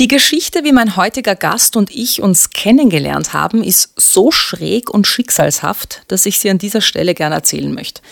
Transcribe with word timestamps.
Die 0.00 0.08
Geschichte, 0.08 0.64
wie 0.64 0.72
mein 0.72 0.96
heutiger 0.96 1.36
Gast 1.36 1.76
und 1.76 1.88
ich 1.94 2.20
uns 2.20 2.50
kennengelernt 2.50 3.32
haben, 3.32 3.62
ist 3.62 3.92
so 3.96 4.32
schräg 4.32 4.90
und 4.90 5.06
schicksalshaft, 5.06 6.02
dass 6.08 6.26
ich 6.26 6.40
sie 6.40 6.50
an 6.50 6.58
dieser 6.58 6.80
Stelle 6.80 7.14
gerne 7.14 7.36
erzählen 7.36 7.72
möchte. 7.72 8.02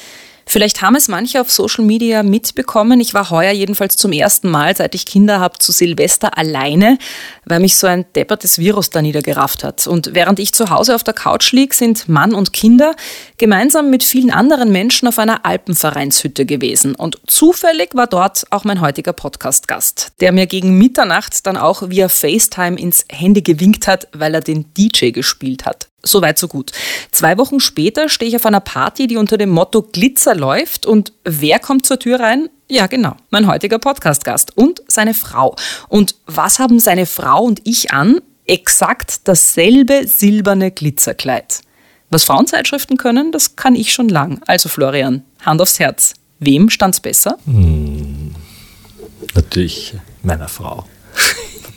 Vielleicht 0.46 0.82
haben 0.82 0.96
es 0.96 1.08
manche 1.08 1.40
auf 1.40 1.50
Social 1.50 1.84
Media 1.84 2.22
mitbekommen. 2.22 3.00
Ich 3.00 3.14
war 3.14 3.30
heuer 3.30 3.52
jedenfalls 3.52 3.96
zum 3.96 4.12
ersten 4.12 4.50
Mal, 4.50 4.76
seit 4.76 4.94
ich 4.94 5.06
Kinder 5.06 5.40
habe, 5.40 5.58
zu 5.58 5.72
Silvester 5.72 6.36
alleine, 6.36 6.98
weil 7.44 7.60
mich 7.60 7.76
so 7.76 7.86
ein 7.86 8.04
deppertes 8.14 8.58
Virus 8.58 8.90
da 8.90 9.02
niedergerafft 9.02 9.64
hat. 9.64 9.86
Und 9.86 10.14
während 10.14 10.38
ich 10.38 10.52
zu 10.52 10.70
Hause 10.70 10.94
auf 10.94 11.04
der 11.04 11.14
Couch 11.14 11.52
lieg, 11.52 11.74
sind 11.74 12.08
Mann 12.08 12.34
und 12.34 12.52
Kinder 12.52 12.94
gemeinsam 13.38 13.90
mit 13.90 14.04
vielen 14.04 14.30
anderen 14.30 14.72
Menschen 14.72 15.08
auf 15.08 15.18
einer 15.18 15.44
Alpenvereinshütte 15.44 16.46
gewesen. 16.46 16.94
Und 16.94 17.20
zufällig 17.26 17.94
war 17.94 18.06
dort 18.06 18.44
auch 18.50 18.64
mein 18.64 18.80
heutiger 18.80 19.12
Podcast-Gast, 19.12 20.12
der 20.20 20.32
mir 20.32 20.46
gegen 20.46 20.76
Mitternacht 20.78 21.46
dann 21.46 21.56
auch 21.56 21.88
via 21.88 22.08
FaceTime 22.08 22.78
ins 22.78 23.04
Handy 23.10 23.42
gewinkt 23.42 23.86
hat, 23.86 24.08
weil 24.12 24.34
er 24.34 24.40
den 24.40 24.72
DJ 24.74 25.10
gespielt 25.10 25.66
hat. 25.66 25.91
Soweit, 26.04 26.38
so 26.38 26.48
gut. 26.48 26.72
Zwei 27.12 27.38
Wochen 27.38 27.60
später 27.60 28.08
stehe 28.08 28.28
ich 28.28 28.36
auf 28.36 28.46
einer 28.46 28.60
Party, 28.60 29.06
die 29.06 29.16
unter 29.16 29.38
dem 29.38 29.50
Motto 29.50 29.82
Glitzer 29.82 30.34
läuft. 30.34 30.84
Und 30.84 31.12
wer 31.24 31.60
kommt 31.60 31.86
zur 31.86 31.98
Tür 31.98 32.18
rein? 32.18 32.48
Ja, 32.68 32.86
genau, 32.86 33.14
mein 33.30 33.46
heutiger 33.46 33.78
Podcast-Gast 33.78 34.56
und 34.56 34.82
seine 34.88 35.14
Frau. 35.14 35.54
Und 35.88 36.16
was 36.26 36.58
haben 36.58 36.80
seine 36.80 37.06
Frau 37.06 37.44
und 37.44 37.60
ich 37.64 37.92
an? 37.92 38.20
Exakt 38.46 39.28
dasselbe 39.28 40.06
silberne 40.08 40.72
Glitzerkleid. 40.72 41.60
Was 42.10 42.24
Frauenzeitschriften 42.24 42.96
können, 42.96 43.30
das 43.30 43.56
kann 43.56 43.74
ich 43.76 43.92
schon 43.92 44.08
lang. 44.08 44.40
Also 44.46 44.68
Florian, 44.68 45.22
Hand 45.44 45.60
aufs 45.60 45.78
Herz. 45.78 46.14
Wem 46.40 46.68
stand's 46.68 46.98
besser? 46.98 47.38
Hm, 47.44 48.34
natürlich 49.34 49.94
meiner 50.22 50.48
Frau. 50.48 50.84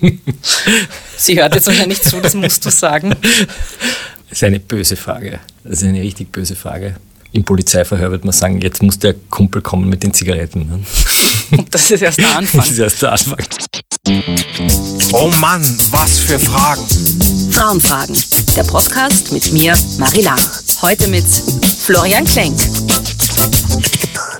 Sie 1.18 1.40
hört 1.40 1.56
jetzt 1.56 1.68
wahrscheinlich 1.68 2.02
zu, 2.02 2.20
das 2.20 2.34
musst 2.34 2.66
du 2.66 2.70
sagen. 2.72 3.16
Das 4.36 4.41
ist 4.41 4.47
eine 4.47 4.59
böse 4.59 4.97
Frage. 4.97 5.39
Das 5.64 5.81
ist 5.81 5.88
eine 5.88 6.02
richtig 6.02 6.30
böse 6.30 6.58
Frage. 6.58 6.97
Im 7.31 7.45
Polizeiverhör 7.45 8.11
wird 8.11 8.25
man 8.25 8.33
sagen, 8.33 8.59
jetzt 8.59 8.83
muss 8.83 9.00
der 9.00 9.14
Kumpel 9.30 9.61
kommen 9.61 9.88
mit 9.88 10.03
den 10.03 10.14
Zigaretten. 10.14 10.67
Ne? 10.67 10.80
Das 11.72 11.89
ist 11.89 12.02
erst 12.02 12.17
der 12.19 12.36
Anfang. 12.36 12.59
Das 12.59 12.72
ist 12.72 12.80
erst 12.80 13.02
der 13.02 13.14
Anfang. 13.14 13.38
Oh 15.14 15.31
Mann, 15.39 15.64
was 15.89 16.19
für 16.19 16.38
Fragen. 16.38 16.86
Frauenfragen. 17.56 18.17
Der 18.58 18.64
Podcast 18.64 19.31
mit 19.31 19.53
mir, 19.53 19.78
Marie 19.98 20.23
Lach. 20.23 20.61
Heute 20.81 21.08
mit 21.08 21.23
Florian 21.23 22.25
Klenk. 22.25 22.53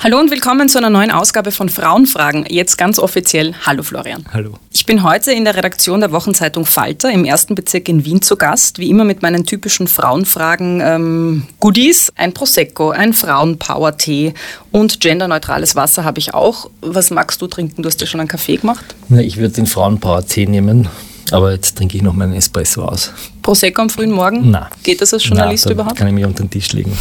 Hallo 0.04 0.20
und 0.20 0.32
willkommen 0.32 0.68
zu 0.68 0.80
einer 0.80 0.90
neuen 0.90 1.12
Ausgabe 1.12 1.52
von 1.52 1.70
Frauenfragen. 1.70 2.46
Jetzt 2.50 2.78
ganz 2.78 3.00
offiziell. 3.00 3.54
Hallo 3.66 3.84
Florian. 3.84 4.26
Hallo. 4.34 4.60
Ich 4.74 4.86
bin 4.86 5.02
heute 5.02 5.32
in 5.32 5.46
der 5.46 5.56
Redaktion 5.56 6.02
der 6.02 6.12
Wochenzeitung 6.12 6.66
Falter 6.66 7.10
im 7.10 7.24
ersten 7.24 7.56
Bezirk 7.56 7.88
in 7.88 8.04
Wien 8.04 8.22
zu 8.22 8.36
Gast. 8.36 8.80
Wie 8.80 8.90
immer 8.90 9.06
mit 9.06 9.22
meinen 9.22 9.46
typischen 9.46 9.88
Frauenfragen 9.88 10.82
ähm, 10.84 11.48
Goodies. 11.62 12.12
Ein 12.18 12.34
Prosecco, 12.34 12.90
ein 12.90 13.14
Frauenpower-Tee 13.14 14.34
und 14.74 15.00
genderneutrales 15.00 15.78
Wasser 15.78 16.04
habe 16.04 16.20
ich 16.20 16.34
auch. 16.34 16.70
Was 16.82 17.12
magst 17.12 17.42
du 17.42 17.48
trinken? 17.48 17.82
Du 17.82 17.88
hast 17.88 18.02
ja 18.02 18.08
schon 18.08 18.20
einen 18.20 18.28
Kaffee 18.28 18.58
gemacht. 18.58 18.94
Na, 19.08 19.22
ich 19.22 19.38
würde 19.38 19.54
den 19.54 19.68
Frauenpower-Tee 19.68 20.48
nehmen. 20.48 20.90
Aber 21.32 21.52
jetzt 21.52 21.78
trinke 21.78 21.98
ich 21.98 22.04
noch 22.04 22.14
meinen 22.14 22.34
Espresso 22.34 22.84
aus. 22.86 23.12
Prosecco 23.42 23.82
am 23.82 23.90
frühen 23.90 24.12
Morgen? 24.12 24.52
Nein. 24.52 24.68
Geht 24.84 25.02
das 25.02 25.14
als 25.14 25.26
Journalist 25.26 25.66
Nein, 25.66 25.74
überhaupt? 25.74 25.96
kann 25.96 26.08
ich 26.08 26.14
mich 26.14 26.26
unter 26.26 26.44
den 26.44 26.50
Tisch 26.50 26.72
legen. 26.74 26.96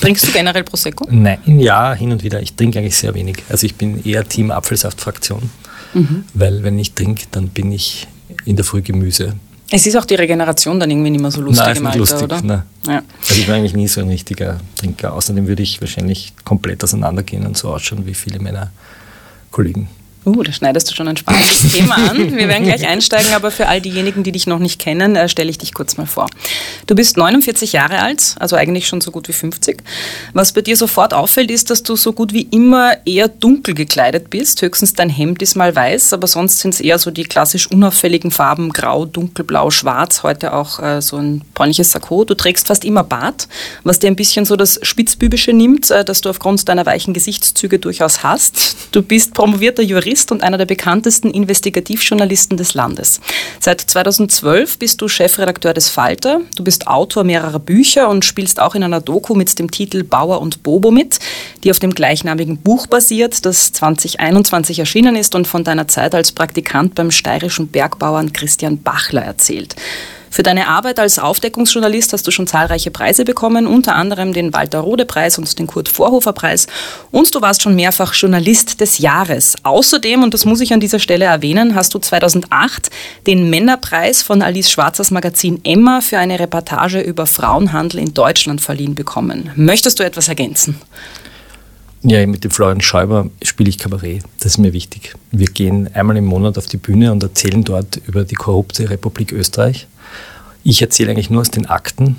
Trinkst 0.00 0.26
du 0.26 0.32
generell 0.32 0.64
Prosecco? 0.64 1.06
Nein, 1.10 1.40
ja, 1.58 1.92
hin 1.92 2.12
und 2.12 2.22
wieder. 2.22 2.40
Ich 2.40 2.54
trinke 2.54 2.78
eigentlich 2.78 2.96
sehr 2.96 3.14
wenig. 3.14 3.38
Also 3.48 3.66
ich 3.66 3.74
bin 3.74 4.02
eher 4.04 4.26
Team 4.26 4.50
Apfelsaftfraktion, 4.50 5.50
mhm. 5.94 6.24
weil 6.34 6.62
wenn 6.62 6.78
ich 6.78 6.92
trinke, 6.92 7.24
dann 7.30 7.48
bin 7.48 7.72
ich 7.72 8.06
in 8.44 8.56
der 8.56 8.64
Früh 8.64 8.82
Gemüse. 8.82 9.34
Es 9.72 9.86
ist 9.86 9.96
auch 9.96 10.04
die 10.04 10.16
Regeneration 10.16 10.80
dann 10.80 10.90
irgendwie 10.90 11.10
nicht 11.10 11.20
mehr 11.20 11.30
so 11.30 11.40
lustig 11.40 11.64
Nein, 11.64 11.76
im 11.76 11.86
Alter, 11.86 11.98
lustig, 11.98 12.22
oder? 12.22 12.42
Nein. 12.42 12.62
Ja. 12.86 13.02
Also 13.20 13.40
ich 13.40 13.46
war 13.46 13.54
eigentlich 13.54 13.74
nie 13.74 13.86
so 13.86 14.00
ein 14.00 14.08
richtiger 14.08 14.58
Trinker. 14.74 15.12
Außerdem 15.12 15.46
würde 15.46 15.62
ich 15.62 15.80
wahrscheinlich 15.80 16.32
komplett 16.44 16.82
auseinandergehen 16.82 17.46
und 17.46 17.56
so 17.56 17.72
ausschauen 17.72 18.04
wie 18.04 18.14
viele 18.14 18.40
meiner 18.40 18.70
Kollegen. 19.52 19.88
Uh, 20.26 20.42
da 20.42 20.52
schneidest 20.52 20.90
du 20.90 20.94
schon 20.94 21.08
ein 21.08 21.16
spannendes 21.16 21.72
Thema 21.72 21.94
an. 21.94 22.36
Wir 22.36 22.46
werden 22.46 22.64
gleich 22.64 22.86
einsteigen, 22.86 23.32
aber 23.32 23.50
für 23.50 23.68
all 23.68 23.80
diejenigen, 23.80 24.22
die 24.22 24.32
dich 24.32 24.46
noch 24.46 24.58
nicht 24.58 24.78
kennen, 24.78 25.16
äh, 25.16 25.30
stelle 25.30 25.48
ich 25.48 25.56
dich 25.56 25.72
kurz 25.72 25.96
mal 25.96 26.06
vor. 26.06 26.26
Du 26.86 26.94
bist 26.94 27.16
49 27.16 27.72
Jahre 27.72 28.00
alt, 28.00 28.34
also 28.38 28.54
eigentlich 28.56 28.86
schon 28.86 29.00
so 29.00 29.12
gut 29.12 29.28
wie 29.28 29.32
50. 29.32 29.82
Was 30.34 30.52
bei 30.52 30.60
dir 30.60 30.76
sofort 30.76 31.14
auffällt, 31.14 31.50
ist, 31.50 31.70
dass 31.70 31.82
du 31.82 31.96
so 31.96 32.12
gut 32.12 32.34
wie 32.34 32.42
immer 32.50 32.96
eher 33.06 33.28
dunkel 33.28 33.74
gekleidet 33.74 34.28
bist. 34.28 34.60
Höchstens 34.60 34.92
dein 34.92 35.08
Hemd 35.08 35.40
ist 35.40 35.54
mal 35.54 35.74
weiß, 35.74 36.12
aber 36.12 36.26
sonst 36.26 36.58
sind 36.58 36.74
es 36.74 36.80
eher 36.80 36.98
so 36.98 37.10
die 37.10 37.24
klassisch 37.24 37.70
unauffälligen 37.70 38.30
Farben 38.30 38.74
grau, 38.74 39.06
dunkelblau, 39.06 39.70
schwarz. 39.70 40.22
Heute 40.22 40.52
auch 40.52 40.80
äh, 40.80 41.00
so 41.00 41.16
ein 41.16 41.40
bräunliches 41.54 41.92
Sakko. 41.92 42.26
Du 42.26 42.34
trägst 42.34 42.66
fast 42.66 42.84
immer 42.84 43.04
Bart, 43.04 43.48
was 43.84 44.00
dir 44.00 44.08
ein 44.08 44.16
bisschen 44.16 44.44
so 44.44 44.56
das 44.56 44.78
Spitzbübische 44.82 45.54
nimmt, 45.54 45.90
äh, 45.90 46.04
das 46.04 46.20
du 46.20 46.28
aufgrund 46.28 46.68
deiner 46.68 46.84
weichen 46.84 47.14
Gesichtszüge 47.14 47.78
durchaus 47.78 48.22
hast. 48.22 48.76
Du 48.92 49.00
bist 49.00 49.32
promovierter 49.32 49.82
Jurist 49.82 50.09
Jurist 50.10 50.32
und 50.32 50.42
einer 50.42 50.58
der 50.58 50.66
bekanntesten 50.66 51.30
Investigativjournalisten 51.30 52.56
des 52.56 52.74
Landes. 52.74 53.20
Seit 53.60 53.80
2012 53.80 54.78
bist 54.78 55.00
du 55.00 55.06
Chefredakteur 55.06 55.72
des 55.72 55.88
Falter. 55.88 56.40
Du 56.56 56.64
bist 56.64 56.88
Autor 56.88 57.22
mehrerer 57.22 57.60
Bücher 57.60 58.08
und 58.08 58.24
spielst 58.24 58.58
auch 58.58 58.74
in 58.74 58.82
einer 58.82 59.00
Doku 59.00 59.36
mit 59.36 59.56
dem 59.58 59.70
Titel 59.70 60.02
Bauer 60.02 60.40
und 60.40 60.64
Bobo 60.64 60.90
mit, 60.90 61.20
die 61.62 61.70
auf 61.70 61.78
dem 61.78 61.94
gleichnamigen 61.94 62.58
Buch 62.58 62.88
basiert, 62.88 63.46
das 63.46 63.72
2021 63.72 64.80
erschienen 64.80 65.14
ist 65.14 65.36
und 65.36 65.46
von 65.46 65.62
deiner 65.62 65.86
Zeit 65.86 66.14
als 66.14 66.32
Praktikant 66.32 66.96
beim 66.96 67.12
steirischen 67.12 67.68
Bergbauern 67.68 68.32
Christian 68.32 68.82
Bachler 68.82 69.22
erzählt. 69.22 69.76
Für 70.30 70.44
deine 70.44 70.68
Arbeit 70.68 71.00
als 71.00 71.18
Aufdeckungsjournalist 71.18 72.12
hast 72.12 72.24
du 72.24 72.30
schon 72.30 72.46
zahlreiche 72.46 72.92
Preise 72.92 73.24
bekommen, 73.24 73.66
unter 73.66 73.96
anderem 73.96 74.32
den 74.32 74.52
Walter-Rode-Preis 74.52 75.38
und 75.38 75.58
den 75.58 75.66
Kurt-Vorhofer-Preis. 75.66 76.68
Und 77.10 77.34
du 77.34 77.40
warst 77.40 77.62
schon 77.62 77.74
mehrfach 77.74 78.14
Journalist 78.14 78.80
des 78.80 78.98
Jahres. 78.98 79.56
Außerdem, 79.64 80.22
und 80.22 80.32
das 80.32 80.44
muss 80.44 80.60
ich 80.60 80.72
an 80.72 80.78
dieser 80.78 81.00
Stelle 81.00 81.24
erwähnen, 81.24 81.74
hast 81.74 81.94
du 81.94 81.98
2008 81.98 82.90
den 83.26 83.50
Männerpreis 83.50 84.22
von 84.22 84.40
Alice 84.40 84.70
Schwarzers 84.70 85.10
Magazin 85.10 85.60
Emma 85.64 86.00
für 86.00 86.18
eine 86.18 86.38
Reportage 86.38 87.00
über 87.00 87.26
Frauenhandel 87.26 87.98
in 87.98 88.14
Deutschland 88.14 88.60
verliehen 88.60 88.94
bekommen. 88.94 89.50
Möchtest 89.56 89.98
du 89.98 90.04
etwas 90.04 90.28
ergänzen? 90.28 90.76
Ja, 92.02 92.24
mit 92.26 92.44
dem 92.44 92.50
Florian 92.50 92.80
Schäuber 92.80 93.28
spiele 93.42 93.68
ich 93.68 93.78
Kabarett. 93.78 94.22
Das 94.38 94.52
ist 94.52 94.58
mir 94.58 94.72
wichtig. 94.72 95.14
Wir 95.32 95.48
gehen 95.48 95.90
einmal 95.92 96.16
im 96.16 96.24
Monat 96.24 96.56
auf 96.56 96.66
die 96.66 96.78
Bühne 96.78 97.12
und 97.12 97.22
erzählen 97.22 97.62
dort 97.62 98.00
über 98.06 98.24
die 98.24 98.36
korrupte 98.36 98.88
Republik 98.88 99.32
Österreich. 99.32 99.86
Ich 100.62 100.82
erzähle 100.82 101.10
eigentlich 101.10 101.30
nur 101.30 101.40
aus 101.40 101.50
den 101.50 101.66
Akten. 101.66 102.16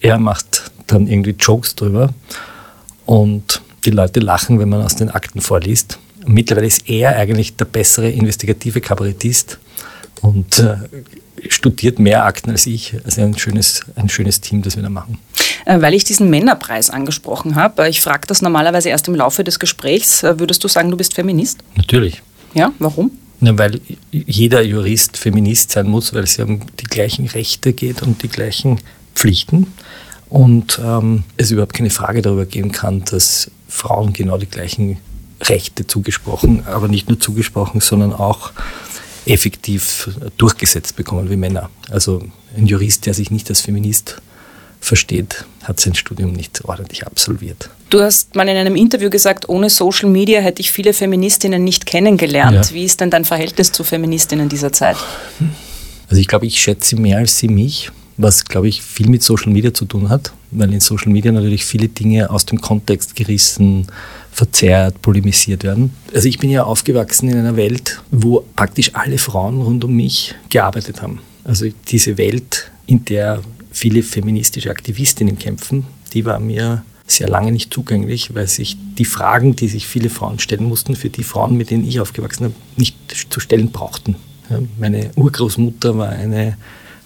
Er 0.00 0.18
macht 0.18 0.70
dann 0.86 1.06
irgendwie 1.06 1.34
Jokes 1.38 1.74
drüber 1.74 2.12
und 3.06 3.62
die 3.84 3.90
Leute 3.90 4.20
lachen, 4.20 4.58
wenn 4.58 4.68
man 4.68 4.82
aus 4.82 4.96
den 4.96 5.10
Akten 5.10 5.40
vorliest. 5.40 5.98
Mittlerweile 6.26 6.66
ist 6.66 6.88
er 6.88 7.16
eigentlich 7.16 7.56
der 7.56 7.64
bessere 7.64 8.10
investigative 8.10 8.80
Kabarettist 8.80 9.58
und 10.20 10.58
äh, 10.58 10.76
studiert 11.48 11.98
mehr 11.98 12.24
Akten 12.24 12.50
als 12.50 12.66
ich. 12.66 12.96
Also 13.04 13.22
ein 13.22 13.38
schönes, 13.38 13.82
ein 13.96 14.08
schönes 14.08 14.40
Team, 14.40 14.62
das 14.62 14.76
wir 14.76 14.82
da 14.82 14.90
machen. 14.90 15.18
Äh, 15.64 15.80
weil 15.80 15.94
ich 15.94 16.04
diesen 16.04 16.28
Männerpreis 16.30 16.90
angesprochen 16.90 17.54
habe, 17.54 17.88
ich 17.88 18.00
frage 18.02 18.26
das 18.26 18.42
normalerweise 18.42 18.90
erst 18.90 19.08
im 19.08 19.14
Laufe 19.14 19.44
des 19.44 19.58
Gesprächs, 19.58 20.22
äh, 20.22 20.38
würdest 20.38 20.62
du 20.62 20.68
sagen, 20.68 20.90
du 20.90 20.96
bist 20.96 21.14
Feminist? 21.14 21.58
Natürlich. 21.76 22.22
Ja, 22.54 22.72
warum? 22.78 23.12
Ja, 23.40 23.56
weil 23.56 23.80
jeder 24.12 24.62
Jurist 24.62 25.16
Feminist 25.16 25.72
sein 25.72 25.88
muss, 25.88 26.12
weil 26.12 26.24
es 26.24 26.36
ja 26.36 26.44
um 26.44 26.60
die 26.78 26.84
gleichen 26.84 27.26
Rechte 27.26 27.72
geht 27.72 28.02
und 28.02 28.22
die 28.22 28.28
gleichen 28.28 28.80
Pflichten. 29.14 29.68
Und 30.28 30.80
ähm, 30.82 31.24
es 31.36 31.50
überhaupt 31.50 31.72
keine 31.72 31.90
Frage 31.90 32.22
darüber 32.22 32.46
geben 32.46 32.70
kann, 32.70 33.04
dass 33.04 33.50
Frauen 33.66 34.12
genau 34.12 34.38
die 34.38 34.46
gleichen 34.46 34.98
Rechte 35.40 35.86
zugesprochen, 35.86 36.66
aber 36.66 36.86
nicht 36.88 37.08
nur 37.08 37.18
zugesprochen, 37.18 37.80
sondern 37.80 38.12
auch 38.12 38.52
effektiv 39.26 40.10
durchgesetzt 40.36 40.96
bekommen 40.96 41.30
wie 41.30 41.36
Männer. 41.36 41.70
Also 41.88 42.22
ein 42.56 42.66
Jurist, 42.66 43.06
der 43.06 43.14
sich 43.14 43.30
nicht 43.30 43.48
als 43.48 43.62
Feminist 43.62 44.20
versteht, 44.80 45.44
hat 45.64 45.80
sein 45.80 45.94
Studium 45.94 46.32
nicht 46.32 46.64
ordentlich 46.64 47.06
absolviert. 47.06 47.70
Du 47.90 48.00
hast 48.00 48.36
mal 48.36 48.48
in 48.48 48.56
einem 48.56 48.76
Interview 48.76 49.10
gesagt, 49.10 49.48
ohne 49.48 49.68
Social 49.68 50.08
Media 50.08 50.40
hätte 50.40 50.60
ich 50.60 50.70
viele 50.70 50.92
Feministinnen 50.92 51.64
nicht 51.64 51.86
kennengelernt. 51.86 52.68
Ja. 52.68 52.74
Wie 52.74 52.84
ist 52.84 53.00
denn 53.00 53.10
dein 53.10 53.24
Verhältnis 53.24 53.72
zu 53.72 53.82
Feministinnen 53.82 54.48
dieser 54.48 54.72
Zeit? 54.72 54.96
Also 56.08 56.20
ich 56.20 56.28
glaube, 56.28 56.46
ich 56.46 56.60
schätze 56.60 56.90
sie 56.90 57.02
mehr 57.02 57.18
als 57.18 57.38
sie 57.38 57.48
mich, 57.48 57.90
was, 58.16 58.44
glaube 58.44 58.68
ich, 58.68 58.80
viel 58.80 59.08
mit 59.08 59.24
Social 59.24 59.52
Media 59.52 59.74
zu 59.74 59.86
tun 59.86 60.08
hat, 60.08 60.32
weil 60.52 60.72
in 60.72 60.78
Social 60.78 61.10
Media 61.10 61.32
natürlich 61.32 61.64
viele 61.64 61.88
Dinge 61.88 62.30
aus 62.30 62.46
dem 62.46 62.60
Kontext 62.60 63.16
gerissen, 63.16 63.88
verzerrt, 64.30 65.02
polemisiert 65.02 65.64
werden. 65.64 65.92
Also 66.14 66.28
ich 66.28 66.38
bin 66.38 66.50
ja 66.50 66.62
aufgewachsen 66.62 67.28
in 67.28 67.38
einer 67.38 67.56
Welt, 67.56 68.00
wo 68.12 68.44
praktisch 68.54 68.94
alle 68.94 69.18
Frauen 69.18 69.62
rund 69.62 69.82
um 69.82 69.96
mich 69.96 70.36
gearbeitet 70.48 71.02
haben. 71.02 71.18
Also 71.42 71.66
diese 71.88 72.16
Welt, 72.18 72.70
in 72.86 73.04
der 73.04 73.40
viele 73.72 74.04
feministische 74.04 74.70
Aktivistinnen 74.70 75.36
kämpfen, 75.36 75.86
die 76.12 76.24
war 76.24 76.38
mir 76.38 76.84
sehr 77.10 77.28
lange 77.28 77.52
nicht 77.52 77.72
zugänglich, 77.72 78.34
weil 78.34 78.46
sich 78.46 78.76
die 78.98 79.04
Fragen, 79.04 79.56
die 79.56 79.68
sich 79.68 79.86
viele 79.86 80.10
Frauen 80.10 80.38
stellen 80.38 80.64
mussten, 80.64 80.96
für 80.96 81.10
die 81.10 81.24
Frauen, 81.24 81.56
mit 81.56 81.70
denen 81.70 81.86
ich 81.86 82.00
aufgewachsen 82.00 82.44
bin, 82.44 82.54
nicht 82.76 82.96
zu 83.30 83.40
stellen 83.40 83.70
brauchten. 83.70 84.16
Meine 84.78 85.10
Urgroßmutter 85.16 85.96
war 85.96 86.08
eine 86.08 86.56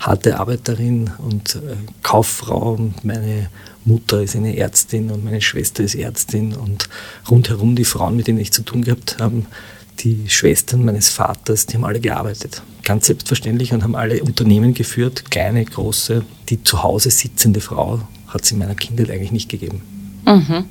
harte 0.01 0.39
Arbeiterin 0.39 1.11
und 1.19 1.57
äh, 1.57 1.77
Kauffrau 2.03 2.73
und 2.75 3.05
meine 3.05 3.49
Mutter 3.85 4.23
ist 4.23 4.37
eine 4.37 4.57
Ärztin 4.57 5.11
und 5.11 5.25
meine 5.25 5.41
Schwester 5.41 5.83
ist 5.83 5.95
Ärztin 5.95 6.55
und 6.55 6.89
rundherum 7.31 7.77
die 7.77 7.85
Frauen, 7.85 8.17
mit 8.17 8.27
denen 8.27 8.39
ich 8.39 8.53
zu 8.53 8.63
tun 8.63 8.83
gehabt 8.83 9.17
habe, 9.19 9.43
die 10.01 10.29
Schwestern 10.29 10.85
meines 10.85 11.09
Vaters, 11.09 11.67
die 11.67 11.77
haben 11.77 11.85
alle 11.85 12.01
gearbeitet. 12.01 12.63
Ganz 12.83 13.07
selbstverständlich 13.07 13.73
und 13.73 13.83
haben 13.83 13.95
alle 13.95 14.23
Unternehmen 14.23 14.75
geführt, 14.75 15.31
kleine, 15.31 15.65
große. 15.65 16.25
Die 16.49 16.63
zu 16.65 16.83
Hause 16.83 17.11
sitzende 17.11 17.61
Frau 17.61 18.01
hat 18.29 18.43
es 18.43 18.53
in 18.53 18.59
meiner 18.59 18.75
Kindheit 18.75 19.11
eigentlich 19.11 19.33
nicht 19.33 19.49
gegeben. 19.49 19.83
Mhm. 20.25 20.65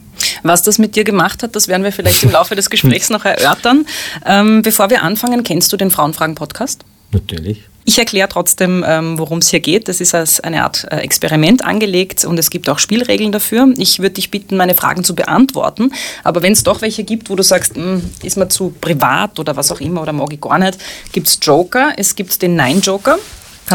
Was 0.44 0.64
das 0.64 0.78
mit 0.78 0.96
dir 0.96 1.04
gemacht 1.04 1.44
hat, 1.44 1.56
das 1.56 1.68
werden 1.68 1.84
wir 1.84 1.92
vielleicht 1.92 2.24
im 2.24 2.32
Laufe 2.32 2.56
des 2.56 2.70
Gesprächs 2.70 3.10
noch 3.10 3.26
erörtern. 3.26 3.86
Ähm, 4.26 4.62
bevor 4.62 4.90
wir 4.90 5.04
anfangen, 5.04 5.44
kennst 5.44 5.72
du 5.74 5.78
den 5.78 5.92
Frauenfragen-Podcast? 5.92 6.84
Natürlich. 7.12 7.64
Ich 7.86 8.00
erkläre 8.00 8.30
trotzdem, 8.30 8.84
ähm, 8.88 9.20
worum 9.20 9.40
es 9.40 9.50
hier 9.50 9.60
geht. 9.60 9.88
Das 9.90 10.00
ist 10.00 10.16
als 10.16 10.40
eine 10.40 10.64
Art 10.64 10.88
äh, 10.90 10.98
Experiment 10.98 11.66
angelegt 11.66 12.24
und 12.24 12.40
es 12.40 12.50
gibt 12.50 12.70
auch 12.70 12.80
Spielregeln 12.80 13.34
dafür. 13.34 13.68
Ich 13.78 14.00
würde 14.00 14.16
dich 14.16 14.32
bitten, 14.32 14.56
meine 14.56 14.74
Fragen 14.74 15.04
zu 15.04 15.14
beantworten. 15.14 15.92
Aber 16.24 16.42
wenn 16.42 16.54
es 16.54 16.64
doch 16.64 16.82
welche 16.82 17.04
gibt, 17.04 17.30
wo 17.30 17.36
du 17.36 17.44
sagst, 17.44 17.76
hm, 17.76 18.02
ist 18.24 18.38
mir 18.38 18.48
zu 18.48 18.74
privat 18.80 19.38
oder 19.38 19.58
was 19.58 19.72
auch 19.72 19.82
immer 19.82 20.02
oder 20.02 20.14
mag 20.14 20.32
ich 20.32 20.40
gar 20.40 20.58
nicht, 20.60 20.78
gibt 21.12 21.28
es 21.28 21.40
Joker. 21.42 21.94
Es 21.98 22.16
gibt 22.16 22.42
den 22.42 22.56
Nein-Joker 22.56 23.18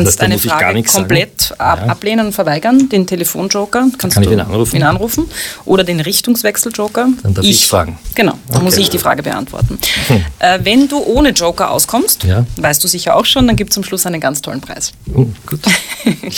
kannst 0.05 0.21
eine 0.21 0.39
Frage 0.39 0.83
komplett 0.83 1.55
ab, 1.59 1.81
ja. 1.83 1.93
ablehnen 1.93 2.27
und 2.27 2.33
verweigern, 2.33 2.89
den 2.89 3.07
Telefonjoker 3.07 3.89
kannst 3.99 4.15
Kann 4.15 4.25
du 4.25 4.33
ihn 4.33 4.41
anrufen? 4.41 4.77
ihn 4.77 4.83
anrufen 4.83 5.25
oder 5.65 5.85
den 5.85 6.01
Richtungswechseljoker. 6.01 7.09
Dann 7.23 7.35
darf 7.35 7.45
ich, 7.45 7.51
ich 7.51 7.67
fragen. 7.67 7.99
Genau, 8.15 8.33
dann 8.49 8.57
okay. 8.57 8.65
muss 8.65 8.77
ich 8.77 8.91
die 8.91 8.99
Frage 8.99 9.23
beantworten. 9.23 9.79
Hm. 10.09 10.25
Äh, 10.39 10.59
wenn 10.63 10.89
du 10.89 11.03
ohne 11.03 11.31
Joker 11.31 11.71
auskommst, 11.71 12.25
ja. 12.25 12.47
weißt 12.57 12.83
du 12.83 12.89
sicher 12.89 13.17
auch 13.17 13.25
schon, 13.25 13.47
dann 13.47 13.57
gibt 13.57 13.71
es 13.71 13.75
zum 13.75 13.85
Schluss 13.85 14.07
einen 14.07 14.21
ganz 14.21 14.43
tollen 14.43 14.61
Preis. 14.61 14.93
Oh, 15.15 15.27
gut. 15.47 15.61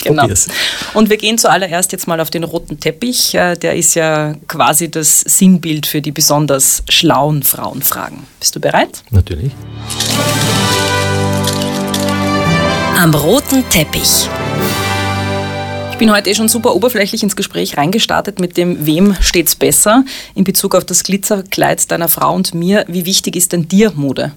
Genau. 0.03 0.23
Probier's. 0.23 0.49
Und 0.95 1.11
wir 1.11 1.17
gehen 1.17 1.39
zuallererst 1.39 1.93
jetzt 1.93 2.09
mal 2.09 2.21
auf 2.21 2.31
den 2.31 2.45
roten 2.45 2.81
Teppich. 2.81 3.35
Äh, 3.35 3.57
der 3.57 3.77
ist 3.77 3.95
ja 3.95 4.35
quasi 4.49 4.91
das 4.91 5.21
Sinnbild 5.21 5.87
für 5.87 6.01
die 6.01 6.13
besonders 6.13 6.83
schlauen 6.89 7.43
Frauenfragen. 7.43 8.25
Bist 8.41 8.57
du 8.57 8.61
bereit? 8.61 9.03
Natürlich 9.11 9.53
am 13.01 13.15
roten 13.15 13.67
Teppich. 13.71 14.29
Ich 15.91 15.97
bin 15.97 16.13
heute 16.13 16.29
eh 16.29 16.35
schon 16.35 16.49
super 16.49 16.75
oberflächlich 16.75 17.23
ins 17.23 17.35
Gespräch 17.35 17.79
reingestartet 17.79 18.41
mit 18.41 18.59
dem 18.59 18.85
Wem 18.85 19.17
steht's 19.21 19.57
besser 19.57 20.05
in 20.35 20.45
Bezug 20.45 20.75
auf 20.75 20.85
das 20.85 21.03
Glitzerkleid 21.03 21.91
deiner 21.91 22.09
Frau 22.09 22.35
und 22.35 22.53
mir. 22.53 22.85
Wie 22.89 23.07
wichtig 23.07 23.37
ist 23.37 23.53
denn 23.53 23.67
dir 23.69 23.93
Mode? 23.93 24.33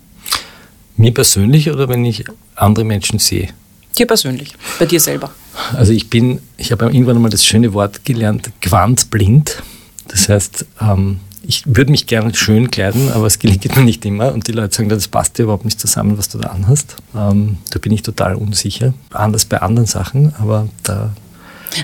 Mir 0.95 1.13
persönlich 1.13 1.71
oder 1.71 1.89
wenn 1.89 2.05
ich 2.05 2.23
andere 2.55 2.85
Menschen 2.85 3.19
sehe? 3.19 3.49
Dir 3.97 4.07
persönlich, 4.07 4.53
bei 4.79 4.85
dir 4.85 5.01
selber. 5.01 5.31
Also 5.73 5.91
ich 5.91 6.09
bin, 6.09 6.39
ich 6.55 6.71
habe 6.71 6.85
irgendwann 6.85 7.17
einmal 7.17 7.31
das 7.31 7.45
schöne 7.45 7.73
Wort 7.73 8.05
gelernt, 8.05 8.49
quantblind. 8.61 9.61
Das 10.07 10.29
heißt, 10.29 10.65
ähm, 10.79 11.19
ich 11.45 11.63
würde 11.65 11.91
mich 11.91 12.07
gerne 12.07 12.33
schön 12.33 12.71
kleiden, 12.71 13.11
aber 13.11 13.27
es 13.27 13.37
gelingt 13.37 13.75
mir 13.75 13.83
nicht 13.83 14.05
immer. 14.05 14.33
Und 14.33 14.47
die 14.47 14.53
Leute 14.53 14.75
sagen, 14.75 14.89
das 14.89 15.07
passt 15.07 15.37
dir 15.37 15.43
überhaupt 15.43 15.65
nicht 15.65 15.79
zusammen, 15.79 16.17
was 16.17 16.29
du 16.29 16.37
da 16.37 16.49
anhast. 16.49 16.95
Ähm, 17.15 17.57
da 17.69 17.79
bin 17.79 17.91
ich 17.91 18.01
total 18.01 18.35
unsicher. 18.35 18.93
Anders 19.11 19.45
bei 19.45 19.61
anderen 19.61 19.85
Sachen, 19.85 20.33
aber 20.39 20.67
da 20.83 21.11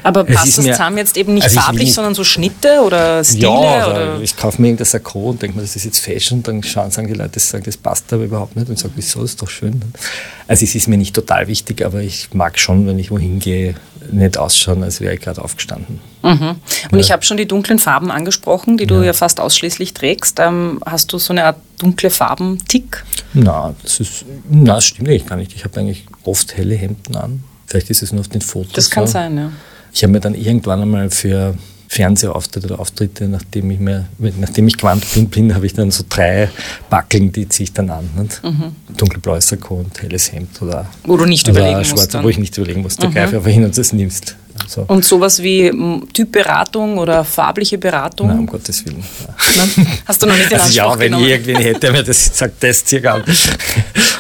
aber 0.04 0.24
passt 0.24 0.58
das 0.58 0.66
zusammen 0.66 0.98
jetzt 0.98 1.18
eben 1.18 1.34
nicht 1.34 1.44
also 1.44 1.60
farblich, 1.60 1.94
sondern 1.94 2.14
so 2.14 2.24
Schnitte 2.24 2.82
oder 2.86 3.24
Stile? 3.24 3.42
Ja, 3.42 3.88
oder? 3.88 4.22
ich 4.22 4.36
kaufe 4.36 4.62
mir 4.62 4.68
irgendein 4.68 4.86
Sakko 4.86 5.32
und 5.32 5.42
denke 5.42 5.58
mir, 5.58 5.64
das 5.64 5.76
ist 5.76 5.86
jetzt 5.86 6.00
Fashion. 6.00 6.44
Dann 6.44 6.64
schauen, 6.64 6.92
sagen 6.92 7.08
die 7.08 7.14
Leute, 7.14 7.32
das, 7.34 7.50
sagen, 7.50 7.64
das 7.64 7.78
passt 7.78 8.12
aber 8.14 8.24
überhaupt 8.24 8.56
nicht. 8.56 8.68
Und 8.68 8.76
ich 8.76 8.80
sage, 8.80 8.94
wieso, 8.96 9.22
das 9.22 9.32
ist 9.32 9.42
doch 9.42 9.50
schön. 9.50 9.82
Also 10.48 10.64
es 10.64 10.76
ist 10.76 10.88
mir 10.88 10.98
nicht 10.98 11.16
total 11.16 11.48
wichtig, 11.48 11.84
aber 11.84 12.02
ich 12.02 12.30
mag 12.34 12.60
schon, 12.60 12.86
wenn 12.88 13.00
ich 13.00 13.12
wohin 13.12 13.40
gehe, 13.40 13.76
nicht 14.12 14.38
ausschauen, 14.38 14.84
als 14.84 15.02
wäre 15.02 15.14
ich 15.14 15.22
gerade 15.22 15.42
aufgestanden. 15.44 16.00
Mhm. 16.24 16.32
Und 16.32 16.60
ja. 16.92 16.98
ich 16.98 17.12
habe 17.12 17.24
schon 17.24 17.38
die 17.38 17.48
dunklen 17.48 17.80
Farben 17.80 18.12
angesprochen, 18.12 18.78
die 18.78 18.86
du 18.86 18.96
ja, 18.96 19.06
ja 19.06 19.14
fast 19.14 19.40
ausschließlich 19.40 19.94
trägst. 19.94 20.40
Ähm, 20.40 20.80
hast 20.86 21.14
du 21.14 21.18
so 21.18 21.34
eine 21.34 21.46
Art 21.46 21.58
dunkle 21.80 22.10
Farben-Tick? 22.10 23.04
Na, 23.34 23.74
das 23.84 24.00
ist, 24.00 24.26
na, 24.50 24.76
das 24.76 24.86
stimmt 24.86 25.10
eigentlich 25.10 25.26
gar 25.26 25.36
nicht. 25.36 25.54
Ich 25.56 25.64
habe 25.64 25.80
eigentlich 25.80 26.06
oft 26.24 26.58
helle 26.58 26.76
Hemden 26.76 27.16
an. 27.16 27.44
Vielleicht 27.66 27.90
ist 27.90 28.02
es 28.02 28.12
nur 28.12 28.22
auf 28.22 28.28
den 28.28 28.42
Fotos. 28.42 28.74
Das 28.74 28.90
kann 28.90 29.06
so. 29.08 29.14
sein, 29.14 29.38
ja. 29.38 29.52
Ich 29.94 30.04
habe 30.04 30.12
mir 30.12 30.20
dann 30.20 30.36
irgendwann 30.36 30.82
einmal 30.82 31.10
für 31.10 31.56
Fernsehauftritte 31.92 32.68
oder 32.68 32.80
Auftritte, 32.80 33.28
nachdem 33.28 33.72
ich, 33.72 33.80
mir, 33.80 34.06
nachdem 34.20 34.68
ich 34.68 34.78
quantblind 34.78 35.32
bin, 35.32 35.56
habe 35.56 35.66
ich 35.66 35.74
dann 35.74 35.90
so 35.90 36.04
drei 36.08 36.50
Backeln, 36.88 37.32
die 37.32 37.50
ziehe 37.50 37.64
ich 37.66 37.74
dann 37.74 37.90
an. 37.90 38.08
Mhm. 38.44 38.76
Dunkelblaues 38.96 39.48
Sakko 39.48 39.78
und 39.78 40.00
helles 40.00 40.32
Hemd 40.32 40.62
oder 40.62 40.86
Wo 41.04 41.18
du 41.18 41.26
nicht 41.26 41.48
überlegen 41.48 41.80
musst. 41.80 42.24
Wo 42.24 42.30
ich 42.30 42.38
nicht 42.38 42.56
überlegen 42.58 42.84
muss. 42.84 42.96
Da 42.96 43.08
mhm. 43.08 43.14
greif 43.14 43.34
einfach 43.34 43.50
hin 43.50 43.66
und 43.66 43.76
das 43.76 43.92
nimmst. 43.92 44.36
So. 44.68 44.86
Und 44.88 45.04
sowas 45.04 45.42
wie 45.42 45.72
Typberatung 46.14 47.00
oder 47.00 47.24
farbliche 47.24 47.80
Beratung? 47.80 48.28
Nein, 48.28 48.40
um 48.40 48.46
Gottes 48.46 48.86
Willen. 48.86 49.04
Hast 50.06 50.22
du 50.22 50.28
noch 50.28 50.36
nicht 50.36 50.52
den 50.52 50.60
also 50.60 50.82
Anspruch 50.82 50.94
Ja, 50.94 51.00
wenn 51.00 51.14
ich 51.14 51.28
irgendwen 51.28 51.56
hätte, 51.56 51.80
der 51.80 51.92
mir 51.92 52.04
das 52.04 52.38
sagt, 52.38 52.64
das 52.64 52.86
circa 52.86 53.16
an. 53.16 53.24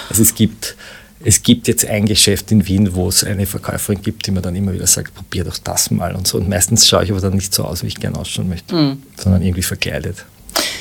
Also 0.10 0.24
es 0.24 0.34
gibt 0.34 0.76
es 1.24 1.44
gibt 1.44 1.68
jetzt 1.68 1.86
ein 1.86 2.06
Geschäft 2.06 2.52
in 2.52 2.66
Wien, 2.68 2.96
wo 2.96 3.10
es 3.10 3.24
eine 3.24 3.46
Verkäuferin 3.46 4.02
gibt, 4.02 4.26
die 4.26 4.32
mir 4.32 4.42
dann 4.42 4.56
immer 4.56 4.74
wieder 4.74 4.88
sagt, 4.88 5.14
probier 5.14 5.44
doch 5.44 5.58
das 5.58 5.92
mal 5.92 6.16
und 6.16 6.28
so. 6.28 6.38
Und 6.38 6.48
meistens 6.48 6.88
schaue 6.88 7.04
ich 7.04 7.12
aber 7.12 7.20
dann 7.20 7.34
nicht 7.34 7.54
so 7.54 7.66
aus, 7.66 7.84
wie 7.84 7.88
ich 7.88 7.96
gerne 7.96 8.18
ausschauen 8.18 8.48
möchte, 8.48 8.74
mhm. 8.74 9.04
sondern 9.18 9.42
irgendwie 9.42 9.64
verkleidet. 9.64 10.26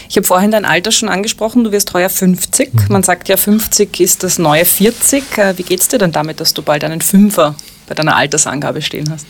Ich 0.09 0.17
habe 0.17 0.27
vorhin 0.27 0.51
dein 0.51 0.65
Alter 0.65 0.93
schon 0.93 1.09
angesprochen, 1.09 1.65
du 1.65 1.73
wirst 1.73 1.93
heuer 1.93 2.09
50. 2.09 2.73
Mhm. 2.73 2.81
Man 2.89 3.03
sagt 3.03 3.29
ja, 3.29 3.37
50 3.37 4.01
ist 4.01 4.23
das 4.23 4.39
neue 4.39 4.65
40. 4.65 5.39
Äh, 5.39 5.59
wie 5.59 5.65
geht 5.65 5.81
es 5.81 5.89
dir 5.89 5.99
denn 5.99 6.13
damit, 6.13 6.41
dass 6.41 6.55
du 6.55 6.63
bald 6.63 6.85
einen 6.85 7.01
Fünfer 7.01 7.57
bei 7.89 7.95
deiner 7.95 8.17
Altersangabe 8.17 8.81
stehen 8.81 9.11
hast? 9.11 9.27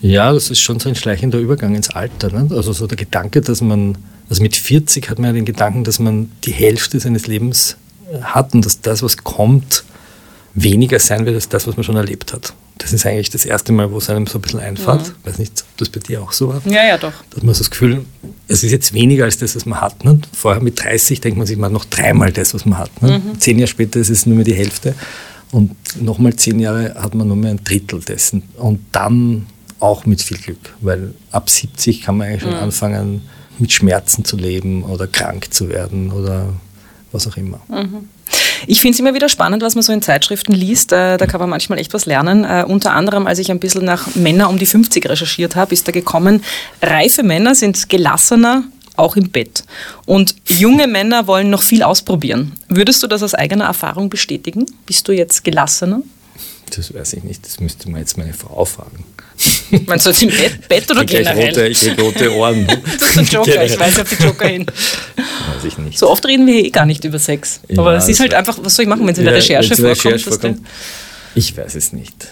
Ja, 0.00 0.32
das 0.32 0.50
ist 0.50 0.60
schon 0.60 0.78
so 0.78 0.88
ein 0.88 0.94
schleichender 0.94 1.38
Übergang 1.38 1.74
ins 1.74 1.90
Alter. 1.90 2.30
Ne? 2.30 2.54
Also 2.54 2.72
so 2.72 2.86
der 2.86 2.96
Gedanke, 2.96 3.40
dass 3.40 3.60
man, 3.60 3.98
also 4.28 4.42
mit 4.42 4.56
40 4.56 5.10
hat 5.10 5.18
man 5.18 5.30
ja 5.30 5.32
den 5.32 5.44
Gedanken, 5.44 5.84
dass 5.84 5.98
man 5.98 6.30
die 6.44 6.52
Hälfte 6.52 7.00
seines 7.00 7.26
Lebens 7.26 7.76
hat 8.22 8.54
und 8.54 8.64
dass 8.64 8.80
das, 8.80 9.02
was 9.02 9.16
kommt, 9.16 9.84
weniger 10.62 10.98
sein 10.98 11.26
wird 11.26 11.34
als 11.34 11.48
das, 11.48 11.66
was 11.66 11.76
man 11.76 11.84
schon 11.84 11.96
erlebt 11.96 12.32
hat. 12.32 12.54
Das 12.78 12.92
ist 12.92 13.04
eigentlich 13.06 13.30
das 13.30 13.44
erste 13.44 13.72
Mal, 13.72 13.90
wo 13.90 13.98
es 13.98 14.08
einem 14.08 14.26
so 14.26 14.38
ein 14.38 14.42
bisschen 14.42 14.60
einfällt. 14.60 15.02
Ich 15.02 15.08
mhm. 15.08 15.14
weiß 15.24 15.38
nicht, 15.38 15.52
ob 15.62 15.76
das 15.78 15.88
bei 15.88 16.00
dir 16.00 16.22
auch 16.22 16.32
so 16.32 16.48
war. 16.48 16.62
Ja, 16.64 16.86
ja, 16.86 16.96
doch. 16.96 17.12
Dass 17.30 17.42
man 17.42 17.54
so 17.54 17.60
das 17.60 17.70
Gefühl, 17.70 18.04
es 18.46 18.62
ist 18.62 18.70
jetzt 18.70 18.92
weniger 18.94 19.24
als 19.24 19.38
das, 19.38 19.56
was 19.56 19.66
man 19.66 19.80
hat. 19.80 20.04
Ne? 20.04 20.20
Vorher 20.32 20.62
mit 20.62 20.82
30 20.82 21.20
denkt 21.20 21.38
man 21.38 21.46
sich 21.46 21.56
mal 21.56 21.70
noch 21.70 21.84
dreimal 21.84 22.32
das, 22.32 22.54
was 22.54 22.64
man 22.64 22.78
hat. 22.78 23.02
Ne? 23.02 23.18
Mhm. 23.18 23.40
Zehn 23.40 23.58
Jahre 23.58 23.68
später 23.68 23.98
ist 23.98 24.10
es 24.10 24.26
nur 24.26 24.36
mehr 24.36 24.44
die 24.44 24.54
Hälfte. 24.54 24.94
Und 25.50 25.74
nochmal 26.00 26.36
zehn 26.36 26.60
Jahre 26.60 26.94
hat 26.94 27.14
man 27.14 27.26
nur 27.26 27.36
mehr 27.36 27.50
ein 27.50 27.64
Drittel 27.64 28.00
dessen. 28.00 28.42
Und 28.56 28.80
dann 28.92 29.46
auch 29.80 30.06
mit 30.06 30.22
viel 30.22 30.38
Glück, 30.38 30.74
weil 30.80 31.14
ab 31.30 31.50
70 31.50 32.02
kann 32.02 32.16
man 32.16 32.28
eigentlich 32.28 32.42
schon 32.42 32.52
mhm. 32.52 32.58
anfangen, 32.58 33.22
mit 33.58 33.72
Schmerzen 33.72 34.24
zu 34.24 34.36
leben 34.36 34.84
oder 34.84 35.06
krank 35.06 35.52
zu 35.52 35.68
werden 35.68 36.12
oder 36.12 36.52
was 37.12 37.26
auch 37.26 37.36
immer. 37.36 37.60
Mhm. 37.68 38.08
Ich 38.66 38.80
finde 38.80 38.94
es 38.94 39.00
immer 39.00 39.14
wieder 39.14 39.28
spannend, 39.28 39.62
was 39.62 39.74
man 39.74 39.82
so 39.82 39.92
in 39.92 40.02
Zeitschriften 40.02 40.52
liest. 40.52 40.92
Äh, 40.92 41.16
da 41.16 41.26
kann 41.26 41.40
man 41.40 41.48
manchmal 41.48 41.78
echt 41.78 41.94
was 41.94 42.06
lernen. 42.06 42.44
Äh, 42.44 42.64
unter 42.66 42.92
anderem, 42.92 43.26
als 43.26 43.38
ich 43.38 43.50
ein 43.50 43.60
bisschen 43.60 43.84
nach 43.84 44.14
Männer 44.14 44.50
um 44.50 44.58
die 44.58 44.66
50 44.66 45.08
recherchiert 45.08 45.56
habe, 45.56 45.72
ist 45.72 45.86
da 45.86 45.92
gekommen, 45.92 46.42
reife 46.82 47.22
Männer 47.22 47.54
sind 47.54 47.88
gelassener, 47.88 48.64
auch 48.96 49.16
im 49.16 49.30
Bett. 49.30 49.64
Und 50.06 50.34
junge 50.48 50.86
Männer 50.86 51.26
wollen 51.26 51.50
noch 51.50 51.62
viel 51.62 51.82
ausprobieren. 51.82 52.52
Würdest 52.68 53.02
du 53.02 53.06
das 53.06 53.22
aus 53.22 53.34
eigener 53.34 53.66
Erfahrung 53.66 54.10
bestätigen? 54.10 54.66
Bist 54.86 55.06
du 55.06 55.12
jetzt 55.12 55.44
gelassener? 55.44 56.02
Das 56.76 56.92
weiß 56.92 57.14
ich 57.14 57.24
nicht. 57.24 57.46
Das 57.46 57.60
müsste 57.60 57.88
man 57.90 58.00
jetzt 58.00 58.18
meine 58.18 58.34
Frau 58.34 58.64
fragen. 58.64 59.04
Meinst 59.86 60.06
du 60.06 60.10
jetzt 60.10 60.22
im 60.22 60.30
Bett, 60.30 60.68
Bett 60.68 60.90
oder 60.90 61.04
generell? 61.04 61.48
Rote, 61.48 61.68
ich 61.68 61.80
krieg 61.80 62.00
rote 62.00 62.32
Ohren. 62.34 62.66
das 62.98 63.16
ist 63.16 63.16
der 63.16 63.24
Joker, 63.24 63.64
ich 63.64 63.78
weiß 63.78 64.00
auf 64.00 64.08
die 64.08 64.22
Joker 64.22 64.48
hin. 64.48 64.66
Weiß 65.16 65.64
ich 65.64 65.78
nicht. 65.78 65.98
So 65.98 66.10
oft 66.10 66.24
reden 66.26 66.46
wir 66.46 66.54
hier 66.54 66.64
eh 66.66 66.70
gar 66.70 66.86
nicht 66.86 67.04
über 67.04 67.18
Sex. 67.18 67.60
Ja, 67.68 67.78
Aber 67.80 67.96
es 67.96 68.08
ist 68.08 68.20
halt 68.20 68.34
einfach, 68.34 68.58
was 68.62 68.74
soll 68.74 68.84
ich 68.84 68.88
machen, 68.88 69.06
wenn 69.06 69.12
es 69.12 69.18
in 69.18 69.24
der 69.24 69.34
Recherche, 69.34 69.76
vorkommt, 69.76 70.06
Recherche 70.06 70.30
vorkommt? 70.30 70.66
Ich 71.34 71.56
weiß 71.56 71.74
es 71.74 71.92
nicht. 71.92 72.28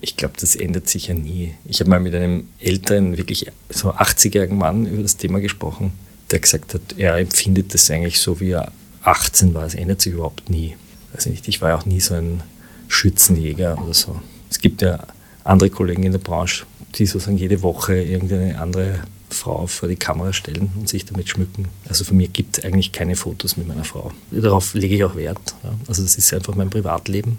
Ich 0.00 0.16
glaube, 0.16 0.34
das 0.40 0.56
ändert 0.56 0.88
sich 0.88 1.08
ja 1.08 1.14
nie. 1.14 1.54
Ich 1.66 1.80
habe 1.80 1.90
mal 1.90 2.00
mit 2.00 2.14
einem 2.14 2.48
älteren, 2.58 3.16
wirklich 3.16 3.46
so 3.68 3.92
80-jährigen 3.92 4.56
Mann 4.56 4.86
über 4.86 5.02
das 5.02 5.16
Thema 5.16 5.40
gesprochen, 5.40 5.92
der 6.30 6.40
gesagt 6.40 6.74
hat, 6.74 6.80
er 6.96 7.16
empfindet 7.16 7.74
das 7.74 7.90
eigentlich 7.90 8.20
so, 8.20 8.40
wie 8.40 8.52
er 8.52 8.72
18 9.02 9.54
war. 9.54 9.66
Es 9.66 9.74
ändert 9.74 10.00
sich 10.00 10.14
überhaupt 10.14 10.48
nie. 10.48 10.76
Weiß 11.12 11.26
nicht, 11.26 11.48
ich 11.48 11.60
war 11.60 11.70
ja 11.70 11.76
auch 11.76 11.86
nie 11.86 12.00
so 12.00 12.14
ein 12.14 12.42
Schützenjäger 12.88 13.78
oder 13.82 13.94
so. 13.94 14.20
Es 14.50 14.58
gibt 14.58 14.82
ja 14.82 15.00
andere 15.44 15.70
Kollegen 15.70 16.02
in 16.02 16.12
der 16.12 16.18
Branche, 16.18 16.64
die 16.94 17.06
sozusagen 17.06 17.38
jede 17.38 17.62
Woche 17.62 18.00
irgendeine 18.00 18.60
andere 18.60 19.00
Frau 19.30 19.66
vor 19.66 19.88
die 19.88 19.96
Kamera 19.96 20.32
stellen 20.32 20.70
und 20.76 20.88
sich 20.88 21.04
damit 21.04 21.28
schmücken. 21.28 21.68
Also 21.88 22.04
von 22.04 22.16
mir 22.16 22.28
gibt 22.28 22.58
es 22.58 22.64
eigentlich 22.64 22.92
keine 22.92 23.16
Fotos 23.16 23.56
mit 23.56 23.68
meiner 23.68 23.84
Frau. 23.84 24.10
Darauf 24.30 24.74
lege 24.74 24.96
ich 24.96 25.04
auch 25.04 25.14
Wert. 25.14 25.54
Ja. 25.62 25.70
Also 25.86 26.02
das 26.02 26.16
ist 26.16 26.34
einfach 26.34 26.54
mein 26.54 26.68
Privatleben 26.68 27.38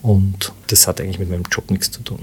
und 0.00 0.52
das 0.68 0.86
hat 0.86 1.00
eigentlich 1.00 1.18
mit 1.18 1.28
meinem 1.28 1.44
Job 1.50 1.70
nichts 1.70 1.90
zu 1.90 2.02
tun. 2.02 2.20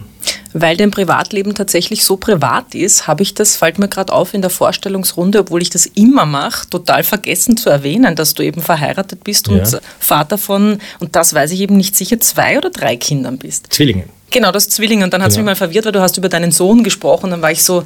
Weil 0.54 0.78
dein 0.78 0.92
Privatleben 0.92 1.54
tatsächlich 1.54 2.06
so 2.06 2.16
privat 2.16 2.74
ist, 2.74 3.08
habe 3.08 3.24
ich 3.24 3.34
das, 3.34 3.58
fällt 3.58 3.78
mir 3.78 3.90
gerade 3.90 4.14
auf 4.14 4.34
in 4.34 4.42
der 4.42 4.50
Vorstellungsrunde, 4.50 5.40
obwohl 5.40 5.62
ich 5.62 5.70
das 5.70 5.86
immer 5.86 6.26
mache, 6.26 6.70
total 6.70 7.04
vergessen 7.04 7.58
zu 7.58 7.70
erwähnen, 7.70 8.16
dass 8.16 8.34
du 8.34 8.44
eben 8.44 8.62
verheiratet 8.62 9.24
bist 9.24 9.50
und 9.50 9.58
Ja. 9.58 9.80
Vater 10.00 10.38
von, 10.38 10.80
und 11.00 11.16
das 11.16 11.34
weiß 11.34 11.52
ich 11.52 11.60
eben 11.60 11.76
nicht 11.76 11.96
sicher, 11.96 12.20
zwei 12.22 12.58
oder 12.58 12.70
drei 12.70 12.96
Kindern 12.96 13.38
bist. 13.38 13.68
Zwillinge. 13.72 14.06
Genau, 14.32 14.52
das 14.52 14.70
Zwillinge. 14.70 15.04
Und 15.06 15.14
dann 15.14 15.22
hat 15.22 15.30
es 15.30 15.36
Genau. 15.36 15.46
mich 15.52 15.52
mal 15.52 15.56
verwirrt, 15.68 15.86
weil 15.86 15.92
du 15.92 16.02
hast 16.02 16.18
über 16.18 16.30
deinen 16.30 16.52
Sohn 16.52 16.84
gesprochen. 16.84 17.32
Dann 17.32 17.42
war 17.42 17.52
ich 17.52 17.64
so, 17.64 17.84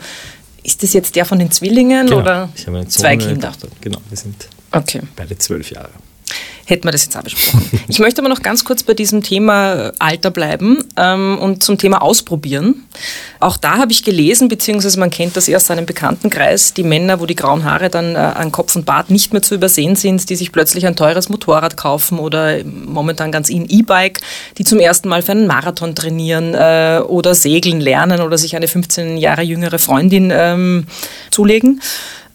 ist 0.63 0.81
das 0.83 0.93
jetzt 0.93 1.15
der 1.15 1.25
von 1.25 1.39
den 1.39 1.51
Zwillingen 1.51 2.11
oder 2.13 2.45
Genau. 2.45 2.49
Ich 2.55 2.67
habe 2.67 2.77
einen 2.77 2.89
Sohn 2.89 3.01
zwei 3.01 3.17
Kinder? 3.17 3.51
Tochter. 3.51 3.67
Genau, 3.81 3.99
wir 4.09 4.17
sind 4.17 4.47
Okay. 4.71 5.01
beide 5.15 5.37
zwölf 5.37 5.71
Jahre. 5.71 5.89
Hätten 6.69 6.87
wir 6.87 6.91
das 6.91 7.03
jetzt 7.03 7.17
auch 7.17 7.23
besprochen. 7.23 7.81
Ich 7.87 7.97
möchte 7.97 8.21
aber 8.21 8.29
noch 8.29 8.43
ganz 8.43 8.63
kurz 8.63 8.83
bei 8.83 8.93
diesem 8.93 9.23
Thema 9.23 9.87
äh, 9.87 9.91
Alter 9.97 10.29
bleiben 10.29 10.83
ähm, 10.97 11.39
und 11.39 11.63
zum 11.63 11.79
Thema 11.79 12.03
Ausprobieren. 12.03 12.85
Auch 13.39 13.57
da 13.57 13.79
habe 13.79 13.91
ich 13.91 14.03
gelesen, 14.03 14.49
beziehungsweise 14.49 14.99
man 14.99 15.09
kennt 15.09 15.35
das 15.35 15.47
erst 15.47 15.63
aus 15.63 15.67
seinem 15.69 15.87
Bekanntenkreis, 15.87 16.75
die 16.75 16.83
Männer, 16.83 17.19
wo 17.19 17.25
die 17.25 17.35
grauen 17.35 17.63
Haare 17.63 17.89
dann 17.89 18.13
äh, 18.13 18.19
an 18.19 18.51
Kopf 18.51 18.75
und 18.75 18.85
Bart 18.85 19.09
nicht 19.09 19.33
mehr 19.33 19.41
zu 19.41 19.55
übersehen 19.55 19.95
sind, 19.95 20.29
die 20.29 20.35
sich 20.35 20.51
plötzlich 20.51 20.85
ein 20.85 20.95
teures 20.95 21.27
Motorrad 21.29 21.75
kaufen 21.75 22.19
oder 22.19 22.63
momentan 22.63 23.31
ganz 23.31 23.49
in 23.49 23.67
E-Bike, 23.67 24.19
die 24.59 24.63
zum 24.63 24.77
ersten 24.77 25.09
Mal 25.09 25.23
für 25.23 25.31
einen 25.31 25.47
Marathon 25.47 25.95
trainieren 25.95 26.53
äh, 26.53 27.01
oder 27.03 27.33
segeln 27.33 27.81
lernen 27.81 28.21
oder 28.21 28.37
sich 28.37 28.55
eine 28.55 28.67
15 28.67 29.17
Jahre 29.17 29.41
jüngere 29.41 29.79
Freundin 29.79 30.31
ähm, 30.31 30.85
zulegen. 31.31 31.81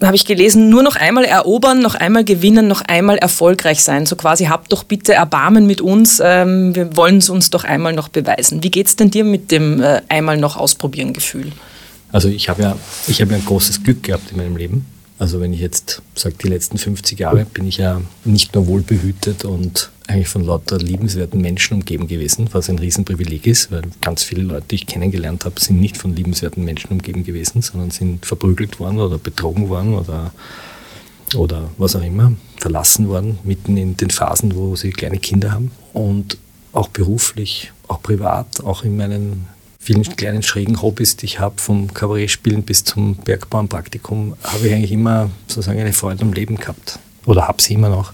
Habe 0.03 0.17
ich 0.17 0.27
gelesen, 0.27 0.69
nur 0.69 0.83
noch 0.83 0.97
einmal 0.97 1.25
erobern, 1.25 1.81
noch 1.81 1.95
einmal 1.95 2.25
gewinnen, 2.25 2.69
noch 2.69 2.83
einmal 2.83 3.17
erfolgreich 3.17 3.83
sein. 3.83 4.07
So 4.07 4.17
quasi, 4.17 4.47
habt 4.47 4.73
doch 4.73 4.85
bitte 4.85 5.15
Erbarmen 5.15 5.67
mit 5.67 5.81
uns, 5.81 6.21
ähm, 6.23 6.75
wir 6.75 6.97
wollen 6.97 7.19
es 7.19 7.31
uns 7.31 7.51
doch 7.51 7.65
einmal 7.65 7.93
noch 7.93 8.09
beweisen. 8.09 8.63
Wie 8.63 8.71
geht 8.71 8.89
es 8.89 8.97
denn 8.97 9.11
dir 9.11 9.25
mit 9.25 9.51
dem 9.51 9.81
äh, 9.81 10.03
einmal 10.09 10.37
noch 10.37 10.57
ausprobieren 10.57 11.13
Gefühl? 11.13 11.53
Also 12.13 12.29
ich 12.29 12.49
habe 12.49 12.63
ja, 12.63 12.77
ich 13.07 13.21
habe 13.21 13.33
ja 13.33 13.39
ein 13.39 13.45
großes 13.45 13.83
Glück 13.83 14.03
gehabt 14.03 14.31
in 14.31 14.37
meinem 14.37 14.57
Leben. 14.57 14.87
Also 15.19 15.41
wenn 15.41 15.53
ich 15.53 15.61
jetzt 15.61 16.03
sage, 16.15 16.35
die 16.43 16.49
letzten 16.49 16.77
50 16.77 17.19
Jahre 17.19 17.45
bin 17.45 17.67
ich 17.67 17.79
ja 17.79 18.01
nicht 18.25 18.55
nur 18.55 18.67
wohlbehütet 18.67 19.45
und 19.45 19.91
eigentlich 20.07 20.29
von 20.29 20.45
lauter 20.45 20.79
liebenswerten 20.79 21.41
Menschen 21.41 21.75
umgeben 21.75 22.07
gewesen, 22.07 22.49
was 22.53 22.69
ein 22.69 22.79
Riesenprivileg 22.79 23.47
ist, 23.47 23.71
weil 23.71 23.83
ganz 24.01 24.23
viele 24.23 24.43
Leute, 24.43 24.67
die 24.71 24.75
ich 24.77 24.87
kennengelernt 24.87 25.45
habe, 25.45 25.59
sind 25.61 25.81
nicht 25.81 25.97
von 25.97 26.15
liebenswerten 26.15 26.65
Menschen 26.65 26.91
umgeben 26.91 27.25
gewesen, 27.25 27.63
sondern 27.63 27.91
sind 27.91 28.25
verprügelt 28.25 28.79
worden 28.81 29.01
oder 29.01 29.19
betrogen 29.19 29.69
worden 29.69 29.95
oder, 29.95 30.33
oder 31.37 31.71
was 31.79 31.97
auch 31.97 32.03
immer, 32.03 32.33
verlassen 32.59 33.09
worden, 33.09 33.39
mitten 33.45 33.77
in 33.77 33.97
den 33.97 34.11
Phasen, 34.11 34.55
wo 34.55 34.77
sie 34.77 34.91
kleine 34.91 35.19
Kinder 35.19 35.53
haben. 35.53 35.71
Und 35.93 36.37
auch 36.73 36.89
beruflich, 36.89 37.73
auch 37.89 38.03
privat, 38.03 38.63
auch 38.63 38.85
in 38.85 38.97
meinen 38.97 39.47
vielen 39.79 40.03
kleinen 40.03 40.43
schrägen 40.43 40.81
Hobbys, 40.81 41.17
die 41.17 41.27
ich 41.27 41.41
habe, 41.41 41.61
vom 41.61 41.93
Kabarettspielen 41.93 42.63
bis 42.63 42.85
zum 42.85 43.17
Bergbauernpraktikum, 43.17 44.35
habe 44.43 44.67
ich 44.67 44.75
eigentlich 44.75 44.93
immer 44.93 45.31
sozusagen 45.47 45.81
eine 45.81 45.93
Freude 45.93 46.23
am 46.23 46.33
Leben 46.33 46.57
gehabt. 46.57 46.99
Oder 47.27 47.49
habe 47.49 47.63
sie 47.63 47.75
immer 47.75 47.89
noch. 47.89 48.13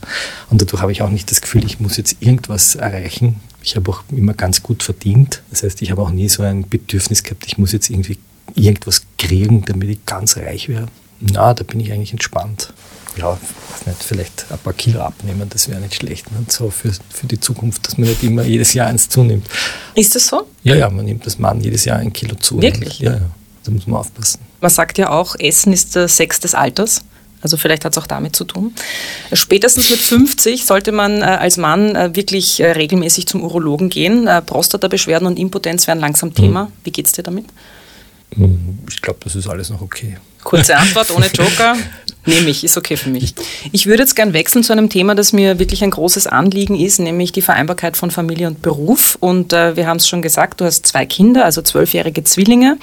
Und 0.50 0.62
dadurch 0.62 0.82
habe 0.82 0.92
ich 0.92 1.02
auch 1.02 1.10
nicht 1.10 1.30
das 1.30 1.40
Gefühl, 1.40 1.64
ich 1.64 1.80
muss 1.80 1.96
jetzt 1.96 2.16
irgendwas 2.20 2.74
erreichen. 2.76 3.40
Ich 3.62 3.76
habe 3.76 3.90
auch 3.90 4.02
immer 4.10 4.34
ganz 4.34 4.62
gut 4.62 4.82
verdient. 4.82 5.42
Das 5.50 5.62
heißt, 5.62 5.82
ich 5.82 5.90
habe 5.90 6.02
auch 6.02 6.10
nie 6.10 6.28
so 6.28 6.42
ein 6.42 6.68
Bedürfnis 6.68 7.22
gehabt, 7.22 7.44
ich 7.46 7.58
muss 7.58 7.72
jetzt 7.72 7.90
irgendwie 7.90 8.18
irgendwas 8.54 9.02
kriegen, 9.18 9.64
damit 9.64 9.88
ich 9.88 10.06
ganz 10.06 10.36
reich 10.36 10.68
wäre. 10.68 10.86
Na, 11.20 11.52
da 11.52 11.64
bin 11.64 11.80
ich 11.80 11.92
eigentlich 11.92 12.12
entspannt. 12.12 12.72
Ja, 13.16 13.32
weiß 13.32 13.86
nicht, 13.86 14.02
vielleicht 14.02 14.46
ein 14.50 14.58
paar 14.58 14.72
Kilo 14.72 15.00
abnehmen, 15.00 15.48
das 15.50 15.68
wäre 15.68 15.80
nicht 15.80 15.96
schlecht. 15.96 16.30
Ne? 16.30 16.44
So 16.48 16.70
für, 16.70 16.92
für 17.10 17.26
die 17.26 17.40
Zukunft, 17.40 17.86
dass 17.86 17.98
man 17.98 18.08
nicht 18.08 18.22
immer 18.22 18.42
jedes 18.42 18.72
Jahr 18.72 18.86
eins 18.86 19.08
zunimmt. 19.08 19.46
Ist 19.94 20.14
das 20.14 20.28
so? 20.28 20.46
Ja, 20.62 20.76
ja, 20.76 20.88
man 20.88 21.04
nimmt 21.04 21.26
das 21.26 21.38
Mann 21.38 21.60
jedes 21.60 21.84
Jahr 21.84 21.98
ein 21.98 22.12
Kilo 22.12 22.36
zu. 22.36 22.62
Wirklich? 22.62 23.00
Ja, 23.00 23.14
ja. 23.14 23.30
Da 23.64 23.70
muss 23.72 23.86
man 23.86 24.00
aufpassen. 24.00 24.40
Man 24.60 24.70
sagt 24.70 24.96
ja 24.96 25.10
auch, 25.10 25.34
Essen 25.38 25.72
ist 25.72 25.96
der 25.96 26.08
Sex 26.08 26.40
des 26.40 26.54
Alters. 26.54 27.02
Also 27.42 27.56
vielleicht 27.56 27.84
hat 27.84 27.92
es 27.92 27.98
auch 27.98 28.06
damit 28.06 28.36
zu 28.36 28.44
tun. 28.44 28.74
Spätestens 29.32 29.90
mit 29.90 30.00
50 30.00 30.64
sollte 30.66 30.92
man 30.92 31.22
äh, 31.22 31.24
als 31.24 31.56
Mann 31.56 31.96
äh, 31.96 32.14
wirklich 32.14 32.60
äh, 32.60 32.72
regelmäßig 32.72 33.26
zum 33.26 33.42
Urologen 33.42 33.88
gehen. 33.88 34.26
Äh, 34.26 34.42
Prostatabeschwerden 34.42 35.26
und 35.26 35.38
Impotenz 35.38 35.86
werden 35.86 36.00
langsam 36.00 36.34
Thema. 36.34 36.70
Wie 36.84 36.90
geht's 36.90 37.12
dir 37.12 37.22
damit? 37.22 37.46
Ich 38.88 39.02
glaube, 39.02 39.20
das 39.24 39.34
ist 39.34 39.48
alles 39.48 39.70
noch 39.70 39.80
okay. 39.80 40.16
Kurze 40.44 40.76
Antwort 40.78 41.10
ohne 41.10 41.26
Joker. 41.26 41.76
Nehme 42.26 42.50
ich, 42.50 42.64
ist 42.64 42.76
okay 42.76 42.96
für 42.96 43.08
mich. 43.08 43.34
Ich 43.72 43.86
würde 43.86 44.02
jetzt 44.02 44.14
gern 44.14 44.34
wechseln 44.34 44.62
zu 44.62 44.72
einem 44.72 44.90
Thema, 44.90 45.14
das 45.14 45.32
mir 45.32 45.58
wirklich 45.58 45.82
ein 45.82 45.90
großes 45.90 46.26
Anliegen 46.26 46.78
ist, 46.78 47.00
nämlich 47.00 47.32
die 47.32 47.40
Vereinbarkeit 47.40 47.96
von 47.96 48.10
Familie 48.10 48.46
und 48.46 48.60
Beruf. 48.60 49.16
Und 49.20 49.54
äh, 49.54 49.74
wir 49.74 49.86
haben 49.86 49.96
es 49.96 50.06
schon 50.06 50.20
gesagt, 50.20 50.60
du 50.60 50.66
hast 50.66 50.86
zwei 50.86 51.06
Kinder, 51.06 51.46
also 51.46 51.62
zwölfjährige 51.62 52.22
Zwillinge. 52.22 52.76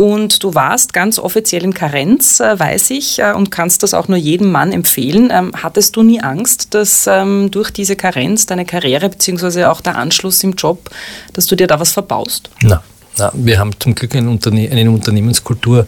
Und 0.00 0.42
du 0.42 0.54
warst 0.54 0.94
ganz 0.94 1.18
offiziell 1.18 1.62
in 1.62 1.74
Karenz, 1.74 2.40
äh, 2.40 2.58
weiß 2.58 2.88
ich, 2.88 3.18
äh, 3.18 3.34
und 3.34 3.50
kannst 3.50 3.82
das 3.82 3.92
auch 3.92 4.08
nur 4.08 4.16
jedem 4.16 4.50
Mann 4.50 4.72
empfehlen. 4.72 5.28
Ähm, 5.30 5.52
hattest 5.54 5.94
du 5.94 6.02
nie 6.02 6.22
Angst, 6.22 6.72
dass 6.72 7.06
ähm, 7.06 7.50
durch 7.50 7.70
diese 7.70 7.96
Karenz 7.96 8.46
deine 8.46 8.64
Karriere 8.64 9.10
bzw. 9.10 9.66
auch 9.66 9.82
der 9.82 9.96
Anschluss 9.96 10.42
im 10.42 10.54
Job, 10.54 10.88
dass 11.34 11.44
du 11.44 11.54
dir 11.54 11.66
da 11.66 11.78
was 11.78 11.92
verbaust? 11.92 12.48
Na, 12.62 12.82
na, 13.18 13.30
wir 13.34 13.58
haben 13.58 13.78
zum 13.78 13.94
Glück 13.94 14.16
eine, 14.16 14.30
Unterne 14.30 14.70
eine 14.70 14.90
Unternehmenskultur, 14.90 15.86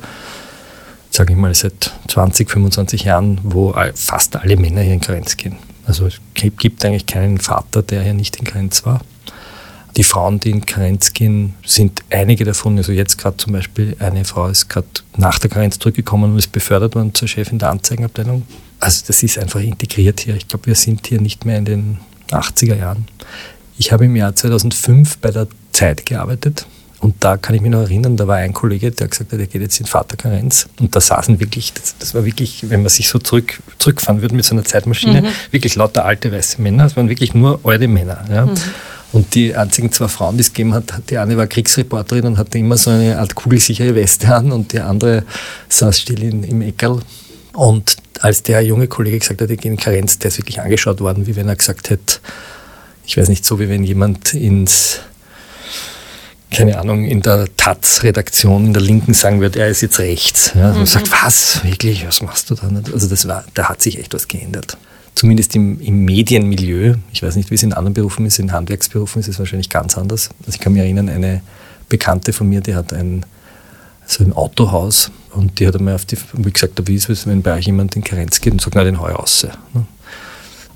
sage 1.09 1.33
ich 1.33 1.39
mal, 1.39 1.55
seit 1.55 1.93
20, 2.09 2.51
25 2.51 3.05
Jahren, 3.05 3.41
wo 3.43 3.75
fast 3.95 4.37
alle 4.37 4.59
Männer 4.59 4.83
hier 4.83 4.93
in 4.93 5.01
Karenz 5.01 5.39
gehen. 5.39 5.57
Also 5.87 6.09
es 6.09 6.21
gibt 6.35 6.85
eigentlich 6.85 7.07
keinen 7.07 7.39
Vater, 7.39 7.81
der 7.81 8.03
hier 8.03 8.13
nicht 8.13 8.37
in 8.37 8.45
Karenz 8.45 8.85
war. 8.85 9.01
Die 9.97 10.05
Frauen, 10.05 10.41
die 10.41 10.51
in 10.51 10.65
Karenz 10.65 11.13
gehen, 11.13 11.55
sind 11.67 12.03
einige 12.11 12.45
davon, 12.45 12.79
also 12.79 12.93
jetzt 12.93 13.19
gerade 13.19 13.37
zum 13.37 13.53
Beispiel, 13.53 13.95
eine 13.99 14.25
Frau 14.25 14.49
ist 14.49 14.69
gerade 14.69 14.87
nach 15.17 15.39
der 15.39 15.51
Karenz 15.51 15.79
zurückgekommen 15.79 16.33
und 16.33 16.39
ist 16.39 16.53
befördert 16.53 16.95
worden 16.95 17.15
zur 17.15 17.29
Chefin 17.29 17.59
der 17.59 17.71
Anzeigenabteilung. 17.71 18.43
Also 18.81 19.05
das 19.07 19.23
ist 19.23 19.39
einfach 19.39 19.61
integriert 19.61 20.21
hier. 20.21 20.35
Ich 20.35 20.49
glaube, 20.49 20.67
wir 20.67 20.75
sind 20.75 21.07
hier 21.07 21.21
nicht 21.21 21.45
mehr 21.45 21.59
in 21.59 21.65
den 21.67 21.99
80er 22.31 22.77
Jahren. 22.77 23.07
Ich 23.79 23.93
habe 23.93 24.07
im 24.07 24.17
Jahr 24.17 24.35
2005 24.35 25.19
bei 25.19 25.31
der 25.31 25.47
Zeit 25.73 26.07
gearbeitet 26.07 26.67
und 27.03 27.17
da 27.19 27.37
kann 27.37 27.57
ich 27.57 27.61
mich 27.61 27.71
noch 27.73 27.81
erinnern, 27.81 28.17
da 28.17 28.29
war 28.29 28.37
ein 28.37 28.53
Kollege, 28.53 28.93
der 28.93 29.09
gesagt 29.09 29.33
hat, 29.33 29.41
er 29.41 29.47
geht 29.47 29.61
jetzt 29.61 29.81
in 29.81 29.87
Vaterkarenz 29.87 30.69
und 30.79 30.95
da 30.95 31.01
saßen 31.01 31.41
wirklich, 31.41 31.73
das, 31.73 31.97
das 31.99 32.15
war 32.15 32.25
wirklich, 32.25 32.71
wenn 32.71 32.83
man 32.83 32.91
sich 32.91 33.09
so 33.09 33.19
zurück, 33.19 33.61
zurückfahren 33.79 34.23
würde 34.23 34.37
mit 34.37 34.45
so 34.45 34.55
einer 34.55 34.65
Zeitmaschine, 34.65 35.33
wirklich 35.51 35.75
lauter 35.75 36.05
alte 36.05 36.31
weiße 36.31 36.63
Männer, 36.63 36.87
es 36.87 36.97
waren 36.97 37.09
wirklich 37.09 37.35
nur 37.35 37.59
alte 37.65 37.89
Männer. 37.89 38.25
Ja. 38.31 38.49
Und 39.13 39.35
die 39.35 39.55
einzigen 39.55 39.93
zwei 39.93 40.09
Frauen, 40.09 40.37
die 40.37 40.41
es 40.41 40.53
gegeben 40.53 40.73
hat, 40.73 40.91
die 41.11 41.19
eine 41.19 41.37
war 41.37 41.47
Kriegsreporterin 41.47 42.25
und 42.27 42.39
hatte 42.39 42.59
immer 42.59 42.79
so 42.79 42.91
eine 42.91 43.19
Art 43.19 43.35
kugelsichere 43.35 43.95
Weste 43.95 44.35
an 44.35 44.53
und 44.53 44.73
die 44.73 44.81
andere 44.81 45.25
saß 45.69 46.01
still 46.01 46.23
in, 46.23 46.45
im 46.45 46.63
Eckerl. 46.63 47.01
Und 47.53 47.97
als 48.21 48.43
der 48.43 48.63
junge 48.63 48.89
Kollege 48.89 49.19
gesagt 49.19 49.43
hat, 49.43 49.51
ich 49.51 49.61
gehe 49.61 49.71
in 49.71 49.77
Karenz, 49.77 50.19
der 50.19 50.29
ist 50.29 50.39
wirklich 50.39 50.61
angeschaut 50.61 51.01
worden, 51.01 51.27
wie 51.27 51.37
wenn 51.37 51.49
er 51.49 51.57
gesagt 51.57 51.91
hätte, 51.91 52.21
ich 53.05 53.17
weiß 53.17 53.29
nicht, 53.29 53.45
so 53.45 53.59
wie 53.59 53.69
wenn 53.69 53.85
jemand 53.85 54.33
ins, 54.33 55.01
keine 56.51 56.79
Ahnung, 56.79 57.05
in 57.05 57.21
der 57.21 57.49
Taz-Redaktion 57.57 58.67
in 58.67 58.73
der 58.73 58.83
Linken 58.83 59.13
sagen 59.13 59.41
würde, 59.41 59.61
er 59.61 59.69
ist 59.69 59.83
jetzt 59.83 59.99
rechts. 59.99 60.53
Ja, 60.55 60.73
und 60.73 60.87
sagt, 60.87 61.11
was, 61.11 61.63
wirklich, 61.65 62.07
was 62.07 62.23
machst 62.23 62.49
du 62.49 62.55
da? 62.55 62.71
Also 62.93 63.09
das 63.09 63.29
war, 63.29 63.45
da 63.53 63.69
hat 63.69 63.83
sich 63.83 63.99
echt 63.99 64.15
was 64.15 64.29
geändert. 64.29 64.79
Zumindest 65.15 65.55
im, 65.55 65.81
im 65.81 66.05
Medienmilieu. 66.05 66.95
Ich 67.13 67.23
weiß 67.23 67.37
nicht, 67.37 67.51
wie 67.51 67.55
es 67.55 67.63
in 67.63 67.73
anderen 67.73 67.95
Berufen 67.95 68.25
ist. 68.27 68.39
In 68.39 68.53
Handwerksberufen 68.53 69.21
ist 69.21 69.29
es 69.29 69.39
wahrscheinlich 69.39 69.69
ganz 69.69 69.99
anders. 69.99 70.31
Also 70.41 70.53
ich 70.55 70.61
kann 70.61 70.73
mich 70.73 70.83
erinnern, 70.83 71.09
eine 71.09 71.43
Bekannte 71.89 72.33
von 72.33 72.49
mir, 72.49 72.61
die 72.61 72.75
hat 72.75 72.93
ein, 72.93 73.27
so 74.07 74.25
ein 74.25 74.33
Autohaus 74.33 75.11
und 75.35 75.59
die 75.59 75.67
hat 75.67 75.77
einmal 75.77 75.95
auf 75.95 76.07
die, 76.07 76.17
wie 76.35 76.51
gesagt, 76.51 76.81
wie 76.89 76.95
ist 76.95 77.09
es, 77.09 77.27
wenn 77.27 77.43
bei 77.43 77.55
euch 77.57 77.67
jemand 77.67 77.95
in 77.97 78.03
Karenz 78.03 78.41
geht 78.41 78.53
und 78.53 78.63
sagt, 78.63 78.75
na, 78.75 78.85
den 78.85 78.99
hau 78.99 79.09
ich 79.09 79.15
raus. 79.15 79.47
Ne? 79.75 79.85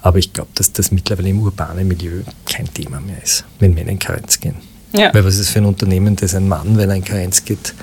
Aber 0.03 0.19
ich 0.19 0.33
glaube, 0.33 0.51
dass 0.55 0.73
das 0.73 0.93
mittlerweile 0.93 1.31
im 1.31 1.41
urbanen 1.41 1.89
Milieu 1.89 2.21
kein 2.45 2.73
Thema 2.73 3.01
mehr 3.01 3.23
ist, 3.23 3.45
wenn 3.59 3.75
Männer 3.75 3.91
in 3.91 3.99
Karenz 3.99 4.39
gehen. 4.39 4.57
Ja. 4.93 5.13
Weil 5.13 5.25
was 5.25 5.35
ist 5.35 5.41
es 5.41 5.49
für 5.49 5.59
ein 5.59 5.65
Unternehmen, 5.65 6.15
das 6.17 6.35
ein 6.35 6.47
Mann, 6.47 6.77
wenn 6.77 6.91
er 6.91 6.97
in 6.97 7.05
Karenz 7.05 7.45
geht, 7.45 7.75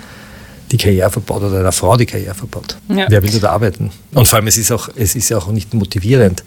die 0.74 0.78
Karriere 0.78 1.12
verbaut 1.12 1.44
oder 1.44 1.60
einer 1.60 1.72
Frau 1.72 1.96
die 1.96 2.08
Karriere 2.08 2.34
verbaut? 2.34 2.78
Ja. 2.90 3.06
Wer 3.08 3.22
will 3.22 3.30
dort 3.30 3.46
arbeiten? 3.46 3.92
Und 4.14 4.28
vor 4.28 4.38
allem, 4.38 4.48
es 4.48 4.58
ist, 4.58 4.72
auch, 4.72 4.90
es 4.96 5.16
ist 5.16 5.30
ja 5.30 5.38
auch 5.38 5.48
nicht 5.48 5.74
motivierend. 5.74 6.44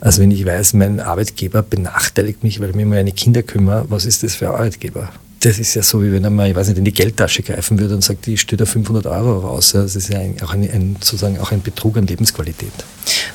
Also 0.00 0.20
wenn 0.20 0.30
ich 0.30 0.44
weiß, 0.44 0.74
mein 0.74 1.00
Arbeitgeber 1.00 1.62
benachteiligt 1.62 2.44
mich, 2.44 2.60
weil 2.60 2.70
ich 2.70 2.76
mich 2.76 2.84
um 2.84 2.90
meine 2.90 3.12
Kinder 3.12 3.42
kümmere, 3.42 3.86
was 3.88 4.04
ist 4.04 4.22
das 4.22 4.34
für 4.34 4.48
ein 4.48 4.54
Arbeitgeber? 4.54 5.08
Das 5.40 5.58
ist 5.58 5.74
ja 5.74 5.82
so, 5.82 6.02
wie 6.02 6.12
wenn 6.12 6.22
er 6.24 6.30
mal, 6.30 6.50
ich 6.50 6.54
weiß 6.54 6.68
nicht, 6.68 6.78
in 6.78 6.84
die 6.84 6.92
Geldtasche 6.92 7.42
greifen 7.42 7.78
würde 7.78 7.94
und 7.94 8.02
sagt, 8.02 8.26
ich 8.28 8.40
stehe 8.42 8.58
da 8.58 8.66
500 8.66 9.06
Euro 9.06 9.38
raus. 9.38 9.72
Ja, 9.72 9.82
Das 9.82 9.96
ist 9.96 10.08
ja 10.08 10.20
auch 10.42 10.52
ein, 10.52 10.62
ein, 10.62 10.96
sozusagen 11.00 11.38
auch 11.38 11.50
ein 11.50 11.62
Betrug 11.62 11.96
an 11.96 12.06
Lebensqualität. 12.06 12.72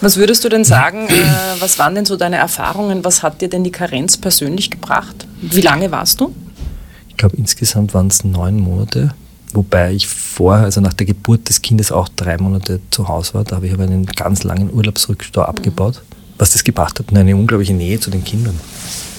Was 0.02 0.18
würdest 0.18 0.44
du 0.44 0.50
denn 0.50 0.64
sagen, 0.66 1.08
äh, 1.08 1.12
was 1.60 1.80
waren 1.80 1.96
denn 1.96 2.06
so 2.06 2.16
deine 2.16 2.38
Erfahrungen? 2.38 3.04
Was 3.04 3.24
hat 3.24 3.42
dir 3.42 3.50
denn 3.50 3.64
die 3.64 3.72
Karenz 3.72 4.18
persönlich 4.18 4.70
gebracht? 4.70 5.28
Wie 5.42 5.62
lange 5.62 5.92
warst 5.92 6.20
du? 6.22 6.36
Ich 7.10 7.18
glaube, 7.18 7.38
insgesamt 7.38 7.94
waren 7.94 8.08
es 8.08 8.24
neun 8.24 8.60
Monate, 8.60 9.14
wobei 9.54 9.94
ich 9.94 10.08
vorher, 10.08 10.66
also 10.66 10.82
nach 10.82 10.94
der 10.94 11.06
Geburt 11.06 11.50
des 11.50 11.62
Kindes, 11.62 11.92
auch 11.92 12.08
drei 12.10 12.38
Monate 12.38 12.80
zu 12.92 13.08
Hause 13.08 13.34
war. 13.34 13.44
Da 13.44 13.58
habe 13.58 13.68
ich 13.68 13.74
aber 13.74 13.84
einen 13.84 14.06
ganz 14.06 14.44
langen 14.44 14.74
Urlaubsrückstau 14.74 15.42
abgebaut. 15.42 16.02
Was 16.38 16.52
das 16.52 16.64
gebracht 16.64 17.00
hat, 17.00 17.16
eine 17.16 17.36
unglaubliche 17.36 17.74
Nähe 17.74 18.00
zu 18.00 18.10
den 18.10 18.24
Kindern. 18.24 18.60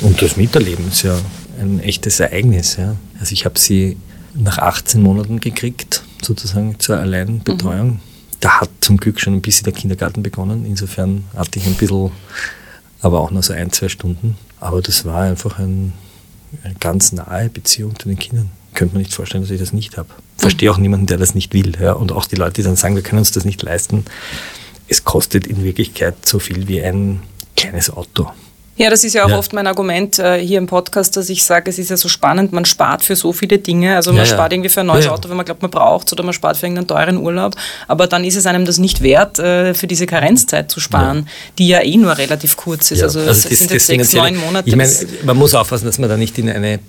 Und 0.00 0.20
das 0.20 0.36
Miterleben 0.36 0.88
ist 0.88 1.02
ja 1.02 1.16
ein 1.60 1.78
echtes 1.80 2.18
Ereignis. 2.18 2.76
Ja. 2.76 2.96
Also 3.20 3.32
ich 3.32 3.44
habe 3.44 3.58
sie 3.58 3.96
nach 4.34 4.58
18 4.58 5.00
Monaten 5.02 5.40
gekriegt, 5.40 6.02
sozusagen 6.22 6.78
zur 6.80 6.98
Alleinbetreuung. 6.98 7.88
Mhm. 7.88 8.00
Da 8.40 8.60
hat 8.60 8.70
zum 8.80 8.96
Glück 8.96 9.20
schon 9.20 9.34
ein 9.34 9.42
bisschen 9.42 9.64
der 9.64 9.72
Kindergarten 9.72 10.22
begonnen. 10.22 10.64
Insofern 10.66 11.24
hatte 11.36 11.60
ich 11.60 11.66
ein 11.66 11.74
bisschen, 11.74 12.10
aber 13.00 13.20
auch 13.20 13.30
nur 13.30 13.42
so 13.42 13.52
ein, 13.52 13.70
zwei 13.70 13.88
Stunden. 13.88 14.36
Aber 14.58 14.82
das 14.82 15.04
war 15.04 15.22
einfach 15.22 15.60
ein, 15.60 15.92
eine 16.64 16.74
ganz 16.74 17.12
nahe 17.12 17.48
Beziehung 17.48 17.96
zu 17.96 18.08
den 18.08 18.18
Kindern. 18.18 18.50
Könnte 18.74 18.94
man 18.94 19.02
nicht 19.02 19.14
vorstellen, 19.14 19.42
dass 19.42 19.50
ich 19.50 19.60
das 19.60 19.72
nicht 19.72 19.96
habe. 19.96 20.08
Verstehe 20.38 20.70
auch 20.70 20.78
niemanden, 20.78 21.06
der 21.06 21.18
das 21.18 21.34
nicht 21.34 21.52
will. 21.52 21.72
Ja. 21.80 21.92
Und 21.92 22.12
auch 22.12 22.26
die 22.26 22.36
Leute, 22.36 22.54
die 22.54 22.62
dann 22.62 22.76
sagen, 22.76 22.94
wir 22.94 23.02
können 23.02 23.18
uns 23.18 23.32
das 23.32 23.44
nicht 23.44 23.62
leisten. 23.62 24.04
Es 24.88 25.04
kostet 25.04 25.46
in 25.46 25.62
Wirklichkeit 25.62 26.26
so 26.26 26.38
viel 26.38 26.68
wie 26.68 26.82
ein 26.82 27.22
kleines 27.56 27.90
Auto. 27.90 28.30
Ja, 28.76 28.88
das 28.88 29.04
ist 29.04 29.12
ja 29.12 29.24
auch 29.26 29.28
ja. 29.28 29.38
oft 29.38 29.52
mein 29.52 29.66
Argument 29.66 30.18
äh, 30.18 30.38
hier 30.38 30.56
im 30.56 30.66
Podcast, 30.66 31.16
dass 31.16 31.28
ich 31.28 31.44
sage, 31.44 31.68
es 31.68 31.78
ist 31.78 31.90
ja 31.90 31.96
so 31.98 32.08
spannend, 32.08 32.52
man 32.52 32.64
spart 32.64 33.02
für 33.02 33.14
so 33.16 33.32
viele 33.34 33.58
Dinge. 33.58 33.96
Also 33.96 34.12
man 34.12 34.24
ja, 34.24 34.26
spart 34.26 34.52
irgendwie 34.52 34.70
für 34.70 34.80
ein 34.80 34.86
neues 34.86 35.06
Auto, 35.08 35.28
wenn 35.28 35.36
man 35.36 35.44
glaubt, 35.44 35.60
man 35.60 35.70
braucht 35.70 36.06
es, 36.06 36.14
oder 36.14 36.22
man 36.24 36.32
spart 36.32 36.56
für 36.56 36.66
irgendeinen 36.66 36.88
teuren 36.88 37.18
Urlaub. 37.18 37.54
Aber 37.86 38.06
dann 38.06 38.24
ist 38.24 38.36
es 38.36 38.46
einem 38.46 38.64
das 38.64 38.78
nicht 38.78 39.02
wert, 39.02 39.38
äh, 39.38 39.74
für 39.74 39.86
diese 39.86 40.06
Karenzzeit 40.06 40.70
zu 40.70 40.80
sparen, 40.80 41.28
die 41.58 41.68
ja 41.68 41.82
eh 41.82 41.96
nur 41.98 42.16
relativ 42.16 42.56
kurz 42.56 42.90
ist. 42.90 43.02
Also, 43.02 43.20
also 43.20 43.48
es 43.48 43.58
sind 43.58 43.70
jetzt 43.70 43.86
sechs, 43.86 44.14
neun 44.14 44.38
Monate. 44.38 44.68
Ich 44.68 44.74
meine, 44.74 44.90
man 45.24 45.36
muss 45.36 45.54
aufpassen, 45.54 45.84
dass 45.84 45.98
man 45.98 46.08
da 46.08 46.16
nicht 46.16 46.38
in 46.38 46.48
eine 46.48 46.80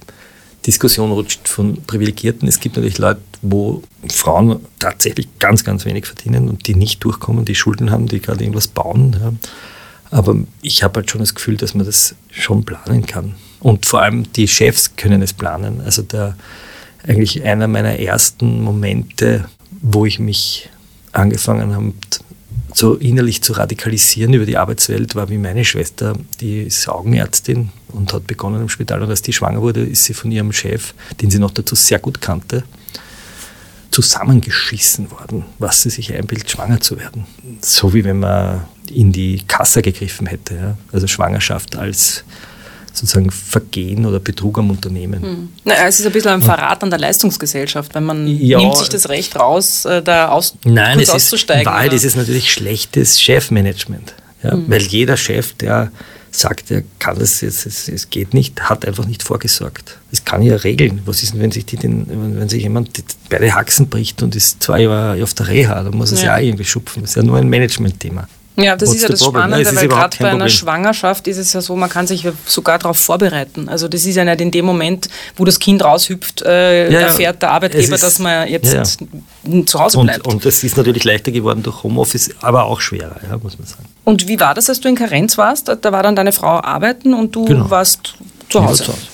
Diskussion 0.66 1.12
rutscht 1.12 1.48
von 1.48 1.82
Privilegierten. 1.84 2.48
Es 2.48 2.60
gibt 2.60 2.76
natürlich 2.76 2.98
Leute, 2.98 3.22
wo 3.42 3.84
Frauen 4.10 4.60
tatsächlich 4.80 5.28
ganz, 5.40 5.64
ganz 5.64 5.86
wenig 5.86 6.06
verdienen 6.06 6.50
und 6.50 6.68
die 6.68 6.76
nicht 6.76 7.04
durchkommen, 7.04 7.46
die 7.46 7.56
Schulden 7.56 7.92
haben, 7.92 8.08
die 8.08 8.22
gerade 8.22 8.44
irgendwas 8.44 8.68
bauen. 8.68 9.18
Ja. 9.20 9.34
Aber 10.12 10.38
ich 10.62 10.84
habe 10.84 11.00
halt 11.00 11.10
schon 11.10 11.20
das 11.20 11.36
Gefühl, 11.36 11.58
dass 11.58 11.74
man 11.74 11.86
das 11.86 12.16
schon 12.30 12.64
planen 12.64 13.06
kann. 13.06 13.36
Und 13.60 13.86
vor 13.86 14.02
allem 14.02 14.32
die 14.34 14.48
Chefs 14.48 14.96
können 14.96 15.22
es 15.22 15.34
planen. 15.34 15.82
Also 15.82 16.02
der, 16.02 16.38
eigentlich 17.06 17.44
einer 17.44 17.68
meiner 17.68 18.00
ersten 18.00 18.62
Momente, 18.62 19.46
wo 19.82 20.06
ich 20.06 20.20
mich 20.20 20.70
angefangen 21.12 21.76
habe, 21.76 21.94
so 22.74 22.96
innerlich 22.96 23.42
zu 23.42 23.54
radikalisieren 23.54 24.34
über 24.34 24.46
die 24.46 24.58
Arbeitswelt, 24.58 25.16
war 25.16 25.30
wie 25.30 25.38
meine 25.38 25.66
Schwester, 25.66 26.16
die 26.40 26.64
ist 26.64 26.88
Augenärztin 26.88 27.70
und 27.94 28.14
hat 28.14 28.28
begonnen 28.28 28.62
im 28.62 28.70
Spital. 28.70 29.02
Und 29.02 29.10
als 29.10 29.22
die 29.22 29.34
schwanger 29.34 29.62
wurde, 29.62 29.82
ist 29.82 30.04
sie 30.04 30.14
von 30.14 30.32
ihrem 30.32 30.52
Chef, 30.52 30.94
den 31.22 31.30
sie 31.30 31.40
noch 31.40 31.52
dazu 31.52 31.76
sehr 31.76 32.00
gut 32.00 32.22
kannte, 32.22 32.64
zusammengeschissen 33.92 35.12
worden, 35.12 35.46
was 35.60 35.84
sie 35.84 35.90
sich 35.90 36.14
einbildet, 36.14 36.50
schwanger 36.50 36.82
zu 36.82 36.98
werden. 37.00 37.26
So 37.62 37.94
wie 37.94 38.04
wenn 38.04 38.20
man 38.20 38.66
in 38.92 39.12
die 39.12 39.44
Kasse 39.48 39.82
gegriffen 39.82 40.28
hätte. 40.28 40.56
Ja? 40.56 40.78
Also 40.92 41.08
Schwangerschaft 41.08 41.76
als 41.76 42.24
sozusagen 42.92 43.32
Vergehen 43.32 44.06
oder 44.06 44.20
Betrug 44.20 44.60
am 44.60 44.70
Unternehmen. 44.70 45.22
Hm. 45.22 45.50
Na, 45.64 45.74
es 45.88 46.00
ist 46.00 46.06
ein 46.06 46.12
bisschen 46.12 46.32
ein 46.32 46.42
Verrat 46.42 46.84
an 46.84 46.90
der 46.90 47.00
Leistungsgesellschaft, 47.00 47.96
wenn 47.96 48.04
man 48.04 48.28
ja, 48.28 48.60
nimmt 48.60 48.78
sich 48.78 48.90
das 48.90 49.10
Recht 49.10 49.36
raus, 49.36 49.86
äh, 49.86 50.02
da 50.04 50.30
aus, 50.30 50.56
nein, 50.64 51.00
es 51.00 51.10
auszusteigen. 51.10 51.62
Ist, 51.62 51.68
in 51.68 51.74
Wahrheit 51.74 51.94
ist 51.94 52.16
natürlich 52.16 52.52
schlechtes 52.52 53.20
Chefmanagement. 53.20 54.14
Ja? 54.44 54.52
Hm. 54.52 54.66
Weil 54.68 54.82
jeder 54.82 55.18
Chef, 55.18 55.54
der 55.54 55.92
sagt, 56.36 56.72
er 56.72 56.84
kann 57.00 57.18
das, 57.20 57.44
es, 57.44 57.66
es, 57.66 57.88
es, 57.88 58.10
geht 58.10 58.34
nicht, 58.34 58.62
hat 58.70 58.86
einfach 58.86 59.06
nicht 59.06 59.24
vorgesorgt. 59.24 60.00
Es 60.12 60.26
kann 60.26 60.42
ja 60.42 60.56
regeln. 60.56 61.02
Was 61.06 61.24
ist 61.24 61.34
denn, 61.34 61.42
wenn 61.42 61.52
sich, 61.52 61.66
die 61.66 61.78
den, 61.78 62.08
wenn 62.40 62.50
sich 62.50 62.64
jemand 62.64 62.98
die, 62.98 63.04
beide 63.30 63.54
Haxen 63.54 63.88
bricht 63.88 64.24
und 64.24 64.36
ist 64.36 64.62
zwei 64.62 64.82
Jahre 64.82 65.24
auf 65.24 65.34
der 65.34 65.48
Reha, 65.48 65.84
dann 65.84 65.96
muss 65.96 66.12
es 66.12 66.22
ja, 66.22 66.28
ja 66.28 66.36
auch 66.36 66.42
irgendwie 66.42 66.66
schupfen. 66.66 67.04
Das 67.04 67.12
ist 67.12 67.16
ja 67.16 67.24
nur 67.24 67.38
ein 67.38 67.50
Managementthema. 67.50 68.28
Ja, 68.56 68.76
das 68.76 68.90
What's 68.90 68.98
ist 68.98 69.02
ja 69.04 69.10
das 69.10 69.20
problem? 69.20 69.44
Spannende, 69.46 69.76
weil 69.76 69.88
gerade 69.88 70.18
bei 70.20 70.30
einer 70.30 70.50
Schwangerschaft 70.50 71.28
ist 71.28 71.38
es 71.38 71.54
ja 71.54 71.62
so, 71.62 71.76
man 71.76 71.90
kann 71.90 72.06
sich 72.06 72.28
sogar 72.46 72.78
darauf 72.78 72.98
vorbereiten. 72.98 73.68
Also 73.68 73.88
das 73.88 74.06
ist 74.06 74.16
ja 74.16 74.24
nicht 74.24 74.42
in 74.42 74.52
dem 74.52 74.66
Moment, 74.66 75.10
wo 75.36 75.44
das 75.44 75.60
Kind 75.60 75.84
raushüpft, 75.84 76.44
äh, 76.44 76.92
ja, 76.92 77.00
erfährt 77.00 77.42
der 77.42 77.52
Arbeitgeber, 77.52 77.96
ist, 77.96 78.04
dass 78.04 78.20
man 78.20 78.48
jetzt 78.48 78.74
ja, 78.74 78.84
zu 78.84 79.80
Hause 79.80 80.00
bleibt. 80.00 80.28
Und, 80.28 80.34
und 80.36 80.46
das 80.46 80.64
ist 80.64 80.78
natürlich 80.78 81.04
leichter 81.04 81.32
geworden 81.32 81.64
durch 81.64 81.84
Homeoffice, 81.84 82.30
aber 82.42 82.66
auch 82.66 82.80
schwerer, 82.80 83.16
ja, 83.28 83.38
muss 83.38 83.58
man 83.58 83.68
sagen. 83.68 83.86
Und 84.04 84.28
wie 84.28 84.40
war 84.40 84.54
das, 84.54 84.70
als 84.70 84.80
du 84.82 84.90
in 84.90 84.96
Karenz 84.96 85.38
warst? 85.38 85.70
Da 85.70 85.92
war 85.92 86.04
dann 86.04 86.16
deine 86.16 86.32
Frau 86.32 86.62
arbeiten 86.62 87.14
und 87.14 87.36
du 87.36 87.46
genau. 87.46 87.70
warst 87.72 88.16
zu 88.50 88.64
Hause. 88.64 88.84
Zu 88.84 88.94
Hause. 88.94 89.13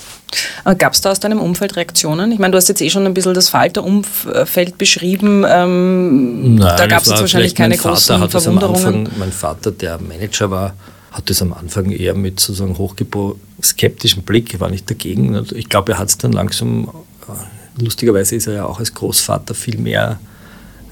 Äh, 0.64 0.74
Gab 0.76 0.92
es 0.92 1.00
da 1.00 1.10
aus 1.10 1.20
deinem 1.20 1.40
Umfeld 1.40 1.76
Reaktionen? 1.76 2.32
Ich 2.32 2.38
meine, 2.38 2.52
du 2.52 2.58
hast 2.58 2.68
jetzt 2.68 2.80
eh 2.80 2.90
schon 2.90 3.06
ein 3.06 3.14
bisschen 3.14 3.34
das 3.34 3.48
Falterumfeld 3.48 4.78
beschrieben. 4.78 5.44
Ähm, 5.48 6.56
Nein, 6.56 6.76
da 6.76 6.86
gab 6.86 7.02
es 7.02 7.08
jetzt 7.08 7.20
wahrscheinlich 7.20 7.54
keine 7.54 7.76
großen 7.76 8.20
hat 8.20 8.30
Verwunderungen. 8.30 9.06
Anfang, 9.06 9.18
mein 9.18 9.32
Vater, 9.32 9.70
der 9.70 9.98
Manager 10.00 10.50
war, 10.50 10.74
hat 11.12 11.28
das 11.28 11.42
am 11.42 11.52
Anfang 11.52 11.90
eher 11.90 12.14
mit 12.14 12.40
sozusagen 12.40 12.78
hochskeptischem 12.78 14.22
Blick, 14.22 14.58
war 14.60 14.70
nicht 14.70 14.88
dagegen. 14.88 15.46
Ich 15.54 15.68
glaube, 15.68 15.92
er 15.92 15.98
hat 15.98 16.08
es 16.08 16.18
dann 16.18 16.32
langsam, 16.32 16.90
äh, 17.28 17.82
lustigerweise 17.82 18.36
ist 18.36 18.46
er 18.46 18.54
ja 18.54 18.64
auch 18.64 18.78
als 18.78 18.94
Großvater 18.94 19.54
viel 19.54 19.78
mehr 19.78 20.20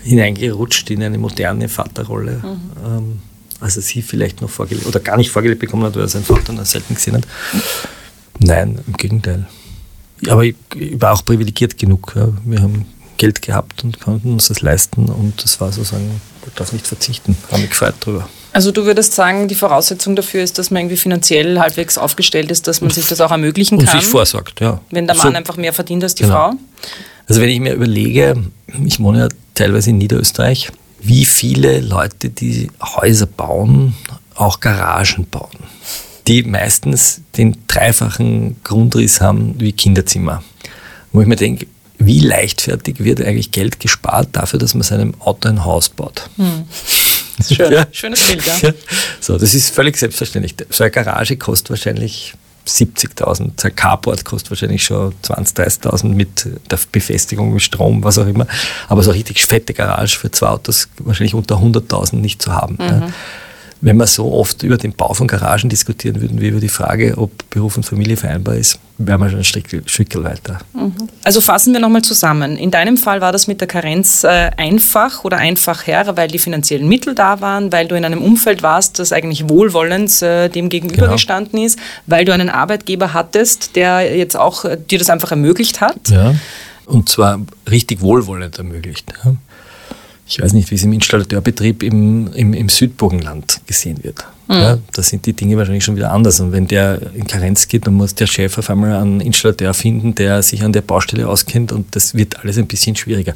hineingerutscht 0.03 0.91
in 0.91 1.03
eine 1.03 1.19
moderne 1.19 1.69
Vaterrolle. 1.69 2.41
Mhm. 2.43 2.87
Ähm, 2.87 3.19
als 3.61 3.77
er 3.77 3.83
sie 3.83 4.03
vielleicht 4.03 4.41
noch 4.41 4.51
vorgelebt 4.51 4.87
oder 4.87 5.01
gar 5.01 5.17
nicht 5.17 5.31
vorgelebt 5.31 5.61
bekommen 5.61 5.85
hat, 5.85 5.95
weil 5.97 6.03
er 6.03 6.09
seinen 6.09 6.25
Vater 6.25 6.53
noch 6.53 6.65
selten 6.65 6.95
gesehen 6.95 7.17
hat. 7.17 7.25
Nein, 8.39 8.79
im 8.87 8.93
Gegenteil. 8.95 9.47
Aber 10.29 10.45
ich, 10.45 10.57
ich 10.75 11.01
war 11.01 11.13
auch 11.13 11.25
privilegiert 11.25 11.79
genug. 11.79 12.13
Ja. 12.17 12.29
Wir 12.45 12.61
haben 12.61 12.87
Geld 13.19 13.43
gehabt 13.43 13.85
und 13.85 14.01
konnten 14.01 14.33
uns 14.35 14.49
das 14.49 14.63
leisten 14.63 15.07
und 15.07 15.43
das 15.43 15.61
war 15.61 15.73
sozusagen, 15.73 16.21
ich 16.47 16.55
darf 16.55 16.73
nicht 16.73 16.87
verzichten, 16.87 17.37
habe 17.51 17.63
mich 17.63 17.71
gefreut 17.71 17.95
darüber. 18.01 18.29
Also 18.53 18.73
du 18.73 18.87
würdest 18.87 19.13
sagen, 19.13 19.49
die 19.49 19.55
Voraussetzung 19.55 20.17
dafür 20.17 20.43
ist, 20.43 20.59
dass 20.59 20.71
man 20.71 20.83
irgendwie 20.83 20.97
finanziell 20.97 21.59
halbwegs 21.59 21.99
aufgestellt 21.99 22.51
ist, 22.51 22.67
dass 22.67 22.81
man 22.81 22.91
sich 22.91 23.07
das 23.07 23.21
auch 23.21 23.31
ermöglichen 23.31 23.79
kann. 23.79 23.95
Und 23.95 24.01
sich 24.01 24.09
vorsorgt, 24.09 24.61
ja. 24.61 24.81
Wenn 24.91 25.07
der 25.07 25.17
Mann 25.17 25.33
so, 25.33 25.37
einfach 25.37 25.57
mehr 25.57 25.73
verdient 25.73 26.03
als 26.05 26.15
die 26.15 26.23
genau. 26.23 26.51
Frau. 26.51 26.53
Also 27.29 27.43
wenn 27.43 27.51
ich 27.51 27.61
mir 27.61 27.75
überlege, 27.75 28.43
ich 28.85 29.01
wohne 29.01 29.19
ja 29.19 29.29
teilweise 29.55 29.91
in 29.91 29.99
Niederösterreich, 29.99 30.71
wie 31.01 31.27
viele 31.27 31.81
Leute, 31.81 32.31
die 32.31 32.71
Häuser 32.81 33.27
bauen, 33.27 33.95
auch 34.35 34.61
Garagen 34.61 35.27
bauen 35.31 35.59
die 36.29 36.43
meistens 36.43 37.23
den 37.37 37.57
dreifachen 37.67 38.57
Grundriss 38.63 39.21
haben 39.21 39.55
wie 39.59 39.73
Kinderzimmer. 39.73 40.43
Wo 41.13 41.23
ich 41.23 41.27
mir 41.27 41.37
denke, 41.37 41.67
wie 41.99 42.21
leichtfertig 42.21 43.03
wird 43.03 43.21
eigentlich 43.23 43.51
Geld 43.51 43.81
gespart 43.81 44.29
dafür, 44.33 44.59
dass 44.59 44.75
man 44.75 44.83
seinem 44.83 45.21
Auto 45.21 45.49
ein 45.49 45.65
Haus 45.65 45.89
baut? 45.89 46.29
Hm. 46.37 46.65
Schön, 47.51 47.73
ja. 47.73 47.87
Schönes 47.91 48.23
Bild, 48.23 48.45
ja. 48.45 48.73
So, 49.21 49.39
das 49.39 49.55
ist 49.55 49.75
völlig 49.75 49.97
selbstverständlich. 49.97 50.55
So 50.71 50.85
eine 50.85 50.91
Garage 50.91 51.37
kostet 51.37 51.71
wahrscheinlich 51.71 52.35
70.000, 52.67 53.53
so 53.57 53.69
ein 53.69 53.77
Carport 53.77 54.25
kostet 54.25 54.51
wahrscheinlich 54.51 54.85
schon 54.85 55.15
20.000, 55.25 55.83
30.000 55.83 56.09
mit 56.09 56.47
der 56.71 56.79
Befestigung, 56.93 57.55
mit 57.55 57.63
Strom, 57.63 58.05
was 58.05 58.19
auch 58.19 58.27
immer. 58.27 58.47
Aber 58.89 59.03
so 59.03 59.11
eine 59.11 59.19
richtig 59.19 59.47
fette 59.47 59.73
Garage 59.73 60.19
für 60.19 60.31
zwei 60.31 60.49
Autos 60.49 60.89
wahrscheinlich 60.99 61.35
unter 61.35 61.57
100.000 61.57 62.17
nicht 62.17 62.43
zu 62.43 62.53
haben. 62.53 62.75
Mhm. 62.75 62.85
Ja 62.85 63.13
wenn 63.81 63.97
wir 63.97 64.07
so 64.07 64.33
oft 64.33 64.63
über 64.63 64.77
den 64.77 64.93
Bau 64.93 65.15
von 65.15 65.27
Garagen 65.27 65.69
diskutieren 65.69 66.21
würden, 66.21 66.41
wie 66.41 66.49
über 66.49 66.61
die 66.61 66.69
Frage, 66.69 67.15
ob 67.17 67.31
Beruf 67.51 67.77
und 67.77 67.85
Familie 67.85 68.17
vereinbar 68.17 68.57
ist, 68.57 68.79
wären 68.99 69.21
wir 69.21 69.31
schon 69.31 69.39
ein 69.39 69.45
Stück, 69.45 69.67
Stück 69.87 70.23
weiter. 70.23 70.59
Mhm. 70.73 70.95
Also 71.23 71.41
fassen 71.41 71.73
wir 71.73 71.81
nochmal 71.81 72.03
zusammen. 72.03 72.57
In 72.57 72.71
deinem 72.71 72.97
Fall 72.97 73.21
war 73.21 73.31
das 73.31 73.47
mit 73.47 73.61
der 73.61 73.69
Karenz 73.69 74.25
äh, 74.25 74.51
einfach 74.57 75.25
oder 75.25 75.37
einfach 75.37 75.87
her, 75.87 76.17
weil 76.17 76.29
die 76.29 76.41
finanziellen 76.41 76.89
Mittel 76.89 77.15
da 77.15 77.41
waren, 77.41 77.71
weil 77.71 77.87
du 77.87 77.97
in 77.97 78.05
einem 78.05 78.23
Umfeld 78.23 78.63
warst, 78.63 78.99
das 78.99 79.13
eigentlich 79.13 79.49
wohlwollend 79.49 80.23
äh, 80.23 80.49
dem 80.49 80.69
gegenübergestanden 80.69 81.53
genau. 81.53 81.67
ist, 81.67 81.79
weil 82.07 82.25
du 82.25 82.33
einen 82.33 82.51
Arbeitgeber 82.51 83.15
hattest, 83.15 83.77
der 83.77 84.17
jetzt 84.17 84.37
auch 84.37 84.65
äh, 84.65 84.77
dir 84.77 84.99
das 84.99 85.11
einfach 85.11 85.31
ermöglicht 85.31 85.81
hat. 85.81 86.09
Ja, 86.11 86.35
und 86.87 87.09
zwar 87.09 87.41
richtig 87.71 88.01
wohlwollend 88.01 88.59
ermöglicht. 88.59 89.13
Ja 89.25 89.35
ich 90.29 90.41
weiß 90.43 90.53
nicht, 90.53 90.71
wie 90.71 90.75
es 90.75 90.83
im 90.85 90.93
Installateurbetrieb 90.93 91.83
im, 91.83 92.31
im, 92.35 92.53
im 92.53 92.69
Südburgenland 92.69 93.61
gesehen 93.67 94.05
wird. 94.05 94.25
Mhm. 94.49 94.55
Ja, 94.55 94.79
da 94.93 95.03
sind 95.03 95.25
die 95.27 95.33
Dinge 95.33 95.57
wahrscheinlich 95.57 95.85
schon 95.85 95.97
wieder 95.97 96.13
anders. 96.13 96.41
Und 96.41 96.53
wenn 96.53 96.67
der 96.67 97.01
in 97.15 97.27
Karenz 97.27 97.69
geht, 97.69 97.87
dann 97.87 97.95
muss 97.95 98.15
der 98.15 98.27
Chef 98.27 98.59
auf 98.59 98.69
einmal 98.71 98.95
einen 98.97 99.21
Installateur 99.21 99.73
finden, 99.75 100.15
der 100.15 100.43
sich 100.43 100.63
an 100.63 100.73
der 100.73 100.83
Baustelle 100.83 101.29
auskennt 101.29 101.73
und 101.73 101.95
das 101.97 102.15
wird 102.15 102.41
alles 102.41 102.59
ein 102.59 102.67
bisschen 102.67 102.95
schwieriger. 102.97 103.35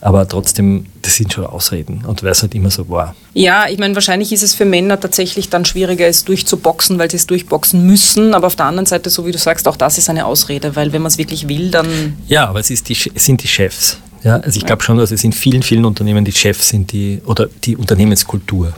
Aber 0.00 0.28
trotzdem, 0.28 0.86
das 1.02 1.16
sind 1.16 1.32
schon 1.32 1.44
Ausreden 1.44 2.04
und 2.06 2.22
weil 2.22 2.30
es 2.30 2.42
halt 2.42 2.54
immer 2.54 2.70
so 2.70 2.88
war. 2.88 3.16
Ja, 3.34 3.66
ich 3.68 3.78
meine, 3.78 3.94
wahrscheinlich 3.94 4.32
ist 4.32 4.44
es 4.44 4.54
für 4.54 4.64
Männer 4.64 5.00
tatsächlich 5.00 5.48
dann 5.48 5.64
schwieriger, 5.64 6.06
es 6.06 6.24
durchzuboxen, 6.24 6.98
weil 7.00 7.10
sie 7.10 7.16
es 7.16 7.26
durchboxen 7.26 7.84
müssen. 7.84 8.32
Aber 8.34 8.46
auf 8.46 8.54
der 8.54 8.66
anderen 8.66 8.86
Seite, 8.86 9.10
so 9.10 9.26
wie 9.26 9.32
du 9.32 9.38
sagst, 9.38 9.66
auch 9.66 9.76
das 9.76 9.98
ist 9.98 10.08
eine 10.08 10.26
Ausrede, 10.26 10.76
weil 10.76 10.92
wenn 10.92 11.02
man 11.02 11.10
es 11.10 11.18
wirklich 11.18 11.48
will, 11.48 11.72
dann. 11.72 12.16
Ja, 12.28 12.46
aber 12.48 12.60
es, 12.60 12.70
ist 12.70 12.88
die, 12.88 12.96
es 13.12 13.24
sind 13.24 13.42
die 13.42 13.48
Chefs. 13.48 13.98
Ja, 14.22 14.36
also 14.36 14.58
ich 14.58 14.66
glaube 14.66 14.82
schon, 14.82 14.98
dass 14.98 15.10
es 15.10 15.24
in 15.24 15.32
vielen, 15.32 15.62
vielen 15.62 15.84
Unternehmen 15.84 16.24
die 16.24 16.32
Chefs 16.32 16.68
sind, 16.68 16.92
die 16.92 17.20
oder 17.24 17.48
die 17.64 17.76
Unternehmenskultur. 17.76 18.72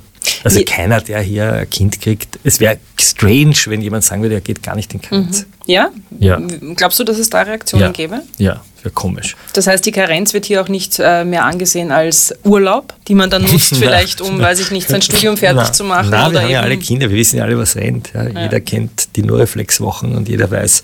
Also 0.44 0.59
Wie- 0.61 0.64
keiner, 0.64 1.00
der 1.00 1.20
hier 1.20 1.52
ein 1.52 1.70
Kind 1.70 2.00
kriegt. 2.00 2.38
Es 2.44 2.61
wäre 2.61 2.78
strange, 2.98 3.54
wenn 3.66 3.80
jemand 3.83 4.04
sagen 4.04 4.22
würde, 4.22 4.35
er 4.37 4.40
geht 4.40 4.62
gar 4.62 4.76
nicht 4.76 4.92
in 4.94 5.00
Karenz. 5.00 5.46
Ja? 5.66 5.90
Ja. 6.18 6.40
Glaubst 6.76 6.98
du, 6.98 7.04
dass 7.04 7.18
es 7.18 7.30
da 7.30 7.42
Reaktionen 7.42 7.85
Ja. 7.85 7.90
gäbe? 7.92 8.22
Ja, 8.38 8.62
wäre 8.83 8.92
komisch. 8.92 9.37
Das 9.54 9.66
heißt, 9.66 9.85
die 9.87 9.92
Karenz 9.92 10.33
wird 10.35 10.44
hier 10.46 10.61
auch 10.62 10.68
nicht 10.68 10.98
äh, 10.98 11.24
mehr 11.24 11.44
angesehen 11.44 11.90
als 11.92 12.35
Urlaub, 12.44 12.94
die 13.09 13.14
man 13.14 13.30
dann 13.30 13.42
nutzt, 13.42 13.76
vielleicht 13.76 14.20
um, 14.20 14.38
weiß 14.40 14.61
ich 14.61 14.70
nicht, 14.70 14.88
sein 14.88 15.02
Studium 15.02 15.37
fertig 15.37 15.62
Na, 15.66 15.72
zu 15.72 15.85
machen. 15.85 16.09
Na, 16.11 16.30
wir 16.33 16.42
haben 16.42 16.50
ja 16.50 16.61
alle 16.62 16.76
Kinder, 16.78 17.09
wir 17.11 17.16
wissen 17.16 17.37
ja 17.38 17.44
alle, 17.44 17.59
was 17.59 17.76
rennt. 17.76 18.11
Ja. 18.14 18.28
Jeder 18.42 18.61
kennt 18.61 19.16
die 19.16 19.22
Noreflex-Wochen 19.22 20.12
und 20.14 20.28
jeder 20.28 20.50
weiß, 20.50 20.83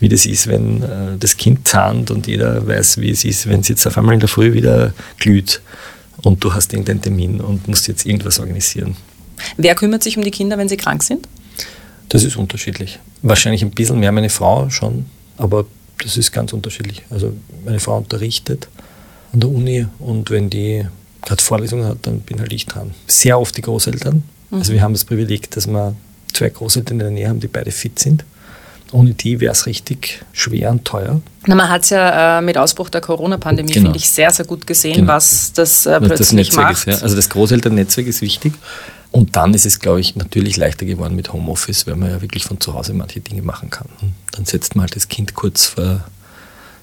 wie 0.00 0.08
das 0.08 0.24
ist, 0.26 0.46
wenn 0.46 0.82
äh, 0.82 0.86
das 1.18 1.36
Kind 1.36 1.68
zahnt 1.68 2.10
und 2.10 2.26
jeder 2.26 2.66
weiß, 2.66 2.98
wie 2.98 3.10
es 3.10 3.24
ist, 3.24 3.48
wenn 3.48 3.60
es 3.60 3.68
jetzt 3.68 3.86
auf 3.86 3.96
einmal 3.98 4.14
in 4.14 4.20
der 4.20 4.28
Früh 4.30 4.52
wieder 4.54 4.92
glüht 5.18 5.60
und 6.22 6.42
du 6.44 6.54
hast 6.54 6.72
irgendeinen 6.72 7.02
Termin 7.02 7.40
und 7.40 7.68
musst 7.68 7.88
jetzt 7.88 8.06
irgendwas 8.06 8.38
organisieren. 8.38 8.96
Wer 9.56 9.74
kümmert 9.74 10.02
sich 10.02 10.16
um 10.16 10.24
die 10.24 10.30
Kinder, 10.30 10.58
wenn 10.58 10.68
sie 10.68 10.76
krank 10.76 11.02
sind? 11.02 11.28
Das 12.08 12.24
ist 12.24 12.36
unterschiedlich. 12.36 12.98
Wahrscheinlich 13.22 13.62
ein 13.62 13.70
bisschen 13.70 14.00
mehr 14.00 14.12
meine 14.12 14.30
Frau 14.30 14.68
schon, 14.70 15.06
aber 15.36 15.66
das 16.02 16.16
ist 16.16 16.32
ganz 16.32 16.52
unterschiedlich. 16.52 17.02
Also 17.10 17.32
meine 17.64 17.80
Frau 17.80 17.98
unterrichtet 17.98 18.68
an 19.32 19.40
der 19.40 19.50
Uni 19.50 19.86
und 19.98 20.30
wenn 20.30 20.50
die 20.50 20.86
gerade 21.22 21.42
Vorlesungen 21.42 21.86
hat, 21.86 21.98
dann 22.02 22.20
bin 22.20 22.40
halt 22.40 22.52
ich 22.52 22.66
dran. 22.66 22.92
Sehr 23.06 23.38
oft 23.38 23.56
die 23.56 23.62
Großeltern. 23.62 24.22
Also 24.50 24.72
wir 24.72 24.82
haben 24.82 24.94
das 24.94 25.04
Privileg, 25.04 25.50
dass 25.52 25.66
wir 25.68 25.94
zwei 26.32 26.48
Großeltern 26.48 26.94
in 26.94 26.98
der 26.98 27.10
Nähe 27.10 27.28
haben, 27.28 27.40
die 27.40 27.46
beide 27.46 27.70
fit 27.70 27.98
sind. 27.98 28.24
Ohne 28.92 29.14
die 29.14 29.40
wäre 29.40 29.52
es 29.52 29.66
richtig 29.66 30.24
schwer 30.32 30.70
und 30.70 30.84
teuer. 30.84 31.20
Na, 31.46 31.54
man 31.54 31.68
hat 31.68 31.84
es 31.84 31.90
ja 31.90 32.38
äh, 32.38 32.42
mit 32.42 32.58
Ausbruch 32.58 32.88
der 32.90 33.00
Corona-Pandemie, 33.00 33.72
Genau. 33.72 33.86
finde 33.86 33.98
ich, 33.98 34.10
sehr, 34.10 34.30
sehr 34.30 34.44
gut 34.44 34.66
gesehen, 34.66 34.94
Genau. 34.96 35.12
was 35.12 35.52
das 35.52 35.86
äh, 35.86 35.98
plötzlich 35.98 36.18
das 36.18 36.32
Netzwerk 36.32 36.68
macht. 36.72 36.86
ist. 36.88 36.98
Ja. 36.98 37.02
Also 37.02 37.16
das 37.16 37.28
Großelternnetzwerk 37.30 38.06
ist 38.06 38.20
wichtig. 38.20 38.52
Und 39.12 39.34
dann 39.36 39.54
ist 39.54 39.66
es, 39.66 39.80
glaube 39.80 40.00
ich, 40.00 40.14
natürlich 40.16 40.56
leichter 40.56 40.86
geworden 40.86 41.16
mit 41.16 41.32
Homeoffice, 41.32 41.86
weil 41.86 41.96
man 41.96 42.10
ja 42.10 42.20
wirklich 42.22 42.44
von 42.44 42.60
zu 42.60 42.74
Hause 42.74 42.94
manche 42.94 43.20
Dinge 43.20 43.42
machen 43.42 43.68
kann. 43.70 43.86
Dann 44.32 44.44
setzt 44.44 44.76
man 44.76 44.82
halt 44.84 44.94
das 44.96 45.08
Kind 45.08 45.34
kurz 45.34 45.66
vor 45.66 46.04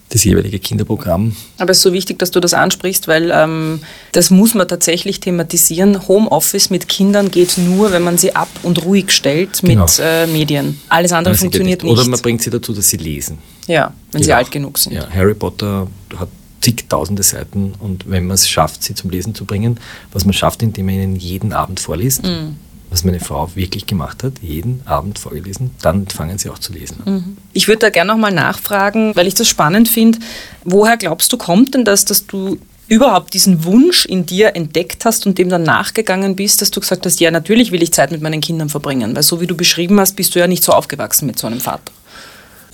das 0.10 0.24
jeweilige 0.24 0.60
Kinderprogramm. 0.60 1.36
Aber 1.58 1.72
es 1.72 1.78
ist 1.78 1.84
so 1.84 1.92
wichtig, 1.94 2.18
dass 2.20 2.32
du 2.32 2.40
das 2.40 2.54
ansprichst, 2.54 3.08
weil 3.10 3.30
ähm, 3.34 3.82
das 4.14 4.30
muss 4.30 4.54
man 4.54 4.68
tatsächlich 4.68 5.20
thematisieren. 5.20 6.08
Homeoffice 6.08 6.70
mit 6.70 6.88
Kindern 6.88 7.30
geht 7.30 7.58
nur, 7.58 7.92
wenn 7.92 8.04
man 8.04 8.18
sie 8.18 8.34
ab 8.36 8.48
und 8.64 8.86
ruhig 8.86 9.12
stellt 9.12 9.62
mit 9.64 9.74
Genau. 9.74 9.86
äh, 10.00 10.26
Medien. 10.28 10.80
Alles 10.90 11.12
andere 11.12 11.34
geht 11.34 11.42
funktioniert 11.42 11.84
nicht. 11.84 11.92
Oder 11.92 12.06
man 12.08 12.22
bringt 12.22 12.42
sie 12.42 12.50
dazu, 12.50 12.72
dass 12.74 12.90
sie 12.90 12.98
lesen. 12.98 13.38
ja, 13.68 13.94
wenn 14.14 14.24
sie 14.24 14.30
Ja. 14.30 14.38
alt 14.38 14.50
genug 14.52 14.78
sind. 14.78 14.94
Ja, 14.94 15.10
Harry 15.10 15.34
Potter 15.34 15.88
hat 16.18 16.30
zigtausende 16.62 17.22
Seiten 17.24 17.74
und 17.80 18.10
wenn 18.10 18.26
man 18.28 18.36
es 18.36 18.48
schafft, 18.50 18.84
sie 18.84 18.96
zum 18.96 19.10
Lesen 19.10 19.36
zu 19.36 19.46
bringen, 19.46 19.80
was 20.14 20.24
man 20.26 20.34
schafft, 20.34 20.64
indem 20.64 20.86
man 20.88 20.96
ihnen 20.96 21.16
jeden 21.18 21.52
Abend 21.54 21.80
vorliest, 21.80 22.24
Mhm. 22.24 22.56
Was 22.90 23.04
meine 23.04 23.20
Frau 23.20 23.50
wirklich 23.56 23.86
gemacht 23.86 24.24
hat, 24.24 24.34
jeden 24.42 24.82
Abend 24.86 25.20
vorgelesen, 25.20 25.72
dann 25.82 26.08
fangen 26.08 26.38
sie 26.38 26.50
auch 26.50 26.60
zu 26.60 26.74
lesen 26.74 27.02
an. 27.06 27.38
Ich 27.54 27.68
würde 27.68 27.80
da 27.80 27.90
gerne 27.90 28.12
nochmal 28.12 28.32
nachfragen, 28.32 29.16
weil 29.16 29.28
ich 29.28 29.34
das 29.34 29.48
spannend 29.48 29.90
finde. 29.90 30.20
Woher 30.64 30.98
glaubst 30.98 31.32
du, 31.34 31.38
kommt 31.38 31.74
denn 31.74 31.86
das, 31.86 32.06
dass 32.06 32.28
du 32.28 32.58
überhaupt 32.88 33.34
diesen 33.34 33.66
Wunsch 33.66 34.06
in 34.06 34.26
dir 34.26 34.56
entdeckt 34.56 35.04
hast 35.06 35.26
und 35.26 35.38
dem 35.38 35.50
dann 35.50 35.64
nachgegangen 35.64 36.36
bist, 36.36 36.62
dass 36.62 36.72
du 36.72 36.80
gesagt 36.80 37.06
hast, 37.06 37.20
ja, 37.20 37.32
natürlich 37.32 37.72
will 37.72 37.84
ich 37.84 37.92
Zeit 37.92 38.12
mit 38.12 38.22
meinen 38.22 38.40
Kindern 38.40 38.70
verbringen, 38.70 39.16
weil 39.16 39.24
so 39.24 39.42
wie 39.42 39.48
du 39.48 39.58
beschrieben 39.58 40.00
hast, 40.00 40.16
bist 40.16 40.36
du 40.36 40.40
ja 40.40 40.48
nicht 40.48 40.64
so 40.64 40.72
aufgewachsen 40.72 41.26
mit 41.26 41.38
so 41.38 41.48
einem 41.48 41.60
Vater. 41.60 41.92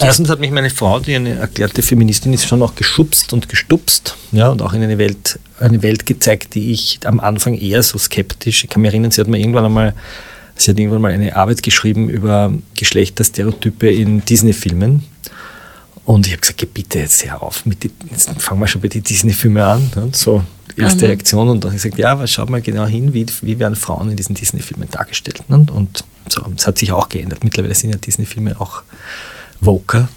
Erstens 0.03 0.29
hat 0.29 0.39
mich 0.39 0.51
meine 0.51 0.69
Frau, 0.69 0.99
die 0.99 1.15
eine 1.15 1.35
erklärte 1.35 1.81
Feministin 1.81 2.33
ist, 2.33 2.47
schon 2.47 2.61
auch 2.61 2.75
geschubst 2.75 3.33
und 3.33 3.49
gestupst 3.49 4.15
ja, 4.31 4.49
und 4.49 4.61
auch 4.61 4.73
in 4.73 4.83
eine 4.83 4.97
Welt, 4.97 5.39
eine 5.59 5.81
Welt 5.81 6.05
gezeigt, 6.05 6.55
die 6.55 6.71
ich 6.71 6.99
am 7.05 7.19
Anfang 7.19 7.55
eher 7.55 7.83
so 7.83 7.97
skeptisch, 7.97 8.63
ich 8.63 8.69
kann 8.69 8.81
mich 8.81 8.91
erinnern, 8.91 9.11
sie 9.11 9.21
hat 9.21 9.27
mir 9.27 9.39
irgendwann 9.39 9.65
einmal, 9.65 9.93
sie 10.55 10.71
hat 10.71 10.79
irgendwann 10.79 11.01
mal 11.01 11.11
eine 11.11 11.35
Arbeit 11.35 11.63
geschrieben 11.63 12.09
über 12.09 12.53
Geschlechterstereotype 12.75 13.89
in 13.89 14.23
Disney-Filmen 14.25 15.03
und 16.05 16.27
ich 16.27 16.33
habe 16.33 16.41
gesagt, 16.41 16.73
bitte 16.73 16.99
jetzt 16.99 17.25
hör 17.25 17.41
auf, 17.41 17.65
mit 17.65 17.83
die, 17.83 17.91
jetzt 18.11 18.29
fangen 18.41 18.59
wir 18.59 18.67
schon 18.67 18.81
bei 18.81 18.89
den 18.89 19.03
Disney-Filmen 19.03 19.63
an. 19.63 19.91
Ja, 19.95 20.07
so 20.11 20.43
die 20.75 20.81
erste 20.81 21.07
Reaktion 21.07 21.47
und 21.47 21.63
dann 21.63 21.71
habe 21.71 21.77
ich 21.77 21.83
gesagt, 21.83 21.99
ja, 21.99 22.11
aber 22.11 22.27
schau 22.27 22.45
mal 22.45 22.61
genau 22.61 22.85
hin, 22.85 23.13
wie, 23.13 23.25
wie 23.41 23.59
werden 23.59 23.75
Frauen 23.75 24.09
in 24.09 24.17
diesen 24.17 24.35
Disney-Filmen 24.35 24.89
dargestellt. 24.89 25.43
Ne? 25.47 25.65
Und 25.71 26.03
so, 26.27 26.41
das 26.55 26.67
hat 26.67 26.77
sich 26.77 26.91
auch 26.91 27.09
geändert. 27.09 27.43
Mittlerweile 27.43 27.75
sind 27.75 27.91
ja 27.91 27.97
Disney-Filme 27.97 28.59
auch 28.59 28.83
Woker. 29.65 30.07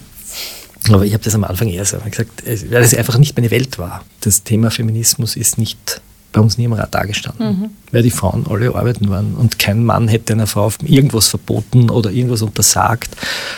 Aber 0.89 1.03
ich 1.05 1.13
habe 1.13 1.23
das 1.23 1.35
am 1.35 1.43
Anfang 1.43 1.67
eher 1.67 1.85
so 1.85 1.97
gesagt, 1.97 2.43
es- 2.45 2.69
weil 2.71 2.81
es 2.83 2.93
einfach 2.95 3.17
nicht 3.17 3.35
meine 3.35 3.51
Welt 3.51 3.77
war. 3.77 4.03
Das 4.21 4.43
Thema 4.43 4.71
Feminismus 4.71 5.35
ist 5.35 5.57
nicht 5.57 6.01
bei 6.31 6.41
uns 6.41 6.57
nie 6.57 6.65
am 6.65 6.73
Radar 6.73 7.07
gestanden, 7.07 7.71
weil 7.91 8.03
die 8.03 8.11
Frauen 8.11 8.45
alle 8.49 8.73
arbeiten 8.75 9.09
waren 9.09 9.33
und 9.35 9.57
kein 9.59 9.83
Mann 9.83 10.07
hätte 10.07 10.33
einer 10.33 10.45
Frau 10.47 10.71
irgendwas 10.83 11.27
verboten 11.29 11.89
oder 11.89 12.11
irgendwas 12.11 12.41
untersagt. 12.41 13.15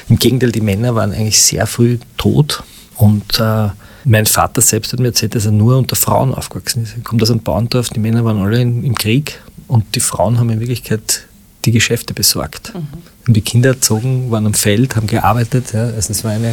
Im 0.07 0.17
Gegenteil, 0.17 0.51
die 0.51 0.61
Männer 0.61 0.95
waren 0.95 1.11
eigentlich 1.11 1.41
sehr 1.41 1.67
früh 1.67 1.97
tot 2.17 2.63
und 2.95 3.39
äh, 3.39 3.69
mein 4.05 4.25
Vater 4.25 4.61
selbst 4.61 4.93
hat 4.93 4.99
mir 4.99 5.07
erzählt, 5.07 5.35
dass 5.35 5.45
er 5.45 5.51
nur 5.51 5.77
unter 5.77 5.95
Frauen 5.97 6.33
aufgewachsen 6.33 6.83
ist. 6.83 6.95
Er 6.95 7.03
kommt 7.03 7.21
aus 7.21 7.29
einem 7.31 7.41
Bauerndorf, 7.41 7.89
die 7.89 7.99
Männer 7.99 8.23
waren 8.23 8.37
alle 8.39 8.61
in, 8.61 8.83
im 8.83 8.95
Krieg 8.95 9.41
und 9.67 9.83
die 9.95 9.99
Frauen 9.99 10.39
haben 10.39 10.49
in 10.51 10.59
Wirklichkeit 10.61 11.27
die 11.65 11.71
Geschäfte 11.71 12.13
besorgt. 12.13 12.73
Haben 12.73 13.33
die 13.33 13.41
Kinder 13.41 13.69
erzogen, 13.71 14.31
waren 14.31 14.45
am 14.45 14.53
Feld, 14.53 14.95
haben 14.95 15.07
gearbeitet. 15.07 15.73
Ja. 15.73 15.83
Also 15.85 16.11
es 16.11 16.23
war 16.23 16.31
eine, 16.31 16.49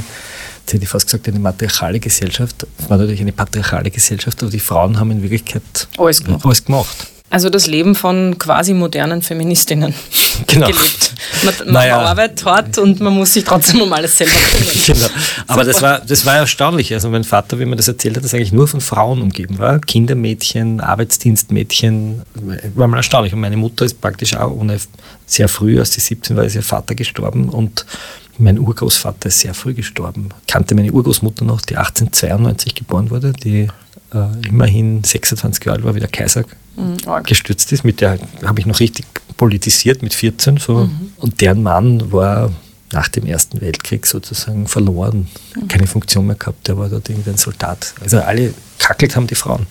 jetzt 0.60 0.72
hätte 0.72 0.82
ich 0.82 0.88
fast 0.88 1.06
gesagt, 1.06 1.28
eine 1.28 1.38
matriarchale 1.38 2.00
Gesellschaft. 2.00 2.66
Es 2.78 2.90
war 2.90 2.98
natürlich 2.98 3.20
eine 3.20 3.32
patriarchale 3.32 3.90
Gesellschaft, 3.90 4.42
aber 4.42 4.50
die 4.50 4.58
Frauen 4.60 4.98
haben 4.98 5.10
in 5.12 5.22
Wirklichkeit 5.22 5.62
Alles 5.98 6.22
gemacht. 6.22 6.44
alles 6.44 6.64
gemacht. 6.64 7.06
Also 7.28 7.50
das 7.50 7.66
Leben 7.66 7.94
von 7.96 8.38
quasi 8.38 8.72
modernen 8.72 9.20
Feministinnen 9.20 9.92
Genau. 10.46 10.66
gelebt. 10.68 11.12
Man, 11.42 11.54
man 11.64 11.72
Naja. 11.74 11.98
arbeitet 12.00 12.44
hart 12.44 12.78
und 12.78 13.00
man 13.00 13.14
muss 13.14 13.32
sich 13.32 13.42
trotzdem 13.42 13.80
um 13.82 13.92
alles 13.92 14.16
selber 14.16 14.32
kümmern. 14.50 14.66
Genau. 14.86 15.06
Aber 15.48 15.64
das 15.64 15.82
war, 15.82 16.00
das 16.00 16.24
war 16.24 16.36
erstaunlich. 16.36 16.92
Also 16.94 17.08
mein 17.10 17.24
Vater, 17.24 17.58
wie 17.58 17.64
mir 17.64 17.74
das 17.76 17.88
erzählt 17.88 18.16
hat, 18.16 18.24
das 18.24 18.32
eigentlich 18.32 18.52
nur 18.52 18.68
von 18.68 18.80
Frauen 18.80 19.20
umgeben 19.22 19.58
war. 19.58 19.80
Kindermädchen, 19.80 20.80
Arbeitsdienstmädchen, 20.80 22.22
war 22.74 22.86
mal 22.86 22.98
erstaunlich. 22.98 23.32
Und 23.32 23.40
meine 23.40 23.56
Mutter 23.56 23.84
ist 23.84 24.00
praktisch 24.00 24.36
auch 24.36 24.52
ohne, 24.52 24.78
sehr 25.26 25.48
früh, 25.48 25.78
als 25.80 25.94
sie 25.94 26.00
17 26.00 26.36
war, 26.36 26.44
ist 26.44 26.54
ihr 26.54 26.62
Vater 26.62 26.94
gestorben 26.94 27.48
und 27.48 27.84
mein 28.38 28.58
Urgroßvater 28.58 29.28
ist 29.28 29.40
sehr 29.40 29.54
früh 29.54 29.74
gestorben. 29.74 30.28
Kannte 30.46 30.74
meine 30.74 30.92
Urgroßmutter 30.92 31.44
noch, 31.44 31.60
die 31.62 31.76
1892 31.76 32.74
geboren 32.74 33.10
wurde, 33.10 33.32
die 33.32 33.68
äh, 34.16 34.48
immerhin 34.48 35.04
26 35.04 35.64
Jahre 35.64 35.78
alt 35.78 35.84
war, 35.84 35.94
wie 35.94 36.00
der 36.00 36.08
Kaiser 36.08 36.44
arg. 37.06 37.26
gestürzt 37.26 37.72
ist. 37.72 37.84
Mit 37.84 38.00
der 38.00 38.18
habe 38.44 38.60
ich 38.60 38.66
noch 38.66 38.80
richtig 38.80 39.06
politisiert 39.36 40.02
mit 40.02 40.14
14. 40.14 40.56
So. 40.58 40.88
Und 41.18 41.40
deren 41.40 41.62
Mann 41.62 42.12
war 42.12 42.52
nach 42.92 43.08
dem 43.08 43.26
Ersten 43.26 43.60
Weltkrieg 43.60 44.06
sozusagen 44.06 44.66
verloren, 44.66 45.28
keine 45.68 45.86
Funktion 45.86 46.26
mehr 46.26 46.36
gehabt. 46.36 46.68
Der 46.68 46.78
war 46.78 46.88
dort 46.88 47.08
irgendein 47.08 47.36
Soldat. 47.36 47.94
Also 48.00 48.18
alle 48.18 48.54
kackelt 48.78 49.16
haben 49.16 49.26
die 49.26 49.34
Frauen. 49.34 49.66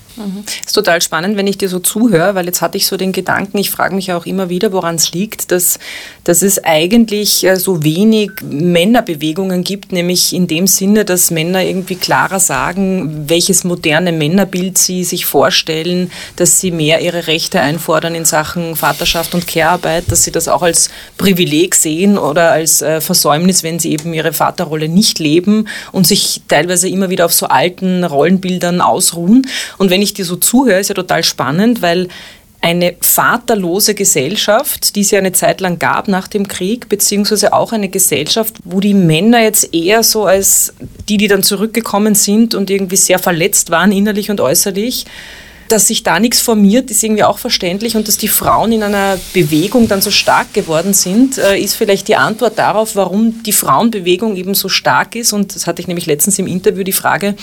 ist 0.65 0.73
total 0.73 1.01
spannend, 1.01 1.35
wenn 1.37 1.47
ich 1.47 1.57
dir 1.57 1.67
so 1.67 1.79
zuhöre, 1.79 2.35
weil 2.35 2.45
jetzt 2.45 2.61
hatte 2.61 2.77
ich 2.77 2.87
so 2.87 2.95
den 2.95 3.11
Gedanken, 3.11 3.57
ich 3.57 3.69
frage 3.69 3.95
mich 3.95 4.13
auch 4.13 4.25
immer 4.25 4.49
wieder, 4.49 4.71
woran 4.71 4.95
es 4.95 5.11
liegt, 5.11 5.51
dass, 5.51 5.77
dass 6.23 6.41
es 6.41 6.63
eigentlich 6.63 7.43
äh, 7.45 7.57
so 7.57 7.83
wenig 7.83 8.31
Männerbewegungen 8.41 9.63
gibt, 9.63 9.91
nämlich 9.91 10.33
in 10.33 10.47
dem 10.47 10.67
Sinne, 10.67 11.03
dass 11.03 11.31
Männer 11.31 11.63
irgendwie 11.63 11.95
klarer 11.95 12.39
sagen, 12.39 13.29
welches 13.29 13.63
moderne 13.63 14.11
Männerbild 14.11 14.77
sie 14.77 15.03
sich 15.03 15.25
vorstellen, 15.25 16.11
dass 16.37 16.59
sie 16.59 16.71
mehr 16.71 17.01
ihre 17.01 17.27
Rechte 17.27 17.59
einfordern 17.59 18.15
in 18.15 18.25
Sachen 18.25 18.75
Vaterschaft 18.75 19.33
und 19.33 19.47
Care-Arbeit, 19.47 20.05
dass 20.09 20.23
sie 20.23 20.31
das 20.31 20.47
auch 20.47 20.61
als 20.61 20.89
Privileg 21.17 21.75
sehen 21.75 22.17
oder 22.17 22.51
als 22.51 22.81
äh, 22.81 23.01
Versäumnis, 23.01 23.63
wenn 23.63 23.79
sie 23.79 23.91
eben 23.91 24.13
ihre 24.13 24.33
Vaterrolle 24.33 24.87
nicht 24.87 25.19
leben 25.19 25.67
und 25.91 26.07
sich 26.07 26.41
teilweise 26.47 26.87
immer 26.87 27.09
wieder 27.09 27.25
auf 27.25 27.33
so 27.33 27.47
alten 27.47 28.03
Rollenbildern 28.03 28.81
ausruhen. 28.95 29.47
Und 29.77 29.89
wenn 29.89 30.01
ich 30.01 30.13
dir 30.13 30.25
so 30.25 30.35
zuhöre, 30.35 30.79
ist 30.79 30.89
ja 30.89 30.95
total 30.95 31.23
spannend, 31.23 31.81
weil 31.81 32.07
eine 32.61 32.95
vaterlose 32.99 33.93
Gesellschaft, 33.93 34.95
die 34.95 35.01
es 35.01 35.11
ja 35.11 35.19
eine 35.19 35.33
Zeit 35.33 35.61
lang 35.61 35.77
gab 35.77 36.07
nach 36.07 36.27
dem 36.27 36.47
Krieg, 36.47 36.89
beziehungsweise 36.89 37.53
auch 37.53 37.73
eine 37.73 37.89
Gesellschaft, 37.89 38.55
wo 38.63 38.79
die 38.79 38.95
Männer 38.95 39.43
jetzt 39.43 39.71
eher 39.71 40.01
so 40.01 40.25
als 40.25 40.73
die, 41.07 41.17
die 41.17 41.27
dann 41.27 41.43
zurückgekommen 41.43 42.15
sind 42.15 42.55
und 42.55 42.71
irgendwie 42.71 42.95
sehr 42.95 43.19
verletzt 43.19 43.69
waren, 43.69 43.91
innerlich 43.91 44.31
und 44.31 44.41
äußerlich, 44.41 45.05
dass 45.67 45.87
sich 45.87 46.03
da 46.03 46.19
nichts 46.19 46.41
formiert, 46.41 46.91
ist 46.91 47.03
irgendwie 47.03 47.23
auch 47.23 47.39
verständlich 47.39 47.95
und 47.95 48.07
dass 48.07 48.17
die 48.17 48.27
Frauen 48.27 48.71
in 48.71 48.83
einer 48.83 49.17
Bewegung 49.33 49.87
dann 49.87 50.01
so 50.01 50.11
stark 50.11 50.53
geworden 50.53 50.93
sind, 50.93 51.37
äh, 51.37 51.57
ist 51.57 51.75
vielleicht 51.75 52.07
die 52.07 52.15
Antwort 52.15 52.57
darauf, 52.59 52.95
warum 52.95 53.43
die 53.43 53.51
Frauenbewegung 53.51 54.35
eben 54.35 54.53
so 54.53 54.69
stark 54.69 55.15
ist. 55.15 55.33
Und 55.33 55.55
das 55.55 55.67
hatte 55.67 55.81
ich 55.81 55.87
nämlich 55.87 56.05
letztens 56.05 56.37
im 56.39 56.47
Interview 56.47 56.83
die 56.83 56.91
Frage, 56.91 57.35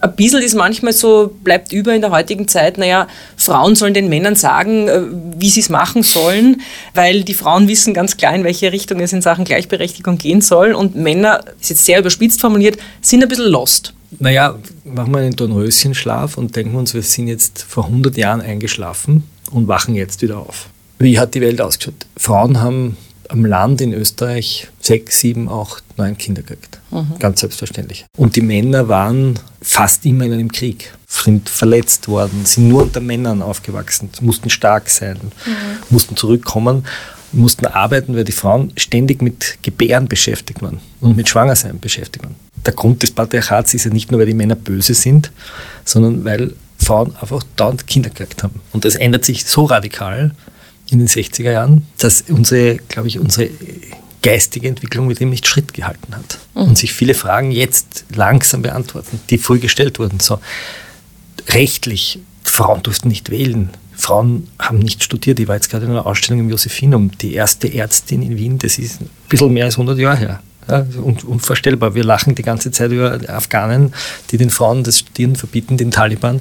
ein 0.00 0.16
bisschen 0.16 0.42
ist 0.42 0.54
manchmal 0.54 0.92
so, 0.92 1.34
bleibt 1.42 1.72
über 1.72 1.94
in 1.94 2.00
der 2.00 2.10
heutigen 2.10 2.48
Zeit, 2.48 2.78
naja, 2.78 3.06
Frauen 3.36 3.74
sollen 3.74 3.94
den 3.94 4.08
Männern 4.08 4.34
sagen, 4.34 4.88
äh, 4.88 5.02
wie 5.38 5.50
sie 5.50 5.60
es 5.60 5.68
machen 5.68 6.02
sollen, 6.02 6.60
weil 6.94 7.22
die 7.22 7.34
Frauen 7.34 7.68
wissen 7.68 7.94
ganz 7.94 8.16
klar, 8.16 8.34
in 8.34 8.44
welche 8.44 8.72
Richtung 8.72 9.00
es 9.00 9.12
in 9.12 9.22
Sachen 9.22 9.44
Gleichberechtigung 9.44 10.18
gehen 10.18 10.40
soll. 10.40 10.72
Und 10.72 10.96
Männer, 10.96 11.40
ist 11.60 11.70
jetzt 11.70 11.84
sehr 11.84 11.98
überspitzt 12.00 12.40
formuliert, 12.40 12.78
sind 13.00 13.22
ein 13.22 13.28
bisschen 13.28 13.50
lost. 13.50 13.94
Naja, 14.18 14.56
machen 14.94 15.12
wir 15.12 15.20
einen 15.20 15.36
Dornröschenschlaf 15.36 16.36
und 16.36 16.56
denken 16.56 16.76
uns, 16.76 16.94
wir 16.94 17.02
sind 17.02 17.28
jetzt 17.28 17.62
vor 17.62 17.86
100 17.86 18.16
Jahren 18.16 18.40
eingeschlafen 18.40 19.24
und 19.50 19.68
wachen 19.68 19.94
jetzt 19.94 20.22
wieder 20.22 20.38
auf. 20.38 20.68
Wie 20.98 21.18
hat 21.18 21.34
die 21.34 21.40
Welt 21.40 21.60
ausgeschaut? 21.60 22.06
Frauen 22.16 22.60
haben 22.60 22.96
am 23.28 23.44
Land 23.44 23.80
in 23.80 23.92
Österreich 23.92 24.68
sechs, 24.80 25.20
sieben, 25.20 25.48
acht, 25.48 25.84
neun 25.98 26.16
Kinder 26.16 26.42
gekriegt. 26.42 26.80
Mhm. 26.90 27.18
Ganz 27.18 27.40
selbstverständlich. 27.40 28.06
Und 28.16 28.36
die 28.36 28.40
Männer 28.40 28.88
waren 28.88 29.38
fast 29.60 30.04
immer 30.06 30.24
in 30.24 30.32
einem 30.32 30.50
Krieg, 30.50 30.92
sind 31.06 31.48
verletzt 31.48 32.08
worden, 32.08 32.44
sind 32.44 32.68
nur 32.68 32.82
unter 32.82 33.00
Männern 33.00 33.42
aufgewachsen, 33.42 34.08
mussten 34.20 34.50
stark 34.50 34.88
sein, 34.88 35.18
mhm. 35.22 35.52
mussten 35.90 36.16
zurückkommen, 36.16 36.84
mussten 37.32 37.66
arbeiten, 37.66 38.14
weil 38.14 38.24
die 38.24 38.32
Frauen 38.32 38.72
ständig 38.76 39.22
mit 39.22 39.58
Gebären 39.62 40.08
beschäftigt 40.08 40.62
waren 40.62 40.80
und 41.00 41.16
mit 41.16 41.28
Schwangersein 41.28 41.78
beschäftigt 41.78 42.24
waren. 42.24 42.36
Der 42.64 42.72
Grund 42.72 43.02
des 43.02 43.10
Patriarchats 43.10 43.74
ist 43.74 43.84
ja 43.84 43.90
nicht 43.90 44.10
nur, 44.10 44.20
weil 44.20 44.26
die 44.26 44.34
Männer 44.34 44.56
böse 44.56 44.94
sind, 44.94 45.30
sondern 45.84 46.24
weil 46.24 46.54
Frauen 46.78 47.14
einfach 47.20 47.42
dauernd 47.56 47.86
Kinder 47.86 48.10
gekriegt 48.10 48.42
haben. 48.42 48.60
Und 48.72 48.84
das 48.84 48.94
ändert 48.94 49.24
sich 49.24 49.44
so 49.44 49.64
radikal, 49.64 50.32
in 50.90 50.98
den 50.98 51.08
60er 51.08 51.52
Jahren, 51.52 51.86
dass 51.98 52.24
unsere, 52.28 52.76
glaube 52.76 53.08
ich, 53.08 53.18
unsere 53.18 53.50
geistige 54.22 54.68
Entwicklung 54.68 55.06
mit 55.06 55.20
dem 55.20 55.30
nicht 55.30 55.46
Schritt 55.46 55.74
gehalten 55.74 56.14
hat. 56.14 56.38
Mhm. 56.54 56.62
Und 56.62 56.78
sich 56.78 56.92
viele 56.92 57.14
Fragen 57.14 57.50
jetzt 57.50 58.04
langsam 58.14 58.62
beantworten, 58.62 59.20
die 59.30 59.38
früh 59.38 59.58
gestellt 59.58 59.98
wurden. 59.98 60.20
So 60.20 60.40
rechtlich, 61.48 62.20
Frauen 62.42 62.82
durften 62.82 63.08
nicht 63.08 63.30
wählen. 63.30 63.70
Frauen 63.98 64.46
haben 64.60 64.78
nicht 64.78 65.02
studiert. 65.02 65.40
Ich 65.40 65.48
war 65.48 65.56
jetzt 65.56 65.70
gerade 65.70 65.84
in 65.84 65.90
einer 65.90 66.06
Ausstellung 66.06 66.40
im 66.40 66.50
Josephinum. 66.50 67.10
Die 67.18 67.34
erste 67.34 67.72
Ärztin 67.72 68.22
in 68.22 68.36
Wien, 68.36 68.58
das 68.58 68.78
ist 68.78 69.00
ein 69.00 69.10
bisschen 69.28 69.52
mehr 69.52 69.64
als 69.64 69.74
100 69.74 69.98
Jahre 69.98 70.16
her. 70.16 70.42
Ja, 70.68 70.86
unvorstellbar. 71.26 71.94
Wir 71.94 72.04
lachen 72.04 72.34
die 72.34 72.42
ganze 72.42 72.70
Zeit 72.70 72.92
über 72.92 73.18
Afghanen, 73.28 73.92
die 74.30 74.36
den 74.36 74.50
Frauen 74.50 74.84
das 74.84 75.00
Studieren 75.00 75.34
verbieten, 75.34 75.76
den 75.76 75.90
Taliban. 75.90 76.40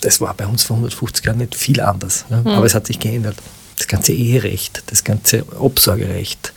Das 0.00 0.20
war 0.20 0.34
bei 0.34 0.46
uns 0.46 0.64
vor 0.64 0.76
150 0.76 1.24
Jahren 1.24 1.38
nicht 1.38 1.54
viel 1.54 1.80
anders. 1.80 2.24
Ja. 2.30 2.40
Mhm. 2.40 2.48
Aber 2.48 2.66
es 2.66 2.74
hat 2.74 2.86
sich 2.86 2.98
geändert 2.98 3.36
das 3.76 3.86
ganze 3.86 4.12
Eherecht, 4.12 4.82
das 4.86 5.04
ganze 5.04 5.44
Obsorgerecht, 5.56 6.52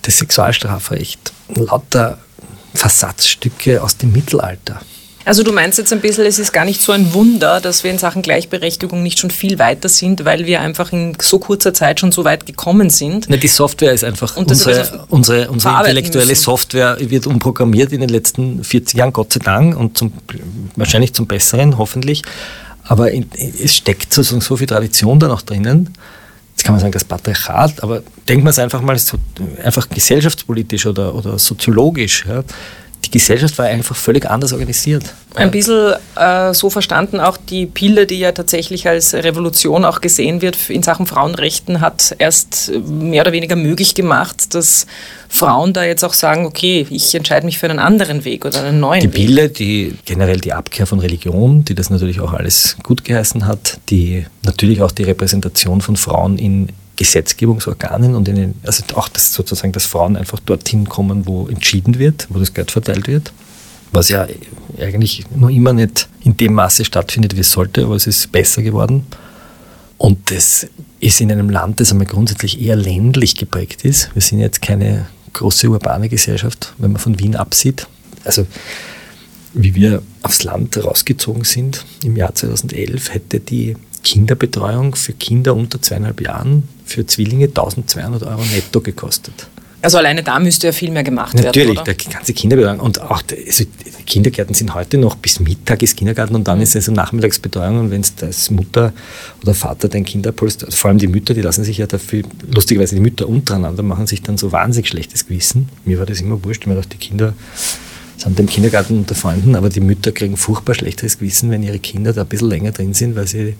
das 0.00 0.16
Sexualstrafrecht, 0.16 1.32
lauter 1.54 2.18
Versatzstücke 2.72 3.82
aus 3.82 3.98
dem 3.98 4.12
Mittelalter. 4.12 4.80
Also 5.24 5.42
du 5.42 5.52
meinst 5.52 5.78
jetzt 5.78 5.92
ein 5.92 6.00
bisschen, 6.00 6.26
es 6.26 6.38
ist 6.38 6.52
gar 6.52 6.64
nicht 6.64 6.80
so 6.80 6.92
ein 6.92 7.14
Wunder, 7.14 7.60
dass 7.60 7.84
wir 7.84 7.90
in 7.90 7.98
Sachen 7.98 8.22
Gleichberechtigung 8.22 9.02
nicht 9.02 9.18
schon 9.18 9.30
viel 9.30 9.58
weiter 9.58 9.88
sind, 9.88 10.24
weil 10.24 10.46
wir 10.46 10.60
einfach 10.60 10.92
in 10.92 11.16
so 11.20 11.38
kurzer 11.38 11.72
Zeit 11.72 12.00
schon 12.00 12.12
so 12.12 12.24
weit 12.24 12.46
gekommen 12.46 12.90
sind. 12.90 13.26
Na, 13.28 13.36
die 13.36 13.48
Software 13.48 13.92
ist 13.92 14.04
einfach, 14.04 14.36
Und 14.36 14.50
unsere, 14.50 14.78
also 14.80 14.98
unsere, 15.08 15.50
unsere 15.50 15.78
intellektuelle 15.78 16.28
müssen. 16.28 16.42
Software 16.42 16.96
wird 17.00 17.26
umprogrammiert 17.26 17.92
in 17.92 18.00
den 18.00 18.08
letzten 18.10 18.64
40 18.64 18.98
Jahren, 18.98 19.12
Gott 19.12 19.32
sei 19.32 19.40
Dank, 19.40 19.76
und 19.76 19.96
zum, 19.96 20.12
wahrscheinlich 20.76 21.12
zum 21.14 21.26
Besseren, 21.26 21.78
hoffentlich. 21.78 22.22
Aber 22.84 23.12
in, 23.12 23.30
es 23.62 23.76
steckt 23.76 24.12
sozusagen 24.12 24.40
so 24.40 24.56
viel 24.56 24.66
Tradition 24.66 25.20
da 25.20 25.28
noch 25.28 25.42
drinnen, 25.42 25.94
jetzt 26.52 26.64
kann 26.64 26.74
man 26.74 26.80
sagen, 26.80 26.92
das 26.92 27.04
Patriarchat, 27.04 27.82
aber 27.82 28.02
denkt 28.28 28.44
man 28.44 28.50
es 28.50 28.58
einfach 28.58 28.82
mal 28.82 28.98
so, 28.98 29.16
einfach 29.62 29.88
gesellschaftspolitisch 29.88 30.86
oder, 30.86 31.14
oder 31.14 31.38
soziologisch. 31.38 32.24
Ja. 32.28 32.44
Die 33.04 33.10
Gesellschaft 33.10 33.58
war 33.58 33.66
einfach 33.66 33.96
völlig 33.96 34.28
anders 34.30 34.52
organisiert. 34.52 35.04
Ein 35.34 35.50
bisschen 35.50 35.94
äh, 36.16 36.54
so 36.54 36.70
verstanden, 36.70 37.20
auch 37.20 37.36
die 37.36 37.66
Pille, 37.66 38.06
die 38.06 38.18
ja 38.18 38.32
tatsächlich 38.32 38.86
als 38.86 39.14
Revolution 39.14 39.84
auch 39.84 40.00
gesehen 40.00 40.42
wird 40.42 40.70
in 40.70 40.82
Sachen 40.82 41.06
Frauenrechten, 41.06 41.80
hat 41.80 42.14
erst 42.18 42.70
mehr 42.86 43.22
oder 43.22 43.32
weniger 43.32 43.56
möglich 43.56 43.94
gemacht, 43.94 44.54
dass 44.54 44.86
Frauen 45.28 45.72
da 45.72 45.84
jetzt 45.84 46.04
auch 46.04 46.12
sagen, 46.12 46.46
okay, 46.46 46.86
ich 46.90 47.14
entscheide 47.14 47.46
mich 47.46 47.58
für 47.58 47.68
einen 47.68 47.78
anderen 47.78 48.24
Weg 48.24 48.44
oder 48.44 48.62
einen 48.62 48.80
neuen 48.80 49.00
die 49.00 49.06
Weg. 49.06 49.14
Die 49.14 49.26
Pille, 49.26 49.48
die 49.48 49.94
generell 50.04 50.38
die 50.38 50.52
Abkehr 50.52 50.86
von 50.86 50.98
Religion, 50.98 51.64
die 51.64 51.74
das 51.74 51.90
natürlich 51.90 52.20
auch 52.20 52.34
alles 52.34 52.76
gut 52.82 53.04
geheißen 53.04 53.46
hat, 53.46 53.78
die 53.88 54.26
natürlich 54.42 54.82
auch 54.82 54.92
die 54.92 55.04
Repräsentation 55.04 55.80
von 55.80 55.96
Frauen 55.96 56.38
in 56.38 56.68
Gesetzgebungsorganen 56.96 58.14
und 58.14 58.28
in 58.28 58.34
den, 58.36 58.54
also 58.64 58.84
auch 58.94 59.08
das 59.08 59.32
sozusagen, 59.32 59.72
dass 59.72 59.86
Frauen 59.86 60.16
einfach 60.16 60.38
dorthin 60.40 60.88
kommen, 60.88 61.26
wo 61.26 61.48
entschieden 61.48 61.98
wird, 61.98 62.26
wo 62.30 62.38
das 62.38 62.54
Geld 62.54 62.70
verteilt 62.70 63.08
wird, 63.08 63.32
was 63.92 64.08
ja 64.08 64.26
eigentlich 64.78 65.24
noch 65.34 65.48
immer 65.48 65.72
nicht 65.72 66.08
in 66.22 66.36
dem 66.36 66.54
Maße 66.54 66.84
stattfindet, 66.84 67.36
wie 67.36 67.40
es 67.40 67.52
sollte, 67.52 67.84
aber 67.84 67.96
es 67.96 68.06
ist 68.06 68.30
besser 68.32 68.62
geworden. 68.62 69.06
Und 69.98 70.30
das 70.30 70.66
ist 71.00 71.20
in 71.20 71.30
einem 71.30 71.48
Land, 71.48 71.80
das 71.80 71.92
einmal 71.92 72.06
grundsätzlich 72.06 72.60
eher 72.60 72.76
ländlich 72.76 73.36
geprägt 73.36 73.84
ist. 73.84 74.14
Wir 74.14 74.22
sind 74.22 74.40
jetzt 74.40 74.60
keine 74.60 75.06
große 75.32 75.68
urbane 75.68 76.08
Gesellschaft, 76.08 76.74
wenn 76.78 76.92
man 76.92 77.00
von 77.00 77.18
Wien 77.18 77.36
absieht. 77.36 77.86
Also 78.24 78.46
wie 79.54 79.74
wir 79.74 80.02
aufs 80.22 80.44
Land 80.44 80.82
rausgezogen 80.82 81.44
sind 81.44 81.84
im 82.04 82.16
Jahr 82.16 82.34
2011, 82.34 83.14
hätte 83.14 83.40
die 83.40 83.76
Kinderbetreuung 84.02 84.94
für 84.94 85.12
Kinder 85.12 85.54
unter 85.54 85.80
zweieinhalb 85.80 86.20
Jahren 86.20 86.68
für 86.92 87.06
Zwillinge 87.06 87.46
1200 87.46 88.22
Euro 88.22 88.42
netto 88.54 88.80
gekostet. 88.80 89.48
Also 89.82 89.98
alleine 89.98 90.22
da 90.22 90.38
müsste 90.38 90.68
ja 90.68 90.72
viel 90.72 90.92
mehr 90.92 91.02
gemacht 91.02 91.34
Natürlich, 91.34 91.56
werden. 91.56 91.78
Natürlich, 91.78 92.04
der 92.04 92.12
ganze 92.12 92.32
Kinderbetreuung. 92.32 92.78
Und 92.78 93.00
auch 93.00 93.22
also 93.28 93.64
die 93.64 94.04
Kindergärten 94.04 94.54
sind 94.54 94.74
heute 94.74 94.96
noch 94.96 95.16
bis 95.16 95.40
Mittag 95.40 95.82
ist 95.82 95.96
Kindergarten 95.96 96.36
und 96.36 96.46
dann 96.46 96.58
mhm. 96.58 96.62
ist 96.62 96.76
es 96.76 96.88
eine 96.88 96.96
Nachmittagsbetreuung. 96.96 97.80
Und 97.80 97.90
wenn 97.90 98.02
es 98.02 98.14
als 98.22 98.50
Mutter 98.50 98.92
oder 99.42 99.54
Vater 99.54 99.88
dein 99.88 100.04
Kind 100.04 100.24
abholst, 100.24 100.64
also 100.64 100.76
vor 100.76 100.90
allem 100.90 100.98
die 100.98 101.08
Mütter, 101.08 101.34
die 101.34 101.40
lassen 101.40 101.64
sich 101.64 101.78
ja 101.78 101.88
dafür, 101.88 102.22
lustigerweise 102.54 102.94
die 102.94 103.00
Mütter 103.00 103.28
untereinander 103.28 103.82
machen 103.82 104.06
sich 104.06 104.22
dann 104.22 104.38
so 104.38 104.52
wahnsinnig 104.52 104.88
schlechtes 104.88 105.26
Gewissen. 105.26 105.68
Mir 105.84 105.98
war 105.98 106.06
das 106.06 106.20
immer 106.20 106.42
wurscht, 106.44 106.64
mir 106.66 106.76
dachte, 106.76 106.90
die 106.90 106.98
Kinder 106.98 107.34
sind 108.18 108.38
im 108.38 108.46
Kindergarten 108.46 108.98
unter 108.98 109.16
Freunden, 109.16 109.56
aber 109.56 109.68
die 109.68 109.80
Mütter 109.80 110.12
kriegen 110.12 110.36
furchtbar 110.36 110.74
schlechtes 110.74 111.18
Gewissen, 111.18 111.50
wenn 111.50 111.64
ihre 111.64 111.80
Kinder 111.80 112.12
da 112.12 112.20
ein 112.20 112.28
bisschen 112.28 112.50
länger 112.50 112.70
drin 112.70 112.94
sind, 112.94 113.16
weil 113.16 113.26
sie 113.26 113.56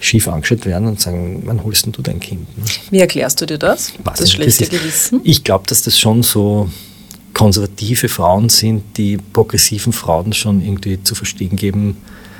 schief 0.00 0.28
angeschaut 0.28 0.64
werden 0.66 0.88
und 0.88 1.00
sagen, 1.00 1.42
wann 1.44 1.64
holst 1.64 1.86
du 1.90 2.02
dein 2.02 2.20
Kind? 2.20 2.56
Ne? 2.56 2.64
Wie 2.90 3.00
erklärst 3.00 3.40
du 3.40 3.46
dir 3.46 3.58
das? 3.58 3.92
Was 4.04 4.20
das 4.20 4.32
schlechte 4.32 4.64
das 4.64 4.70
Gewissen? 4.70 5.20
Ich 5.24 5.44
glaube, 5.44 5.64
dass 5.66 5.82
das 5.82 5.98
schon 5.98 6.22
so 6.22 6.68
konservative 7.34 8.08
Frauen 8.08 8.48
sind, 8.48 8.96
die 8.96 9.16
progressiven 9.16 9.92
Frauen 9.92 10.32
schon 10.32 10.62
irgendwie 10.62 11.02
zu 11.02 11.14
verstehen 11.14 11.56
geben, 11.56 11.96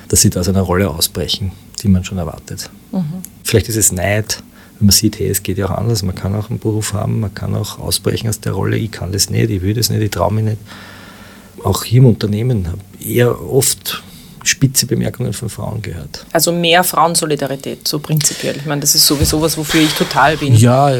dass 0.09 0.23
sie 0.23 0.31
da 0.31 0.41
aus 0.41 0.49
einer 0.49 0.63
Rolle 0.63 0.89
ausbrechen, 0.89 1.53
die 1.83 1.89
man 1.89 2.05
schon 2.05 2.19
erwartet. 2.19 2.71
Mhm. 2.93 3.23
Vielleicht 3.45 3.69
ist 3.69 3.77
es 3.77 3.93
Neid, 3.93 4.43
wenn 4.79 4.87
man 4.87 4.93
sieht, 4.93 5.19
hey, 5.19 5.29
es 5.29 5.43
geht 5.43 5.59
ja 5.59 5.67
auch 5.67 5.79
anders, 5.79 6.03
man 6.03 6.15
kann 6.15 6.35
auch 6.35 6.51
einen 6.51 6.59
Beruf 6.59 6.93
haben, 6.93 7.21
man 7.21 7.35
kann 7.35 7.55
auch 7.55 7.79
ausbrechen 7.79 8.29
aus 8.29 8.41
der 8.41 8.53
Rolle, 8.53 8.77
ich 8.77 8.91
kann 8.91 9.13
das 9.13 9.31
nicht, 9.31 9.51
ich 9.51 9.63
will 9.63 9.75
das 9.75 9.91
nicht, 9.91 10.03
ich 10.03 10.11
traue 10.11 10.33
mich 10.33 10.45
nicht. 10.45 10.59
Auch 11.65 11.85
hier 11.85 11.99
im 11.99 12.07
Unternehmen 12.07 12.69
habe 12.69 12.79
ich 12.99 13.17
eher 13.17 13.41
oft 13.41 14.03
spitze 14.49 14.87
Bemerkungen 14.87 15.33
von 15.33 15.49
Frauen 15.49 15.83
gehört. 15.83 16.25
Also 16.33 16.53
mehr 16.53 16.83
Frauensolidarität, 16.83 17.87
so 17.87 17.99
prinzipiell. 17.99 18.57
Ich 18.57 18.67
meine, 18.67 18.81
das 18.81 18.95
ist 18.95 19.07
sowieso 19.07 19.41
was, 19.41 19.57
wofür 19.57 19.81
ich 19.81 19.93
total 19.93 20.37
bin. 20.37 20.55
Ja, 20.55 20.93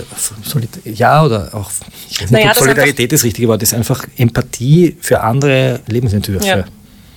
ja 0.85 1.25
oder 1.25 1.55
auch, 1.55 1.71
nicht, 2.09 2.31
naja, 2.31 2.55
Solidarität 2.55 3.11
das 3.13 3.25
richtige 3.25 3.49
Wort 3.49 3.63
ist, 3.63 3.75
einfach 3.75 4.05
Empathie 4.17 4.97
für 5.01 5.21
andere 5.21 5.81
Lebensentwürfe. 5.87 6.47
Ja. 6.47 6.65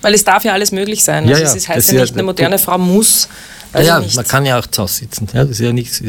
Weil 0.02 0.14
es 0.16 0.24
darf 0.24 0.44
ja 0.44 0.54
alles 0.54 0.72
möglich 0.72 1.04
sein. 1.04 1.28
Also 1.28 1.44
ja, 1.44 1.48
ja, 1.48 1.56
es 1.56 1.68
heißt 1.68 1.92
ja 1.92 2.02
nicht, 2.02 2.14
eine 2.14 2.24
moderne 2.24 2.58
Frau 2.58 2.78
muss. 2.78 3.28
Also 3.74 3.88
ja, 3.88 4.04
man 4.16 4.28
kann 4.28 4.46
ja 4.46 4.60
auch 4.60 4.68
zu 4.68 4.84
Hause 4.84 4.96
sitzen. 4.96 5.28
Ja, 5.34 5.42
das 5.44 5.52
ist 5.52 5.60
ja 5.60 5.72
nichts, 5.72 6.02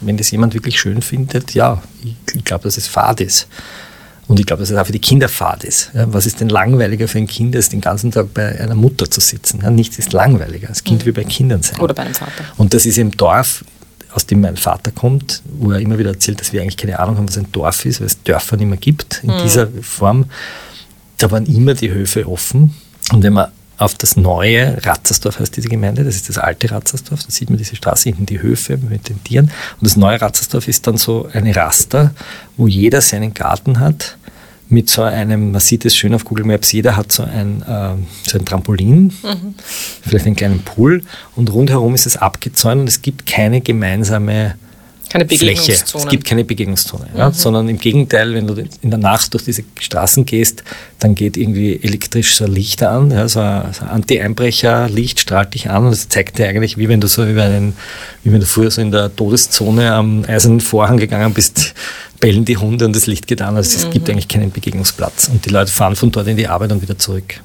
wenn 0.00 0.16
das 0.16 0.30
jemand 0.30 0.54
wirklich 0.54 0.78
schön 0.78 1.02
findet, 1.02 1.54
ja, 1.54 1.82
ich 2.34 2.44
glaube, 2.44 2.64
dass 2.64 2.76
es 2.76 2.86
fad 2.86 3.20
ist. 3.20 3.48
Und 4.30 4.38
ich 4.38 4.46
glaube, 4.46 4.60
dass 4.60 4.70
es 4.70 4.76
auch 4.76 4.86
für 4.86 4.92
die 4.92 5.00
Kinder 5.00 5.28
fad 5.28 5.64
ist. 5.64 5.90
Ja, 5.92 6.06
was 6.12 6.24
ist 6.24 6.38
denn 6.38 6.48
langweiliger 6.48 7.08
für 7.08 7.18
ein 7.18 7.26
Kind, 7.26 7.56
als 7.56 7.68
den 7.68 7.80
ganzen 7.80 8.12
Tag 8.12 8.32
bei 8.32 8.60
einer 8.60 8.76
Mutter 8.76 9.10
zu 9.10 9.20
sitzen? 9.20 9.58
Ja, 9.60 9.70
nichts 9.70 9.98
ist 9.98 10.12
langweiliger. 10.12 10.68
Das 10.68 10.84
Kind 10.84 11.00
mhm. 11.02 11.06
will 11.06 11.12
bei 11.14 11.24
Kindern 11.24 11.64
sein. 11.64 11.80
Oder 11.80 11.94
bei 11.94 12.04
einem 12.04 12.14
Vater. 12.14 12.44
Und 12.56 12.72
das 12.72 12.86
ist 12.86 12.96
im 12.96 13.10
Dorf, 13.10 13.64
aus 14.12 14.26
dem 14.26 14.40
mein 14.40 14.56
Vater 14.56 14.92
kommt, 14.92 15.42
wo 15.58 15.72
er 15.72 15.80
immer 15.80 15.98
wieder 15.98 16.10
erzählt, 16.10 16.40
dass 16.40 16.52
wir 16.52 16.62
eigentlich 16.62 16.76
keine 16.76 17.00
Ahnung 17.00 17.16
haben, 17.16 17.26
was 17.28 17.38
ein 17.38 17.50
Dorf 17.50 17.84
ist, 17.84 17.98
weil 17.98 18.06
es 18.06 18.22
Dörfer 18.22 18.56
nicht 18.56 18.68
mehr 18.68 18.76
gibt 18.76 19.20
in 19.24 19.34
mhm. 19.34 19.42
dieser 19.42 19.66
Form. 19.82 20.26
Da 21.18 21.32
waren 21.32 21.46
immer 21.46 21.74
die 21.74 21.90
Höfe 21.90 22.28
offen. 22.28 22.72
Und 23.10 23.24
wenn 23.24 23.32
man 23.32 23.48
auf 23.78 23.94
das 23.94 24.14
neue 24.14 24.78
Ratzersdorf 24.84 25.40
heißt 25.40 25.56
diese 25.56 25.68
Gemeinde, 25.68 26.04
das 26.04 26.14
ist 26.14 26.28
das 26.28 26.38
alte 26.38 26.70
Ratzersdorf, 26.70 27.24
da 27.24 27.30
sieht 27.30 27.48
man 27.48 27.58
diese 27.58 27.74
Straße 27.74 28.10
hinten, 28.10 28.26
die 28.26 28.40
Höfe 28.40 28.76
mit 28.76 29.08
den 29.08 29.24
Tieren. 29.24 29.46
Und 29.46 29.84
das 29.84 29.96
neue 29.96 30.20
Ratzersdorf 30.20 30.68
ist 30.68 30.86
dann 30.86 30.98
so 30.98 31.28
eine 31.32 31.56
Raster, 31.56 32.14
wo 32.56 32.68
jeder 32.68 33.00
seinen 33.00 33.34
Garten 33.34 33.80
hat 33.80 34.18
mit 34.70 34.88
so 34.88 35.02
einem, 35.02 35.52
man 35.52 35.60
sieht 35.60 35.84
es 35.84 35.96
schön 35.96 36.14
auf 36.14 36.24
Google 36.24 36.44
Maps, 36.44 36.72
jeder 36.72 36.96
hat 36.96 37.12
so 37.12 37.24
ein, 37.24 37.62
äh, 37.62 37.94
so 38.28 38.38
ein 38.38 38.44
Trampolin, 38.44 39.12
mhm. 39.22 39.54
vielleicht 40.02 40.26
einen 40.26 40.36
kleinen 40.36 40.62
Pool 40.62 41.02
und 41.36 41.52
rundherum 41.52 41.94
ist 41.94 42.06
es 42.06 42.16
abgezäunt 42.16 42.82
und 42.82 42.88
es 42.88 43.02
gibt 43.02 43.26
keine 43.26 43.60
gemeinsame 43.60 44.54
keine 45.10 45.26
Fläche. 45.28 45.72
Es 45.72 46.06
gibt 46.08 46.24
keine 46.24 46.44
Begegnungszone, 46.44 47.08
mhm. 47.12 47.18
ja, 47.18 47.32
sondern 47.32 47.68
im 47.68 47.78
Gegenteil, 47.78 48.32
wenn 48.32 48.46
du 48.46 48.54
in 48.80 48.90
der 48.90 48.98
Nacht 48.98 49.34
durch 49.34 49.44
diese 49.44 49.64
Straßen 49.78 50.24
gehst, 50.24 50.62
dann 51.00 51.14
geht 51.16 51.36
irgendwie 51.36 51.80
elektrisch 51.82 52.36
so 52.36 52.44
ein 52.44 52.52
Licht 52.52 52.82
an, 52.82 53.10
ja, 53.10 53.28
so 53.28 53.40
ein, 53.40 53.72
so 53.72 53.82
ein 53.82 53.90
Anti-Einbrecher-Licht 53.90 55.20
strahlt 55.20 55.52
dich 55.54 55.68
an 55.68 55.84
und 55.84 55.90
das 55.90 56.08
zeigt 56.08 56.38
dir 56.38 56.46
eigentlich, 56.46 56.78
wie 56.78 56.88
wenn 56.88 57.00
du 57.00 57.08
so 57.08 57.26
über 57.26 57.42
einen, 57.42 57.74
wie 58.22 58.32
wenn 58.32 58.40
du 58.40 58.46
früher 58.46 58.70
so 58.70 58.80
in 58.80 58.92
der 58.92 59.14
Todeszone 59.14 59.92
am 59.92 60.24
eisernen 60.24 60.60
Vorhang 60.60 60.96
gegangen 60.96 61.34
bist, 61.34 61.74
bellen 62.20 62.44
die 62.44 62.56
Hunde 62.56 62.84
und 62.84 62.94
das 62.94 63.06
Licht 63.06 63.26
geht 63.26 63.42
an. 63.42 63.56
Also 63.56 63.76
es 63.76 63.86
mhm. 63.86 63.90
gibt 63.90 64.08
eigentlich 64.08 64.28
keinen 64.28 64.52
Begegnungsplatz. 64.52 65.28
Und 65.28 65.44
die 65.44 65.50
Leute 65.50 65.72
fahren 65.72 65.96
von 65.96 66.12
dort 66.12 66.28
in 66.28 66.36
die 66.36 66.46
Arbeit 66.46 66.70
und 66.70 66.82
wieder 66.82 66.98
zurück. 66.98 67.40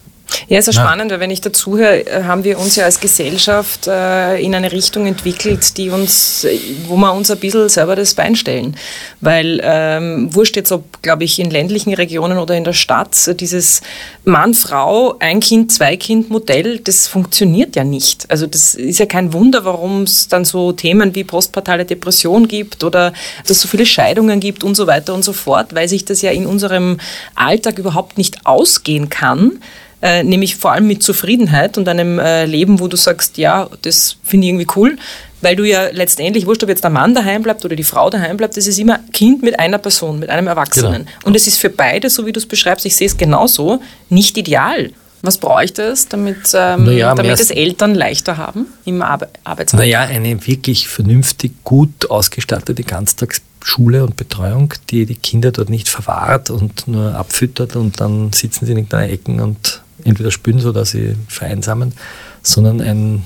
Ja, 0.48 0.60
ist 0.60 0.67
ja 0.67 0.74
spannend, 0.74 1.12
weil 1.12 1.19
wenn 1.19 1.32
ich 1.32 1.41
dazuhöre, 1.41 2.06
äh, 2.06 2.24
haben 2.24 2.43
wir 2.43 2.60
uns 2.60 2.76
ja 2.76 2.86
als 2.86 3.00
Gesellschaft 3.00 3.88
äh, 3.88 4.38
in 4.41 4.54
eine 4.56 4.71
Richtung 4.71 5.06
entwickelt, 5.06 5.78
die 5.78 5.89
uns, 5.89 6.45
wo 6.88 6.95
wir 6.98 7.13
uns 7.13 7.32
ein 7.32 7.39
bisschen 7.39 7.69
selber 7.69 7.95
das 7.95 8.13
Bein 8.13 8.36
stellen. 8.36 8.76
Weil 9.21 9.60
ähm, 9.63 10.34
wurscht 10.34 10.56
jetzt, 10.56 10.71
ob, 10.71 11.02
glaube 11.02 11.24
ich, 11.24 11.39
in 11.39 11.50
ländlichen 11.50 11.93
Regionen 11.93 12.38
oder 12.38 12.56
in 12.56 12.63
der 12.63 12.74
Stadt, 12.74 13.39
dieses 13.39 13.82
Mann, 14.24 14.54
Frau, 14.54 15.15
ein 15.19 15.39
Kind, 15.39 15.71
zwei 15.71 15.98
Kind 15.98 16.30
Modell, 16.30 16.80
das 16.80 17.08
funktioniert 17.08 17.76
ja 17.76 17.84
nicht. 17.84 18.30
Also 18.30 18.48
das 18.48 18.76
ist 18.76 19.00
ja 19.00 19.06
kein 19.06 19.34
Wunder, 19.34 19.65
warum 19.65 20.04
es 20.04 20.28
dann 20.28 20.45
so 20.45 20.71
Themen 20.71 21.15
wie 21.15 21.24
postpartale 21.24 21.86
Depression 21.86 22.48
gibt 22.48 22.84
oder 22.84 23.13
dass 23.43 23.58
es 23.58 23.62
so 23.62 23.67
viele 23.67 23.86
Scheidungen 23.86 24.39
gibt 24.39 24.63
und 24.63 24.76
so 24.76 24.88
weiter 24.88 25.13
und 25.13 25.24
so 25.24 25.34
fort, 25.34 25.74
weil 25.76 25.88
sich 25.88 26.06
das 26.06 26.21
ja 26.21 26.32
in 26.32 26.45
unserem 26.45 26.98
Alltag 27.36 27.80
überhaupt 27.80 28.17
nicht 28.17 28.45
ausgehen 28.45 29.10
kann 29.10 29.60
äh, 30.05 30.23
nämlich 30.23 30.55
vor 30.55 30.71
allem 30.71 30.85
mit 30.85 31.01
Zufriedenheit 31.01 31.79
und 31.79 31.89
einem 31.89 32.19
äh, 32.19 32.45
Leben, 32.45 32.79
wo 32.79 32.87
du 32.87 32.95
sagst, 32.95 33.39
ja, 33.39 33.67
das 33.81 34.17
finde 34.23 34.45
ich 34.45 34.51
irgendwie 34.51 34.67
cool, 34.75 34.97
weil 35.41 35.55
du 35.55 35.63
ja 35.63 35.87
letztendlich, 35.91 36.45
wurscht, 36.45 36.61
ob 36.61 36.69
jetzt 36.69 36.83
der 36.83 36.91
Mann 36.91 37.15
daheim 37.15 37.41
bleibt 37.41 37.65
oder 37.65 37.75
die 37.75 37.83
Frau 37.83 38.11
daheim 38.11 38.37
bleibt, 38.37 38.55
das 38.55 38.67
ist 38.67 38.77
immer 38.77 38.99
Kind 39.13 39.41
mit 39.41 39.59
einer 39.59 39.79
Person, 39.79 40.19
mit 40.19 40.29
einem 40.29 40.45
Erwachsenen. 40.45 41.05
Genau. 41.05 41.25
Und 41.25 41.35
es 41.35 41.47
ist 41.47 41.57
für 41.57 41.71
beide, 41.71 42.11
so 42.11 42.27
wie 42.27 42.31
du 42.31 42.39
es 42.39 42.45
beschreibst, 42.45 42.85
ich 42.85 42.95
sehe 42.95 43.07
es 43.07 43.17
genauso, 43.17 43.81
nicht 44.09 44.37
ideal. 44.37 44.91
Was 45.23 45.39
bräuchte 45.39 45.81
es, 45.81 46.07
damit, 46.07 46.51
ähm, 46.53 46.85
naja, 46.85 47.15
damit 47.15 47.39
es 47.39 47.49
Eltern 47.49 47.95
leichter 47.95 48.37
haben 48.37 48.67
im 48.85 49.01
Arbe 49.01 49.29
Arbeitsmarkt? 49.43 49.87
Naja, 49.87 50.01
eine 50.01 50.45
wirklich 50.45 50.87
vernünftig 50.87 51.51
gut 51.63 52.11
ausgestattete 52.11 52.83
Ganztagsschule 52.83 54.03
und 54.03 54.17
Betreuung, 54.17 54.71
die 54.91 55.07
die 55.07 55.15
Kinder 55.15 55.51
dort 55.51 55.71
nicht 55.71 55.89
verwahrt 55.89 56.51
und 56.51 56.87
nur 56.87 57.15
abfüttert 57.15 57.75
und 57.75 57.99
dann 57.99 58.33
sitzen 58.33 58.67
sie 58.67 58.73
in 58.73 58.77
irgendeiner 58.77 59.11
Ecken 59.11 59.39
und 59.39 59.81
entweder 60.05 60.31
spüren, 60.31 60.59
so 60.59 60.71
dass 60.71 60.91
sie 60.91 61.15
vereinsamen, 61.27 61.93
sondern 62.41 62.79
ein, 62.79 63.23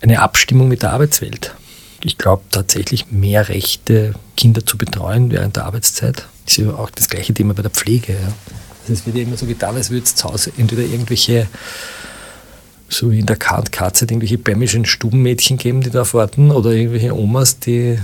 eine 0.00 0.20
Abstimmung 0.20 0.68
mit 0.68 0.82
der 0.82 0.92
Arbeitswelt. 0.92 1.54
Ich 2.02 2.18
glaube 2.18 2.42
tatsächlich 2.50 3.12
mehr 3.12 3.48
Rechte, 3.48 4.14
Kinder 4.36 4.66
zu 4.66 4.76
betreuen 4.76 5.30
während 5.30 5.56
der 5.56 5.66
Arbeitszeit. 5.66 6.26
Das 6.44 6.58
ist 6.58 6.64
ja 6.64 6.74
auch 6.74 6.90
das 6.90 7.08
gleiche 7.08 7.32
Thema 7.32 7.54
bei 7.54 7.62
der 7.62 7.70
Pflege. 7.70 8.14
Ja. 8.14 8.32
Also 8.82 8.94
es 8.94 9.06
wird 9.06 9.16
ja 9.16 9.22
immer 9.22 9.36
so 9.36 9.46
getan, 9.46 9.76
als 9.76 9.90
würde 9.90 10.04
es 10.04 10.16
zu 10.16 10.28
Hause 10.28 10.52
entweder 10.56 10.82
irgendwelche, 10.82 11.46
so 12.88 13.12
wie 13.12 13.20
in 13.20 13.26
der 13.26 13.36
KK-Zeit, 13.36 14.10
irgendwelche 14.10 14.38
bämischen 14.38 14.84
Stubenmädchen 14.84 15.58
geben, 15.58 15.82
die 15.82 15.90
da 15.90 16.10
warten, 16.12 16.50
oder 16.50 16.72
irgendwelche 16.72 17.14
Omas, 17.14 17.60
die, 17.60 17.98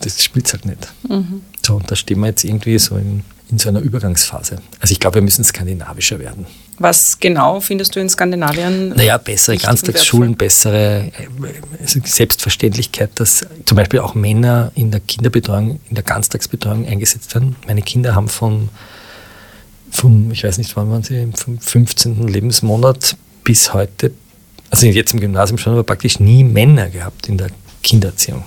das 0.00 0.22
spielt 0.22 0.50
halt 0.52 0.64
nicht. 0.64 0.92
Mhm. 1.06 1.42
So, 1.64 1.76
und 1.76 1.90
da 1.90 1.96
stehen 1.96 2.20
wir 2.20 2.28
jetzt 2.28 2.44
irgendwie 2.44 2.78
so 2.78 2.96
in, 2.96 3.22
in 3.50 3.58
so 3.58 3.68
einer 3.68 3.80
Übergangsphase. 3.80 4.62
Also 4.80 4.92
ich 4.92 5.00
glaube, 5.00 5.16
wir 5.16 5.22
müssen 5.22 5.44
skandinavischer 5.44 6.18
werden. 6.18 6.46
Was 6.78 7.18
genau 7.20 7.60
findest 7.60 7.94
du 7.94 8.00
in 8.00 8.08
Skandinavien? 8.08 8.90
Naja, 8.90 9.16
bessere 9.18 9.56
Ganztagsschulen, 9.56 10.34
bessere 10.34 11.12
also 11.80 12.00
Selbstverständlichkeit, 12.04 13.10
dass 13.14 13.46
zum 13.64 13.76
Beispiel 13.76 14.00
auch 14.00 14.14
Männer 14.14 14.72
in 14.74 14.90
der 14.90 15.00
Kinderbetreuung, 15.00 15.80
in 15.88 15.94
der 15.94 16.04
Ganztagsbetreuung 16.04 16.86
eingesetzt 16.86 17.34
werden. 17.34 17.56
Meine 17.66 17.82
Kinder 17.82 18.14
haben 18.14 18.28
von, 18.28 18.68
vom, 19.90 20.30
ich 20.32 20.42
weiß 20.42 20.58
nicht, 20.58 20.74
wann 20.76 20.90
waren 20.90 21.02
sie, 21.02 21.28
vom 21.36 21.58
15. 21.58 22.26
Lebensmonat 22.26 23.16
bis 23.44 23.72
heute, 23.72 24.10
also 24.70 24.86
jetzt 24.86 25.14
im 25.14 25.20
Gymnasium 25.20 25.58
schon, 25.58 25.74
aber 25.74 25.84
praktisch 25.84 26.18
nie 26.18 26.42
Männer 26.42 26.88
gehabt 26.88 27.28
in 27.28 27.38
der 27.38 27.48
Kindererziehung. 27.82 28.44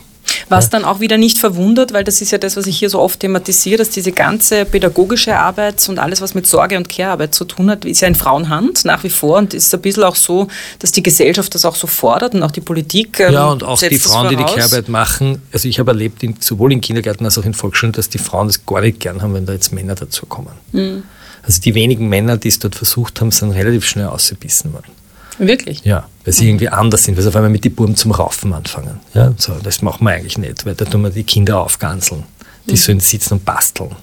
Was 0.50 0.70
dann 0.70 0.86
auch 0.86 1.00
wieder 1.00 1.18
nicht 1.18 1.38
verwundert, 1.38 1.94
weil 1.94 2.04
das 2.04 2.22
ist 2.22 2.32
ja 2.32 2.38
das, 2.38 2.58
was 2.58 2.68
ich 2.68 2.78
hier 2.78 2.90
so 2.90 3.00
oft 3.00 3.20
thematisiere, 3.20 3.78
dass 3.78 3.90
diese 3.90 4.12
ganze 4.12 4.66
pädagogische 4.66 5.36
Arbeit 5.38 5.88
und 5.90 6.00
alles, 6.00 6.22
was 6.22 6.34
mit 6.34 6.48
Sorge- 6.48 6.78
und 6.78 6.90
Care-Arbeit 6.90 7.34
zu 7.34 7.46
tun 7.46 7.70
hat, 7.70 7.86
ist 7.86 8.02
ja 8.02 8.08
in 8.08 8.16
Frauenhand 8.16 8.86
nach 8.86 9.04
wie 9.04 9.10
vor 9.10 9.38
und 9.38 9.54
ist 9.54 9.74
ein 9.74 9.82
bisschen 9.82 10.04
auch 10.04 10.16
so, 10.16 10.48
dass 10.80 10.92
die 10.92 11.04
Gesellschaft 11.04 11.54
das 11.56 11.66
auch 11.66 11.76
so 11.76 11.88
fordert 11.88 12.36
und 12.36 12.44
auch 12.44 12.52
die 12.52 12.62
Politik. 12.62 13.20
Ähm, 13.20 13.34
ja, 13.34 13.48
und 13.48 13.64
auch 13.64 13.80
die 13.80 13.98
Frauen, 13.98 14.30
die 14.30 14.36
die 14.36 14.44
Care-Arbeit 14.44 14.90
machen. 14.90 15.42
Also 15.52 15.68
ich 15.68 15.80
habe 15.80 15.92
erlebt, 15.92 16.24
in, 16.24 16.36
sowohl 16.40 16.72
in 16.72 16.82
Kindergärten 16.82 17.26
als 17.26 17.38
auch 17.38 17.46
in 17.46 17.54
Volksschulen, 17.54 17.94
dass 17.94 18.10
die 18.10 18.18
Frauen 18.18 18.48
das 18.48 18.66
gar 18.66 18.82
nicht 18.82 19.00
gern 19.00 19.22
haben, 19.22 19.34
wenn 19.34 19.46
da 19.46 19.54
jetzt 19.54 19.72
Männer 19.74 19.96
dazukommen. 19.96 20.54
Mhm. 20.72 21.04
Also 21.44 21.62
die 21.62 21.74
wenigen 21.76 22.10
Männer, 22.10 22.38
die 22.38 22.50
es 22.50 22.60
dort 22.60 22.76
versucht 22.76 23.22
haben, 23.22 23.32
sind 23.32 23.52
relativ 23.52 23.86
schnell 23.86 24.08
ausgebissen 24.08 24.74
worden. 24.74 24.92
Wirklich? 25.38 25.84
Ja, 25.84 26.08
weil 26.26 26.34
sie 26.34 26.50
irgendwie 26.50 26.70
anders 26.70 27.04
sind, 27.04 27.16
weil 27.16 27.24
sie 27.24 27.30
auf 27.30 27.36
einmal 27.36 27.52
mit 27.52 27.64
den 27.64 27.76
Buben 27.76 27.96
zum 27.96 28.12
Raufen 28.12 28.54
anfangen. 28.54 29.00
Ja, 29.14 29.34
so, 29.38 29.54
das 29.62 29.82
machen 29.82 30.06
wir 30.06 30.12
eigentlich 30.12 30.38
nicht, 30.38 30.66
weil 30.66 30.76
da 30.76 30.86
tun 30.86 31.02
wir 31.02 31.10
die 31.10 31.24
Kinder 31.24 31.62
aufganzeln. 31.62 32.24
Die 32.66 32.72
mhm. 32.72 32.78
sollen 32.78 33.00
sitzen 33.00 33.36
und 33.36 33.46
basteln. 33.46 33.96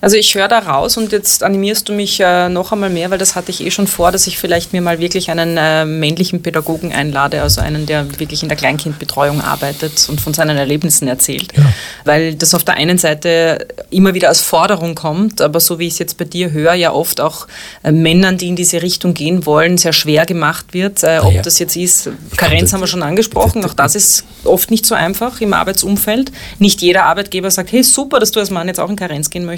Also 0.00 0.16
ich 0.16 0.34
höre 0.34 0.46
da 0.46 0.60
raus 0.60 0.96
und 0.96 1.10
jetzt 1.10 1.42
animierst 1.42 1.88
du 1.88 1.92
mich 1.92 2.20
äh, 2.20 2.48
noch 2.48 2.70
einmal 2.70 2.90
mehr, 2.90 3.10
weil 3.10 3.18
das 3.18 3.34
hatte 3.34 3.50
ich 3.50 3.64
eh 3.64 3.70
schon 3.70 3.88
vor, 3.88 4.12
dass 4.12 4.28
ich 4.28 4.38
vielleicht 4.38 4.72
mir 4.72 4.80
mal 4.80 5.00
wirklich 5.00 5.30
einen 5.30 5.56
äh, 5.56 5.84
männlichen 5.84 6.40
Pädagogen 6.40 6.92
einlade, 6.92 7.42
also 7.42 7.60
einen, 7.60 7.84
der 7.84 8.20
wirklich 8.20 8.44
in 8.44 8.48
der 8.48 8.56
Kleinkindbetreuung 8.56 9.40
arbeitet 9.40 10.08
und 10.08 10.20
von 10.20 10.34
seinen 10.34 10.56
Erlebnissen 10.56 11.08
erzählt. 11.08 11.52
Ja. 11.56 11.64
Weil 12.04 12.36
das 12.36 12.54
auf 12.54 12.62
der 12.62 12.74
einen 12.74 12.98
Seite 12.98 13.66
immer 13.90 14.14
wieder 14.14 14.28
als 14.28 14.40
Forderung 14.40 14.94
kommt, 14.94 15.40
aber 15.40 15.58
so 15.58 15.80
wie 15.80 15.88
ich 15.88 15.94
es 15.94 15.98
jetzt 15.98 16.16
bei 16.16 16.24
dir 16.24 16.52
höre, 16.52 16.74
ja 16.74 16.92
oft 16.92 17.20
auch 17.20 17.48
äh, 17.82 17.90
Männern, 17.90 18.38
die 18.38 18.48
in 18.48 18.56
diese 18.56 18.82
Richtung 18.82 19.14
gehen 19.14 19.46
wollen, 19.46 19.78
sehr 19.78 19.92
schwer 19.92 20.26
gemacht 20.26 20.74
wird. 20.74 21.02
Äh, 21.02 21.18
ob 21.24 21.32
ja. 21.32 21.42
das 21.42 21.58
jetzt 21.58 21.74
ist, 21.74 22.08
Karenz 22.36 22.72
haben 22.72 22.80
wir 22.80 22.86
schon 22.86 23.02
angesprochen, 23.02 23.64
auch 23.64 23.74
das 23.74 23.96
ist 23.96 24.24
oft 24.44 24.70
nicht 24.70 24.86
so 24.86 24.94
einfach 24.94 25.40
im 25.40 25.52
Arbeitsumfeld. 25.52 26.30
Nicht 26.60 26.82
jeder 26.82 27.04
Arbeitgeber 27.04 27.50
sagt, 27.50 27.72
hey 27.72 27.82
super, 27.82 28.20
dass 28.20 28.30
du 28.30 28.38
als 28.38 28.50
Mann 28.50 28.68
jetzt 28.68 28.78
auch 28.78 28.90
in 28.90 28.96
Karenz 28.96 29.28
gehen 29.28 29.44
möchtest. 29.44 29.57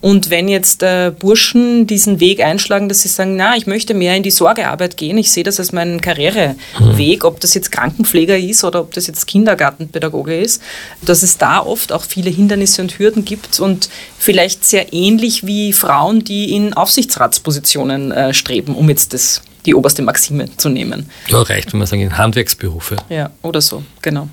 Und 0.00 0.30
wenn 0.30 0.48
jetzt 0.48 0.82
äh, 0.82 1.12
Burschen 1.16 1.86
diesen 1.86 2.20
Weg 2.20 2.40
einschlagen, 2.40 2.88
dass 2.88 3.02
sie 3.02 3.08
sagen, 3.08 3.36
na, 3.36 3.56
ich 3.56 3.66
möchte 3.66 3.94
mehr 3.94 4.16
in 4.16 4.22
die 4.22 4.30
Sorgearbeit 4.30 4.96
gehen, 4.96 5.18
ich 5.18 5.30
sehe 5.30 5.44
das 5.44 5.58
als 5.58 5.72
meinen 5.72 6.00
Karriereweg, 6.00 7.24
ob 7.24 7.40
das 7.40 7.54
jetzt 7.54 7.70
Krankenpfleger 7.70 8.38
ist 8.38 8.64
oder 8.64 8.80
ob 8.80 8.92
das 8.94 9.06
jetzt 9.06 9.26
Kindergartenpädagoge 9.26 10.38
ist, 10.38 10.62
dass 11.02 11.22
es 11.22 11.38
da 11.38 11.60
oft 11.60 11.92
auch 11.92 12.04
viele 12.04 12.30
Hindernisse 12.30 12.82
und 12.82 12.98
Hürden 12.98 13.24
gibt 13.24 13.60
und 13.60 13.88
vielleicht 14.18 14.64
sehr 14.64 14.92
ähnlich 14.92 15.46
wie 15.46 15.72
Frauen, 15.72 16.24
die 16.24 16.54
in 16.54 16.74
Aufsichtsratspositionen 16.74 18.12
äh, 18.12 18.34
streben, 18.34 18.74
um 18.74 18.88
jetzt 18.88 19.12
das 19.12 19.42
die 19.66 19.74
oberste 19.74 20.02
Maxime 20.02 20.56
zu 20.56 20.68
nehmen. 20.68 21.10
Ja, 21.28 21.42
reicht, 21.42 21.72
wenn 21.72 21.78
man 21.78 21.86
sagen, 21.86 22.02
in 22.02 22.16
Handwerksberufe. 22.16 22.96
Ja, 23.08 23.30
oder 23.42 23.60
so, 23.60 23.82
genau. 24.00 24.28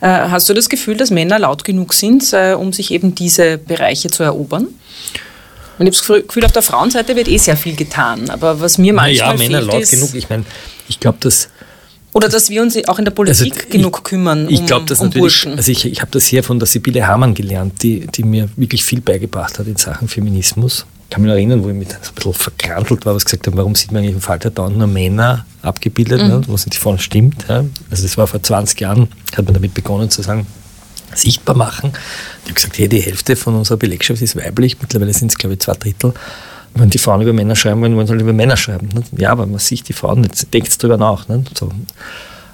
Äh, 0.00 0.06
hast 0.06 0.48
du 0.48 0.54
das 0.54 0.68
Gefühl, 0.68 0.96
dass 0.96 1.10
Männer 1.10 1.38
laut 1.38 1.64
genug 1.64 1.94
sind, 1.94 2.32
äh, 2.32 2.54
um 2.54 2.72
sich 2.72 2.90
eben 2.90 3.14
diese 3.14 3.58
Bereiche 3.58 4.08
zu 4.08 4.22
erobern? 4.22 4.68
Und 5.78 5.86
ich 5.86 5.98
habe 5.98 6.08
das 6.08 6.26
Gefühl, 6.26 6.44
auf 6.44 6.52
der 6.52 6.62
Frauenseite 6.62 7.16
wird 7.16 7.28
eh 7.28 7.36
sehr 7.36 7.56
viel 7.56 7.76
getan. 7.76 8.30
Aber 8.30 8.60
was 8.60 8.78
mir 8.78 8.92
manchmal 8.92 9.36
naja, 9.36 9.48
Männer 9.48 9.60
laut 9.60 9.88
genug. 9.90 10.14
Ich 10.14 10.30
meine, 10.30 10.44
ich 10.88 11.00
glaube, 11.00 11.18
dass 11.20 11.50
oder 12.16 12.30
dass 12.30 12.48
wir 12.48 12.62
uns 12.62 12.78
auch 12.88 12.98
in 12.98 13.04
der 13.04 13.12
Politik 13.12 13.54
also 13.54 13.68
genug 13.68 14.02
kümmern. 14.02 14.46
Um, 14.46 14.52
ich 14.52 14.64
glaube, 14.64 14.86
dass 14.86 15.00
um 15.00 15.08
natürlich, 15.08 15.22
Burschen. 15.22 15.56
also 15.58 15.70
ich, 15.70 15.84
ich 15.84 16.00
habe 16.00 16.10
das 16.12 16.24
hier 16.24 16.42
von 16.42 16.58
der 16.58 16.66
Sibylle 16.66 17.06
Hamann 17.06 17.34
gelernt, 17.34 17.82
die, 17.82 18.06
die 18.06 18.22
mir 18.22 18.48
wirklich 18.56 18.84
viel 18.84 19.02
beigebracht 19.02 19.58
hat 19.58 19.66
in 19.66 19.76
Sachen 19.76 20.08
Feminismus. 20.08 20.86
Ich 21.08 21.10
kann 21.10 21.22
mich 21.22 21.28
noch 21.28 21.36
erinnern, 21.36 21.62
wo 21.62 21.68
ich 21.68 21.74
mit 21.74 21.94
ein 21.94 22.14
bisschen 22.14 22.34
verkrantelt 22.34 23.06
war, 23.06 23.14
was 23.14 23.24
gesagt 23.24 23.46
habe, 23.46 23.56
warum 23.56 23.76
sieht 23.76 23.92
man 23.92 24.02
eigentlich 24.02 24.16
im 24.16 24.20
Falter 24.20 24.50
dauernd 24.50 24.76
nur 24.76 24.88
Männer 24.88 25.46
abgebildet, 25.62 26.22
mhm. 26.22 26.28
ne, 26.28 26.40
was 26.48 26.66
nicht 26.66 26.78
vorne 26.78 26.98
stimmt. 26.98 27.46
Ja. 27.48 27.64
Also 27.90 28.02
das 28.02 28.18
war 28.18 28.26
vor 28.26 28.42
20 28.42 28.80
Jahren, 28.80 29.08
hat 29.36 29.44
man 29.44 29.54
damit 29.54 29.72
begonnen 29.72 30.10
zu 30.10 30.22
sagen, 30.22 30.46
sichtbar 31.14 31.56
machen. 31.56 31.92
Ich 32.42 32.50
habe 32.50 32.54
gesagt, 32.54 32.78
hey, 32.78 32.88
die 32.88 33.00
Hälfte 33.00 33.36
von 33.36 33.54
unserer 33.54 33.76
Belegschaft 33.78 34.20
ist 34.20 34.36
weiblich, 34.36 34.76
mittlerweile 34.80 35.14
sind 35.14 35.30
es, 35.30 35.38
glaube 35.38 35.54
ich, 35.54 35.60
zwei 35.60 35.74
Drittel. 35.74 36.12
Wenn 36.74 36.90
die 36.90 36.98
Frauen 36.98 37.22
über 37.22 37.32
Männer 37.32 37.56
schreiben 37.56 37.80
wollen, 37.80 37.96
wollen 37.96 38.06
sie 38.06 38.12
halt 38.12 38.22
über 38.22 38.32
Männer 38.32 38.56
schreiben. 38.56 38.88
Ne? 38.92 39.02
Ja, 39.16 39.30
aber 39.30 39.46
man 39.46 39.58
sieht 39.58 39.88
die 39.88 39.94
Frauen 39.94 40.22
nicht, 40.22 40.52
denkt 40.52 40.82
drüber 40.82 40.98
nach. 40.98 41.26
Ne? 41.28 41.44
So. 41.58 41.70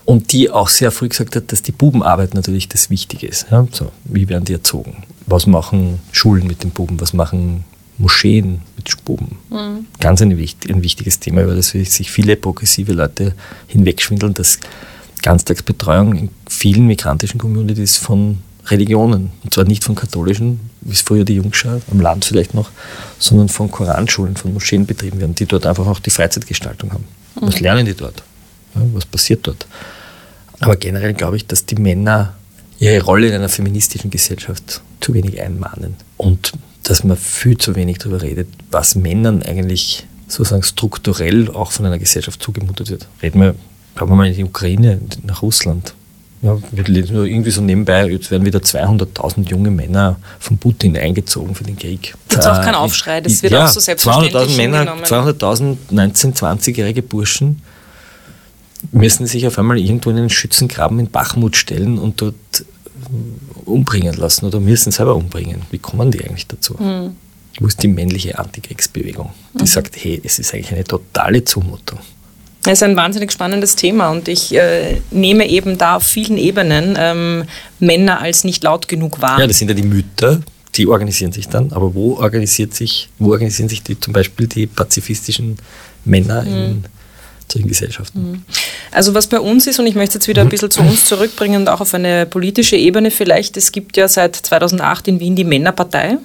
Und 0.05 0.33
die 0.33 0.51
auch 0.51 0.69
sehr 0.69 0.93
früh 0.93 1.09
gesagt 1.09 1.35
hat, 1.35 1.51
dass 1.51 1.63
die 1.63 1.73
Bubenarbeit 1.73 2.35
natürlich 2.35 2.69
das 2.69 2.91
Wichtige 2.91 3.27
ist. 3.27 3.47
Ja? 3.51 3.67
So, 3.73 3.91
wie 4.05 4.29
werden 4.29 4.45
die 4.45 4.53
erzogen? 4.53 5.05
Was 5.27 5.47
machen 5.47 6.01
Schulen 6.13 6.47
mit 6.47 6.63
den 6.63 6.71
Buben? 6.71 7.01
Was 7.01 7.13
machen 7.13 7.65
Moscheen 8.03 8.61
mit 8.77 9.05
Buben? 9.05 9.39
Mhm. 9.49 9.87
Ganz 10.01 10.21
ein, 10.21 10.31
ein 10.33 10.83
wichtiges 10.83 11.21
Thema, 11.21 11.43
über 11.43 11.55
das 11.55 11.71
sich 11.71 12.11
viele 12.11 12.37
progressive 12.37 12.93
Leute 12.93 13.35
hinwegschwindeln, 13.69 14.35
dass 14.35 14.59
Ganztagsbetreuung 15.23 16.15
in 16.15 16.29
vielen 16.49 16.87
migrantischen 16.87 17.39
Communities 17.39 17.97
von 17.97 18.39
Religionen. 18.67 19.31
Und 19.43 19.55
zwar 19.55 19.65
nicht 19.65 19.85
von 19.85 19.95
katholischen, 19.95 20.61
wie 20.83 20.93
es 20.93 21.01
früher 21.01 21.25
die 21.25 21.35
Jungschar, 21.35 21.81
am 21.91 22.01
Land 22.01 22.25
vielleicht 22.25 22.55
noch, 22.55 22.71
sondern 23.19 23.49
von 23.49 23.71
Koranschulen, 23.71 24.37
von 24.37 24.53
Moscheen 24.53 24.85
betrieben 24.85 25.21
werden, 25.21 25.35
die 25.35 25.47
dort 25.47 25.65
einfach 25.67 25.87
auch 25.87 26.01
die 26.01 26.11
Freizeitgestaltung 26.11 26.93
haben. 26.93 27.05
Mhm. 27.41 27.47
Was 27.47 27.61
lernen 27.61 27.87
die 27.87 27.95
dort? 27.95 28.23
Ja, 28.75 28.83
was 28.93 29.07
passiert 29.07 29.47
dort? 29.47 29.67
Aber 30.61 30.77
generell 30.77 31.15
glaube 31.15 31.37
ich, 31.37 31.47
dass 31.47 31.67
die 31.67 31.77
Männer 31.77 32.35
ihre 32.79 33.03
Rolle 33.05 33.29
in 33.29 33.35
einer 33.35 33.49
feministischen 33.49 34.11
Gesellschaft 34.11 34.81
zu 35.01 35.15
wenig 35.15 35.41
einmahnen. 35.41 35.95
Und 36.17 36.53
dass 36.83 37.05
man 37.05 37.17
viel 37.17 37.59
zu 37.59 37.75
wenig 37.77 37.99
darüber 37.99 38.23
redet, 38.23 38.49
was 38.71 38.95
Männern 38.95 39.43
eigentlich 39.43 40.07
sozusagen 40.27 40.63
strukturell 40.63 41.51
auch 41.51 41.73
von 41.73 41.87
einer 41.87 41.99
Gesellschaft 41.99 42.43
zugemutet 42.43 42.91
wird. 42.91 43.07
Reden 43.23 43.41
wir, 43.41 43.55
schauen 43.97 44.09
wir 44.09 44.17
mal 44.17 44.27
in 44.27 44.35
die 44.35 44.45
Ukraine, 44.45 45.01
nach 45.25 45.43
Russland 45.43 45.95
Ja, 46.41 46.59
wir 46.71 46.85
lesen 46.85 47.17
nur 47.17 47.27
irgendwie 47.27 47.51
so 47.51 47.61
nebenbei, 47.61 48.09
jetzt 48.09 48.31
werden 48.31 48.45
wieder 48.45 48.61
200.000 48.61 49.49
junge 49.49 49.71
Männer 49.71 50.17
von 50.41 50.59
Putin 50.59 50.97
eingezogen 50.97 51.55
für 51.55 51.65
den 51.65 51.79
Krieg. 51.79 52.15
Gibt 52.29 52.47
auch 52.47 52.63
keinen 52.63 52.75
Aufschrei, 52.75 53.21
das 53.21 53.43
wird 53.43 53.53
ja, 53.53 53.67
auch 53.67 53.69
so 53.69 53.81
selbstverständlich 53.81 54.35
200.000 54.35 54.57
Männer, 54.57 54.79
hingenommen. 54.79 55.05
200.000 55.05 55.77
19-, 55.93 56.35
20-jährige 56.35 57.03
Burschen 57.03 57.63
müssen 58.91 59.27
sich 59.27 59.47
auf 59.47 59.59
einmal 59.59 59.79
irgendwo 59.79 60.11
in 60.11 60.17
einen 60.17 60.31
Schützengraben 60.31 60.99
in 60.99 61.11
Bachmut 61.11 61.57
stellen 61.57 61.99
und 61.99 62.21
dort 62.21 62.35
umbringen 63.65 64.15
lassen 64.15 64.47
oder 64.47 64.61
müssen 64.61 64.93
selber 64.93 65.15
umbringen. 65.15 65.63
Wie 65.71 65.79
kommen 65.79 66.11
die 66.11 66.25
eigentlich 66.25 66.47
dazu? 66.47 66.79
Hm. 66.79 67.17
Wo 67.61 67.67
ist 67.67 67.83
die 67.83 67.89
männliche 67.89 68.39
Antikriegsbewegung, 68.39 69.31
die 69.53 69.67
sagt, 69.67 69.97
hey, 70.03 70.21
es 70.25 70.39
ist 70.39 70.55
eigentlich 70.55 70.73
eine 70.73 70.85
totale 70.85 71.45
Zumutung. 71.45 71.99
Es 72.65 72.75
ist 72.75 72.83
ein 72.85 72.97
wahnsinnig 72.97 73.33
spannendes 73.33 73.77
Thema 73.77 74.11
und 74.11 74.29
ich 74.29 74.55
äh, 74.55 75.01
nehme 75.11 75.49
eben 75.49 75.79
da 75.79 75.97
auf 75.97 76.05
vielen 76.05 76.39
Ebenen 76.39 76.97
ähm, 76.97 77.45
Männer 77.81 78.21
als 78.21 78.45
nicht 78.45 78.63
laut 78.63 78.89
genug 78.89 79.21
wahr. 79.21 79.41
Ja, 79.41 79.47
das 79.47 79.59
sind 79.59 79.69
ja 79.69 79.75
die 79.75 79.83
Mütter, 79.83 80.41
die 80.77 80.87
organisieren 80.87 81.33
sich 81.33 81.49
dann, 81.49 81.73
aber 81.73 81.95
wo 81.95 82.17
organisiert 82.17 82.73
sich, 82.73 83.09
wo 83.19 83.33
organisieren 83.33 83.69
sich 83.69 83.83
die, 83.83 83.99
zum 83.99 84.13
Beispiel 84.13 84.47
die 84.47 84.67
pazifistischen 84.67 85.59
Männer 86.05 86.45
in 86.45 86.85
solchen 87.53 87.69
Gesellschaften? 87.69 88.45
Also 88.91 89.15
was 89.15 89.27
bei 89.27 89.41
uns 89.41 89.67
ist, 89.67 89.79
und 89.79 89.87
ich 89.87 89.95
möchte 89.95 90.15
jetzt 90.15 90.29
wieder 90.29 90.43
ein 90.43 90.49
bisschen 90.49 90.71
zu 90.71 90.81
uns 90.81 91.07
zurückbringen 91.07 91.63
und 91.63 91.69
auch 91.69 91.81
auf 91.81 91.95
eine 91.95 92.27
politische 92.27 92.77
Ebene 92.77 93.11
vielleicht, 93.11 93.57
es 93.57 93.73
gibt 93.73 93.97
ja 93.97 94.09
seit 94.09 94.37
2008 94.37 95.09
in 95.09 95.21
Wien 95.21 95.37
die 95.37 95.45
Männerpartei, 95.45 96.19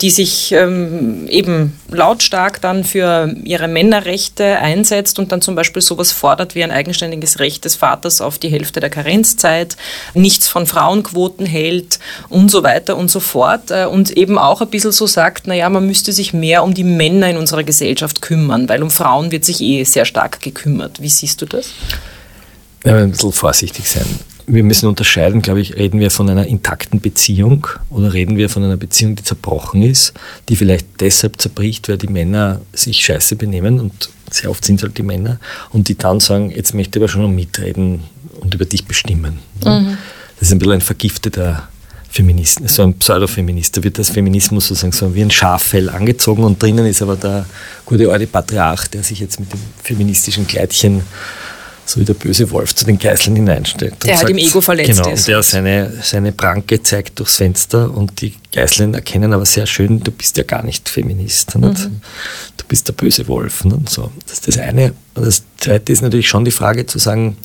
die 0.00 0.10
sich 0.10 0.52
ähm, 0.52 1.26
eben 1.28 1.78
lautstark 1.90 2.60
dann 2.60 2.84
für 2.84 3.34
ihre 3.44 3.68
Männerrechte 3.68 4.58
einsetzt 4.58 5.18
und 5.18 5.32
dann 5.32 5.40
zum 5.40 5.54
Beispiel 5.54 5.82
sowas 5.82 6.12
fordert 6.12 6.54
wie 6.54 6.64
ein 6.64 6.70
eigenständiges 6.70 7.38
Recht 7.38 7.64
des 7.64 7.76
Vaters 7.76 8.20
auf 8.20 8.38
die 8.38 8.48
Hälfte 8.48 8.80
der 8.80 8.90
Karenzzeit, 8.90 9.76
nichts 10.14 10.48
von 10.48 10.66
Frauenquoten 10.66 11.46
hält 11.46 11.98
und 12.28 12.50
so 12.50 12.62
weiter 12.62 12.96
und 12.96 13.10
so 13.10 13.20
fort 13.20 13.70
äh, 13.70 13.86
und 13.86 14.10
eben 14.16 14.38
auch 14.38 14.60
ein 14.60 14.68
bisschen 14.68 14.92
so 14.92 15.06
sagt, 15.06 15.46
naja, 15.46 15.68
man 15.68 15.86
müsste 15.86 16.12
sich 16.12 16.32
mehr 16.32 16.64
um 16.64 16.74
die 16.74 16.84
Männer 16.84 17.28
in 17.30 17.36
unserer 17.36 17.62
Gesellschaft 17.62 18.22
kümmern, 18.22 18.68
weil 18.68 18.82
um 18.82 18.90
Frauen 18.90 19.30
wird 19.30 19.44
sich 19.44 19.60
eh 19.60 19.84
sehr 19.84 20.04
stark 20.04 20.40
gekümmert. 20.40 20.61
Wie 21.00 21.08
siehst 21.08 21.40
du 21.42 21.46
das? 21.46 21.70
Ja, 22.84 22.96
ein 22.96 23.10
bisschen 23.12 23.32
vorsichtig 23.32 23.88
sein. 23.88 24.06
Wir 24.46 24.64
müssen 24.64 24.88
unterscheiden, 24.88 25.40
glaube 25.40 25.60
ich, 25.60 25.76
reden 25.76 26.00
wir 26.00 26.10
von 26.10 26.28
einer 26.28 26.46
intakten 26.46 27.00
Beziehung 27.00 27.68
oder 27.90 28.12
reden 28.12 28.36
wir 28.36 28.48
von 28.48 28.64
einer 28.64 28.76
Beziehung, 28.76 29.14
die 29.14 29.22
zerbrochen 29.22 29.82
ist, 29.82 30.14
die 30.48 30.56
vielleicht 30.56 30.86
deshalb 31.00 31.40
zerbricht, 31.40 31.88
weil 31.88 31.96
die 31.96 32.08
Männer 32.08 32.60
sich 32.72 33.04
scheiße 33.04 33.36
benehmen 33.36 33.78
und 33.78 34.10
sehr 34.30 34.50
oft 34.50 34.64
sind 34.64 34.76
es 34.76 34.82
halt 34.82 34.98
die 34.98 35.04
Männer 35.04 35.38
und 35.70 35.88
die 35.88 35.96
dann 35.96 36.18
sagen, 36.18 36.50
jetzt 36.50 36.74
möchte 36.74 36.98
ich 36.98 37.02
aber 37.02 37.08
schon 37.08 37.22
noch 37.22 37.28
mitreden 37.28 38.02
und 38.40 38.54
über 38.54 38.64
dich 38.64 38.84
bestimmen. 38.84 39.38
Das 39.60 40.48
ist 40.48 40.52
ein 40.52 40.58
bisschen 40.58 40.72
ein 40.72 40.80
vergifteter 40.80 41.68
Feminist, 42.12 42.68
so 42.68 42.82
ein 42.82 42.94
Pseudofeminist. 42.94 43.74
Da 43.74 43.82
wird 43.82 43.98
das 43.98 44.10
Feminismus 44.10 44.68
sozusagen 44.68 44.92
so 44.92 45.14
wie 45.14 45.22
ein 45.22 45.30
Schaffell 45.30 45.88
angezogen 45.88 46.44
und 46.44 46.62
drinnen 46.62 46.84
ist 46.84 47.00
aber 47.00 47.16
der 47.16 47.46
gute 47.86 48.12
alte 48.12 48.26
Patriarch, 48.26 48.88
der 48.88 49.02
sich 49.02 49.18
jetzt 49.20 49.40
mit 49.40 49.50
dem 49.50 49.58
feministischen 49.82 50.46
Kleidchen 50.46 51.02
so 51.86 52.00
wie 52.00 52.04
der 52.04 52.14
böse 52.14 52.50
Wolf 52.50 52.74
zu 52.74 52.84
den 52.84 52.98
Geißeln 52.98 53.34
hineinstellt. 53.34 54.04
Der 54.04 54.18
halt 54.18 54.28
im 54.28 54.36
Ego 54.36 54.60
verletzt 54.60 54.90
genau, 54.90 55.10
ist. 55.10 55.20
Und 55.20 55.28
der 55.28 55.42
seine, 55.42 55.92
seine 56.02 56.32
Pranke 56.32 56.82
zeigt 56.82 57.18
durchs 57.18 57.36
Fenster 57.36 57.90
und 57.90 58.20
die 58.20 58.34
Geißeln 58.52 58.92
erkennen 58.92 59.32
aber 59.32 59.46
sehr 59.46 59.66
schön, 59.66 60.00
du 60.00 60.10
bist 60.10 60.36
ja 60.36 60.44
gar 60.44 60.62
nicht 60.62 60.90
Feminist. 60.90 61.56
Nicht? 61.56 61.88
Du 62.56 62.64
bist 62.68 62.88
der 62.88 62.92
böse 62.92 63.26
Wolf. 63.26 63.64
Nicht? 63.64 63.88
So, 63.88 64.12
das 64.26 64.34
ist 64.34 64.48
das 64.48 64.58
eine. 64.58 64.92
Und 65.14 65.26
das 65.26 65.42
zweite 65.58 65.92
ist 65.92 66.02
natürlich 66.02 66.28
schon 66.28 66.44
die 66.44 66.50
Frage 66.50 66.84
zu 66.84 66.98
sagen, 66.98 67.38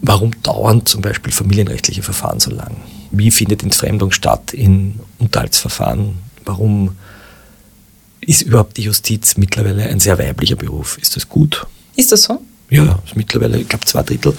warum 0.00 0.30
dauern 0.42 0.86
zum 0.86 1.02
Beispiel 1.02 1.32
familienrechtliche 1.32 2.02
Verfahren 2.02 2.38
so 2.38 2.52
lang? 2.52 2.76
Wie 3.10 3.30
findet 3.30 3.62
Entfremdung 3.62 4.12
statt 4.12 4.52
in 4.52 5.00
Unterhaltsverfahren? 5.18 6.18
Warum 6.44 6.96
ist 8.20 8.42
überhaupt 8.42 8.76
die 8.76 8.82
Justiz 8.82 9.36
mittlerweile 9.36 9.84
ein 9.84 10.00
sehr 10.00 10.18
weiblicher 10.18 10.56
Beruf? 10.56 10.98
Ist 10.98 11.16
das 11.16 11.28
gut? 11.28 11.66
Ist 11.96 12.12
das 12.12 12.22
so? 12.22 12.40
Ja, 12.70 13.00
mittlerweile, 13.14 13.58
ich 13.58 13.68
glaube, 13.68 13.84
zwei 13.84 14.02
Drittel, 14.02 14.32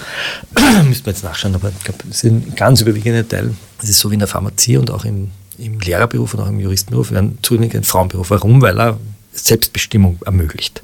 müsste 0.84 1.04
man 1.04 1.14
jetzt 1.14 1.22
nachschauen, 1.22 1.54
aber 1.54 1.68
ich 1.68 1.84
glaube, 1.84 1.98
das 2.08 2.24
ist 2.24 2.24
ein 2.24 2.54
ganz 2.56 2.80
überwiegender 2.80 3.28
Teil. 3.28 3.54
Es 3.82 3.90
ist 3.90 3.98
so 3.98 4.10
wie 4.10 4.14
in 4.14 4.20
der 4.20 4.28
Pharmazie 4.28 4.78
und 4.78 4.90
auch 4.90 5.04
im, 5.04 5.30
im 5.58 5.78
Lehrerberuf 5.80 6.32
und 6.32 6.40
auch 6.40 6.48
im 6.48 6.58
Juristenberuf, 6.58 7.12
ein 7.12 7.36
zunehmend 7.42 7.74
ein 7.74 7.84
Frauenberuf. 7.84 8.30
Warum? 8.30 8.62
Weil 8.62 8.80
er 8.80 8.98
Selbstbestimmung 9.32 10.18
ermöglicht. 10.24 10.80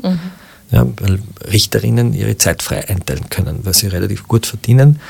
Ja, 0.71 0.87
weil 1.01 1.21
Richterinnen 1.51 2.13
ihre 2.13 2.37
Zeit 2.37 2.63
frei 2.63 2.87
einteilen 2.87 3.31
können, 3.31 3.61
weil 3.63 3.73
sie 3.73 3.87
relativ 3.87 4.29
gut 4.29 4.45
verdienen. 4.45 5.01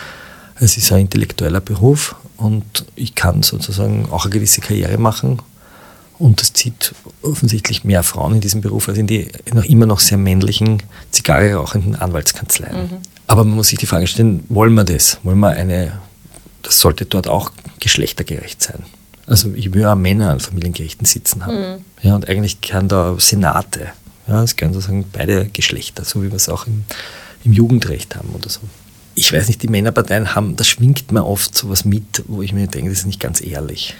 Es 0.61 0.77
ist 0.77 0.93
ein 0.93 1.01
intellektueller 1.01 1.61
Beruf 1.61 2.15
und 2.39 2.87
ich 2.95 3.15
kann 3.15 3.43
sozusagen 3.43 4.09
auch 4.11 4.25
eine 4.25 4.33
gewisse 4.33 4.61
Karriere 4.61 4.97
machen. 4.97 5.43
Und 6.19 6.41
das 6.41 6.53
zieht 6.53 6.95
offensichtlich 7.23 7.85
mehr 7.85 8.03
Frauen 8.03 8.35
in 8.35 8.41
diesem 8.41 8.61
Beruf 8.61 8.89
als 8.89 8.99
in 8.99 9.07
die 9.07 9.29
noch 9.53 9.65
immer 9.65 9.87
noch 9.87 10.01
sehr 10.01 10.19
männlichen, 10.19 10.83
Zigarre 11.13 11.55
rauchenden 11.55 11.95
Anwaltskanzleien. 11.95 12.91
Aber 13.27 13.45
man 13.45 13.55
muss 13.55 13.69
sich 13.69 13.79
die 13.79 13.87
Frage 13.87 14.07
stellen, 14.07 14.45
wollen 14.49 14.75
wir 14.75 14.85
das? 14.85 15.19
Wollen 15.23 15.39
wir 15.39 15.51
eine, 15.51 16.01
das 16.63 16.81
sollte 16.81 17.05
dort 17.05 17.29
auch 17.29 17.53
geschlechtergerecht 17.79 18.63
sein. 18.63 18.83
Also 19.27 19.53
ich 19.55 19.75
will 19.75 19.85
auch 19.85 19.95
Männer 19.95 20.31
an 20.31 20.41
Familiengerichten 20.41 21.07
sitzen 21.07 21.45
haben. 21.45 21.85
Ja, 22.03 22.15
und 22.15 22.29
eigentlich 22.29 22.61
gehören 22.63 22.89
da 22.89 23.15
Senate. 23.19 23.89
Ja, 24.27 24.43
es 24.43 24.57
gehören 24.57 24.75
sozusagen 24.75 25.05
beide 25.13 25.47
Geschlechter, 25.47 26.05
so 26.05 26.23
wie 26.23 26.29
wir 26.29 26.37
es 26.37 26.49
auch 26.49 26.67
im, 26.67 26.85
im 27.45 27.53
Jugendrecht 27.53 28.17
haben 28.17 28.31
oder 28.31 28.49
so. 28.49 28.61
Ich 29.19 29.33
weiß 29.33 29.49
nicht, 29.49 29.65
die 29.65 29.69
Männerparteien 29.69 30.37
haben, 30.37 30.55
da 30.55 30.63
schwingt 30.63 31.11
mir 31.11 31.27
oft 31.27 31.53
sowas 31.53 31.85
mit, 31.85 32.23
wo 32.29 32.41
ich 32.41 32.53
mir 32.53 32.69
denke, 32.69 32.91
das 32.91 33.01
ist 33.01 33.07
nicht 33.07 33.19
ganz 33.19 33.41
ehrlich. 33.41 33.97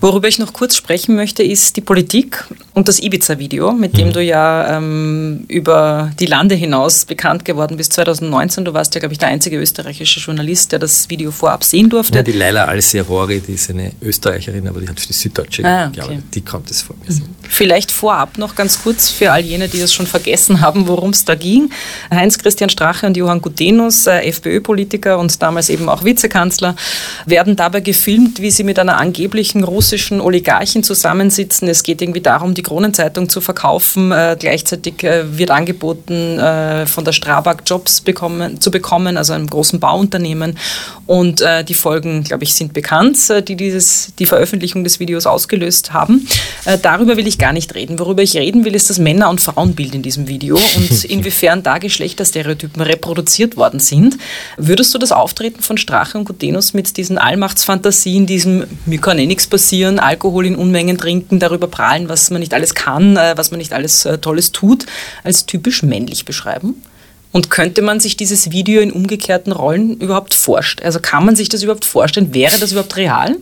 Worüber 0.00 0.28
ich 0.28 0.38
noch 0.38 0.52
kurz 0.52 0.76
sprechen 0.76 1.16
möchte, 1.16 1.42
ist 1.42 1.76
die 1.76 1.80
Politik 1.80 2.44
und 2.74 2.86
das 2.86 3.02
Ibiza-Video, 3.02 3.72
mit 3.72 3.98
dem 3.98 4.12
du 4.12 4.22
ja 4.22 4.76
ähm, 4.76 5.44
über 5.48 6.12
die 6.20 6.26
Lande 6.26 6.54
hinaus 6.54 7.04
bekannt 7.04 7.44
geworden 7.44 7.76
bist 7.76 7.94
2019. 7.94 8.64
Du 8.64 8.74
warst 8.74 8.94
ja, 8.94 9.00
glaube 9.00 9.12
ich, 9.12 9.18
der 9.18 9.26
einzige 9.26 9.58
österreichische 9.58 10.20
Journalist, 10.20 10.70
der 10.70 10.78
das 10.78 11.10
Video 11.10 11.32
vorab 11.32 11.64
sehen 11.64 11.90
durfte. 11.90 12.18
Ja, 12.18 12.22
die 12.22 12.30
Leila 12.30 12.66
Alserori, 12.66 13.40
die 13.40 13.54
ist 13.54 13.70
eine 13.70 13.90
Österreicherin, 14.00 14.68
aber 14.68 14.80
die 14.80 14.88
hat 14.88 15.00
für 15.00 15.08
die 15.08 15.14
Süddeutsche 15.14 15.64
Ah, 15.64 15.88
okay. 15.88 16.20
Die 16.32 16.42
konnte 16.42 16.70
es 16.70 16.82
vor 16.82 16.94
mir 17.04 17.12
sehen. 17.12 17.34
Vielleicht 17.48 17.90
vorab 17.90 18.38
noch 18.38 18.54
ganz 18.54 18.80
kurz 18.80 19.10
für 19.10 19.32
all 19.32 19.40
jene, 19.40 19.66
die 19.66 19.80
es 19.80 19.92
schon 19.92 20.06
vergessen 20.06 20.60
haben, 20.60 20.86
worum 20.86 21.10
es 21.10 21.24
da 21.24 21.34
ging. 21.34 21.70
Heinz-Christian 22.12 22.70
Strache 22.70 23.04
und 23.04 23.16
Johann 23.16 23.42
Gutenus, 23.42 24.06
äh, 24.06 24.20
FPÖ-Politiker 24.28 25.18
und 25.18 25.42
damals 25.42 25.70
eben 25.70 25.88
auch 25.88 26.04
Vizekanzler, 26.04 26.76
werden 27.26 27.56
dabei 27.56 27.80
gefilmt, 27.80 28.40
wie 28.40 28.52
sie 28.52 28.62
mit 28.62 28.78
einer 28.78 28.98
angeblichen 28.98 29.64
russischen 29.64 29.87
Oligarchin 30.20 30.82
zusammensitzen. 30.82 31.68
Es 31.68 31.82
geht 31.82 32.02
irgendwie 32.02 32.20
darum, 32.20 32.54
die 32.54 32.62
Kronenzeitung 32.62 33.28
zu 33.28 33.40
verkaufen. 33.40 34.12
Äh, 34.12 34.36
gleichzeitig 34.38 35.02
äh, 35.04 35.38
wird 35.38 35.50
angeboten, 35.50 36.38
äh, 36.38 36.86
von 36.86 37.04
der 37.04 37.12
Strabag 37.12 37.62
Jobs 37.66 38.00
bekommen, 38.00 38.60
zu 38.60 38.70
bekommen, 38.70 39.16
also 39.16 39.32
einem 39.32 39.48
großen 39.48 39.80
Bauunternehmen. 39.80 40.58
Und 41.06 41.40
äh, 41.40 41.64
die 41.64 41.74
Folgen, 41.74 42.24
glaube 42.24 42.44
ich, 42.44 42.54
sind 42.54 42.72
bekannt, 42.72 43.18
äh, 43.30 43.42
die 43.42 43.56
dieses, 43.56 44.12
die 44.18 44.26
Veröffentlichung 44.26 44.84
des 44.84 45.00
Videos 45.00 45.26
ausgelöst 45.26 45.92
haben. 45.92 46.26
Darüber 46.82 47.16
will 47.16 47.26
ich 47.26 47.38
gar 47.38 47.52
nicht 47.52 47.74
reden. 47.74 47.98
Worüber 47.98 48.22
ich 48.22 48.36
reden 48.36 48.64
will, 48.64 48.74
ist 48.74 48.90
das 48.90 48.98
Männer- 48.98 49.30
und 49.30 49.40
Frauenbild 49.40 49.94
in 49.94 50.02
diesem 50.02 50.28
Video 50.28 50.56
und 50.56 51.04
inwiefern 51.04 51.62
da 51.62 51.78
Geschlechterstereotypen 51.78 52.82
reproduziert 52.82 53.56
worden 53.56 53.80
sind. 53.80 54.18
Würdest 54.56 54.94
du 54.94 54.98
das 54.98 55.12
Auftreten 55.12 55.62
von 55.62 55.78
Strache 55.78 56.18
und 56.18 56.24
Gutenus 56.24 56.74
mit 56.74 56.96
diesen 56.96 57.16
Allmachtsfantasien, 57.16 58.26
diesem 58.26 58.64
mir 58.86 59.00
kann 59.00 59.18
eh 59.18 59.26
nichts 59.26 59.46
passieren, 59.46 59.77
Alkohol 59.84 60.46
in 60.46 60.56
Unmengen 60.56 60.98
trinken, 60.98 61.38
darüber 61.38 61.66
prahlen, 61.66 62.08
was 62.08 62.30
man 62.30 62.40
nicht 62.40 62.54
alles 62.54 62.74
kann, 62.74 63.16
äh, 63.16 63.34
was 63.36 63.50
man 63.50 63.58
nicht 63.58 63.72
alles 63.72 64.04
äh, 64.04 64.18
Tolles 64.18 64.52
tut, 64.52 64.86
als 65.24 65.46
typisch 65.46 65.82
männlich 65.82 66.24
beschreiben? 66.24 66.82
Und 67.30 67.50
könnte 67.50 67.82
man 67.82 68.00
sich 68.00 68.16
dieses 68.16 68.50
Video 68.50 68.80
in 68.80 68.90
umgekehrten 68.90 69.52
Rollen 69.52 70.00
überhaupt 70.00 70.34
vorstellen? 70.34 70.86
Also 70.86 70.98
kann 71.00 71.24
man 71.24 71.36
sich 71.36 71.48
das 71.48 71.62
überhaupt 71.62 71.84
vorstellen? 71.84 72.32
Wäre 72.32 72.58
das 72.58 72.72
überhaupt 72.72 72.96
real? 72.96 73.36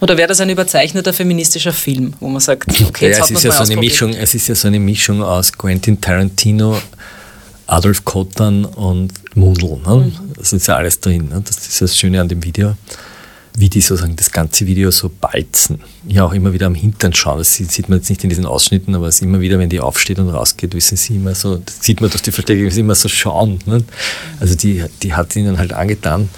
Oder 0.00 0.16
wäre 0.16 0.28
das 0.28 0.40
ein 0.40 0.50
überzeichneter 0.50 1.12
feministischer 1.12 1.72
Film, 1.72 2.14
wo 2.20 2.28
man 2.28 2.40
sagt, 2.40 2.70
okay, 2.70 3.08
jetzt 3.08 3.16
ja, 3.16 3.22
hat 3.22 3.24
es, 3.24 3.30
man 3.30 3.36
ist 3.38 3.44
ja 3.44 3.52
so 3.52 3.72
eine? 3.72 3.80
Mischung, 3.80 4.12
es 4.12 4.34
ist 4.34 4.48
ja 4.48 4.54
so 4.54 4.68
eine 4.68 4.78
Mischung 4.78 5.22
aus 5.22 5.52
Quentin 5.52 6.00
Tarantino, 6.00 6.80
Adolf 7.66 8.04
Kotan 8.04 8.64
und 8.64 9.12
Mundl. 9.34 9.78
Ne? 9.84 9.96
Mhm. 9.96 10.32
Das 10.36 10.52
ist 10.52 10.68
ja 10.68 10.76
alles 10.76 11.00
drin. 11.00 11.28
Ne? 11.28 11.42
Das 11.44 11.56
ist 11.66 11.80
das 11.80 11.98
Schöne 11.98 12.20
an 12.20 12.28
dem 12.28 12.44
Video. 12.44 12.74
Wie 13.56 13.68
die 13.68 13.80
sozusagen 13.80 14.14
das 14.16 14.30
ganze 14.30 14.66
Video 14.66 14.90
so 14.90 15.10
balzen. 15.20 15.80
Ja, 16.06 16.24
auch 16.24 16.32
immer 16.32 16.52
wieder 16.52 16.66
am 16.66 16.74
Hintern 16.74 17.12
schauen. 17.12 17.38
Das 17.38 17.54
sieht, 17.54 17.88
man 17.88 17.98
jetzt 17.98 18.08
nicht 18.08 18.22
in 18.22 18.30
diesen 18.30 18.46
Ausschnitten, 18.46 18.94
aber 18.94 19.08
es 19.08 19.16
ist 19.16 19.22
immer 19.22 19.40
wieder, 19.40 19.58
wenn 19.58 19.68
die 19.68 19.80
aufsteht 19.80 20.18
und 20.18 20.28
rausgeht, 20.28 20.74
wissen 20.74 20.96
sie 20.96 21.16
immer 21.16 21.34
so, 21.34 21.60
sieht 21.80 22.00
man 22.00 22.10
durch 22.10 22.22
die 22.22 22.30
Verstärkung, 22.32 22.70
immer 22.70 22.94
so 22.94 23.08
schauen. 23.08 23.58
Ne? 23.66 23.82
Also 24.40 24.54
die, 24.54 24.84
die 25.02 25.14
hat 25.14 25.34
ihnen 25.34 25.58
halt 25.58 25.72
angetan. 25.72 26.28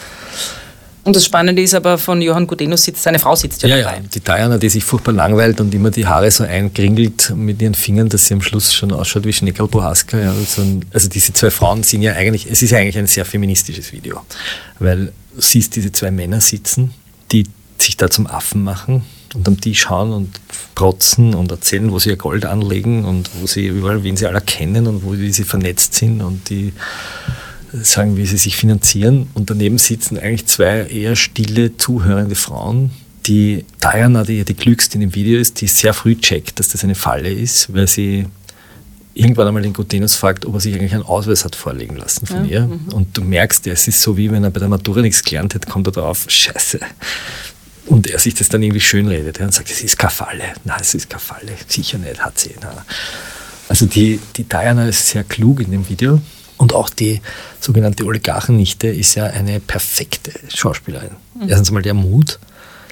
Und 1.02 1.16
das 1.16 1.24
Spannende 1.24 1.62
ist 1.62 1.74
aber, 1.74 1.96
von 1.96 2.20
Johann 2.20 2.46
Gudenus 2.46 2.84
sitzt, 2.84 3.02
seine 3.02 3.18
Frau 3.18 3.34
sitzt 3.34 3.62
ja, 3.62 3.68
Ja, 3.70 3.82
dabei. 3.84 3.96
ja, 3.96 4.02
die 4.14 4.20
Diana, 4.20 4.58
die 4.58 4.68
sich 4.68 4.84
furchtbar 4.84 5.12
langweilt 5.12 5.58
und 5.60 5.74
immer 5.74 5.90
die 5.90 6.06
Haare 6.06 6.30
so 6.30 6.44
eingringelt 6.44 7.32
mit 7.34 7.60
ihren 7.62 7.74
Fingern, 7.74 8.10
dass 8.10 8.26
sie 8.26 8.34
am 8.34 8.42
Schluss 8.42 8.74
schon 8.74 8.92
ausschaut 8.92 9.24
wie 9.24 9.32
Schneckerl 9.32 9.66
Bohaska. 9.66 10.18
Ja, 10.18 10.32
also, 10.32 10.62
also 10.92 11.08
diese 11.08 11.32
zwei 11.32 11.50
Frauen 11.50 11.82
sind 11.84 12.02
ja 12.02 12.12
eigentlich, 12.12 12.46
es 12.50 12.60
ist 12.60 12.70
ja 12.70 12.78
eigentlich 12.78 12.98
ein 12.98 13.06
sehr 13.06 13.24
feministisches 13.24 13.92
Video, 13.92 14.20
weil 14.78 15.06
du 15.34 15.40
siehst 15.40 15.74
diese 15.74 15.90
zwei 15.90 16.10
Männer 16.10 16.42
sitzen, 16.42 16.92
die 17.32 17.46
sich 17.78 17.96
da 17.96 18.10
zum 18.10 18.26
Affen 18.26 18.62
machen 18.62 19.02
und 19.34 19.46
am 19.48 19.60
Tisch 19.60 19.88
hauen 19.88 20.12
und 20.12 20.40
protzen 20.74 21.34
und 21.34 21.50
erzählen, 21.50 21.90
wo 21.90 21.98
sie 21.98 22.10
ihr 22.10 22.16
Gold 22.16 22.44
anlegen 22.44 23.04
und 23.04 23.30
wo 23.40 23.46
sie 23.46 23.66
überall, 23.66 24.02
wen 24.02 24.16
sie 24.16 24.26
alle 24.26 24.40
kennen 24.40 24.86
und 24.86 25.04
wo 25.04 25.12
wie 25.12 25.32
sie 25.32 25.44
vernetzt 25.44 25.94
sind 25.94 26.20
und 26.20 26.50
die 26.50 26.72
sagen, 27.72 28.16
wie 28.16 28.26
sie 28.26 28.36
sich 28.36 28.56
finanzieren. 28.56 29.28
Und 29.34 29.50
daneben 29.50 29.78
sitzen 29.78 30.18
eigentlich 30.18 30.46
zwei 30.46 30.86
eher 30.86 31.16
stille, 31.16 31.76
zuhörende 31.76 32.34
Frauen. 32.34 32.90
Die 33.26 33.64
Diana, 33.80 34.24
die 34.24 34.38
ja 34.38 34.44
die 34.44 34.54
klügste 34.54 34.94
in 34.94 35.02
dem 35.02 35.14
Video 35.14 35.38
ist, 35.38 35.60
die 35.60 35.66
sehr 35.66 35.94
früh 35.94 36.16
checkt, 36.16 36.58
dass 36.58 36.68
das 36.68 36.82
eine 36.84 36.94
Falle 36.94 37.30
ist, 37.30 37.72
weil 37.72 37.86
sie 37.86 38.26
irgendwann 39.14 39.48
einmal 39.48 39.62
den 39.62 39.72
Gutenus 39.72 40.14
fragt, 40.14 40.46
ob 40.46 40.54
er 40.54 40.60
sich 40.60 40.74
eigentlich 40.74 40.94
einen 40.94 41.02
Ausweis 41.02 41.44
hat 41.44 41.56
vorlegen 41.56 41.96
lassen 41.96 42.26
von 42.26 42.44
ihr. 42.48 42.68
Und 42.92 43.16
du 43.16 43.22
merkst, 43.22 43.66
es 43.66 43.88
ist 43.88 44.00
so, 44.00 44.16
wie 44.16 44.30
wenn 44.30 44.44
er 44.44 44.50
bei 44.50 44.60
der 44.60 44.68
Matura 44.68 45.00
nichts 45.00 45.22
gelernt 45.22 45.54
hat, 45.54 45.68
kommt 45.68 45.88
er 45.88 45.92
drauf, 45.92 46.24
scheiße. 46.28 46.80
Und 47.86 48.06
er 48.06 48.18
sich 48.18 48.34
das 48.34 48.48
dann 48.48 48.62
irgendwie 48.62 48.80
schönredet 48.80 49.38
ja, 49.38 49.46
und 49.46 49.52
sagt, 49.52 49.70
es 49.70 49.82
ist 49.82 49.98
keine 49.98 50.12
Falle. 50.12 50.44
Nein, 50.64 50.78
es 50.80 50.94
ist 50.94 51.10
keine 51.10 51.20
Falle. 51.20 51.52
Sicher 51.66 51.98
nicht, 51.98 52.20
hat 52.20 52.38
sie. 52.38 52.54
Nein. 52.62 52.76
Also 53.68 53.86
die, 53.86 54.20
die 54.36 54.44
Diana 54.44 54.86
ist 54.86 55.08
sehr 55.08 55.24
klug 55.24 55.60
in 55.60 55.72
dem 55.72 55.88
Video. 55.88 56.20
Und 56.56 56.74
auch 56.74 56.90
die 56.90 57.20
sogenannte 57.58 58.04
Oligarchennichte 58.04 58.88
ist 58.88 59.14
ja 59.14 59.24
eine 59.24 59.60
perfekte 59.60 60.32
Schauspielerin. 60.54 61.12
Erstens 61.48 61.70
mal 61.70 61.82
der 61.82 61.94
Mut, 61.94 62.38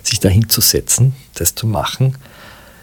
sich 0.03 0.21
da 0.21 0.29
hinzusetzen, 0.29 1.15
das 1.35 1.55
zu 1.55 1.67
machen, 1.67 2.17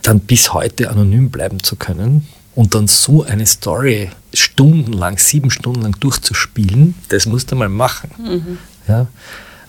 dann 0.03 0.19
bis 0.19 0.53
heute 0.53 0.91
anonym 0.91 1.31
bleiben 1.31 1.63
zu 1.63 1.75
können 1.75 2.27
und 2.55 2.73
dann 2.73 2.87
so 2.87 3.23
eine 3.23 3.45
Story 3.45 4.09
stundenlang, 4.33 5.17
sieben 5.17 5.51
Stunden 5.51 5.81
lang 5.81 5.99
durchzuspielen, 5.99 6.95
das 7.09 7.25
musst 7.25 7.51
du 7.51 7.55
mal 7.55 7.69
machen. 7.69 8.57
Ja? 8.87 9.07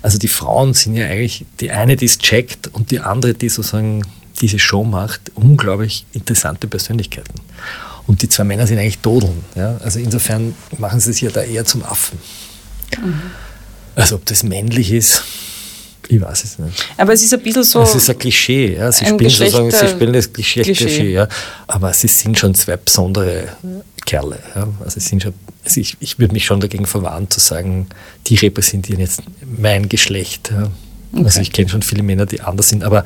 Also 0.02 0.18
die 0.18 0.28
Frauen 0.28 0.72
sind 0.72 0.94
ja 0.94 1.06
eigentlich 1.06 1.44
die 1.60 1.70
eine, 1.72 1.96
die 1.96 2.04
es 2.04 2.18
checkt 2.18 2.68
und 2.68 2.92
die 2.92 3.00
andere, 3.00 3.34
die 3.34 3.48
sozusagen 3.48 4.02
diese 4.40 4.58
Show 4.58 4.84
macht, 4.84 5.32
unglaublich 5.34 6.06
interessante 6.12 6.68
Persönlichkeiten. 6.68 7.40
Und 8.06 8.22
die 8.22 8.28
zwei 8.28 8.44
Männer 8.44 8.66
sind 8.66 8.78
eigentlich 8.78 9.00
Dodeln. 9.00 9.44
Ja? 9.56 9.78
Also 9.78 9.98
insofern 9.98 10.54
machen 10.78 11.00
sie 11.00 11.10
es 11.10 11.20
ja 11.20 11.30
da 11.30 11.42
eher 11.42 11.64
zum 11.64 11.82
Affen. 11.82 12.18
Also 13.96 14.14
ob 14.16 14.26
das 14.26 14.42
männlich 14.42 14.92
ist, 14.92 15.24
ich 16.08 16.20
weiß 16.20 16.44
es 16.44 16.58
nicht. 16.58 16.86
Aber 16.96 17.12
es 17.12 17.22
ist 17.22 17.34
ein 17.34 17.42
bisschen 17.42 17.64
so. 17.64 17.82
Es 17.82 17.94
ist 17.94 18.08
ein 18.10 18.18
Klischee, 18.18 18.76
ja. 18.76 18.90
Sie 18.92 19.06
spielen 19.06 19.30
sozusagen, 19.30 19.70
sie 19.70 19.88
spielen 19.88 20.12
das 20.12 20.32
Klischee, 20.32 20.62
Klischee. 20.62 20.84
Klischee, 20.84 21.12
ja. 21.12 21.28
Aber 21.66 21.92
sie 21.92 22.08
sind 22.08 22.38
schon 22.38 22.54
zwei 22.54 22.76
besondere 22.76 23.48
Kerle. 24.04 24.38
Ja. 24.54 24.68
Also, 24.84 25.00
sind 25.00 25.22
schon, 25.22 25.34
also 25.64 25.80
ich, 25.80 25.96
ich 26.00 26.18
würde 26.18 26.32
mich 26.32 26.44
schon 26.44 26.60
dagegen 26.60 26.86
verwahren 26.86 27.30
zu 27.30 27.40
sagen, 27.40 27.88
die 28.26 28.36
repräsentieren 28.36 29.00
jetzt 29.00 29.22
mein 29.44 29.88
Geschlecht. 29.88 30.52
Ja. 30.52 30.70
Also 31.24 31.40
ich 31.40 31.52
kenne 31.52 31.68
schon 31.68 31.82
viele 31.82 32.02
Männer, 32.02 32.26
die 32.26 32.40
anders 32.40 32.68
sind, 32.68 32.84
aber 32.84 33.04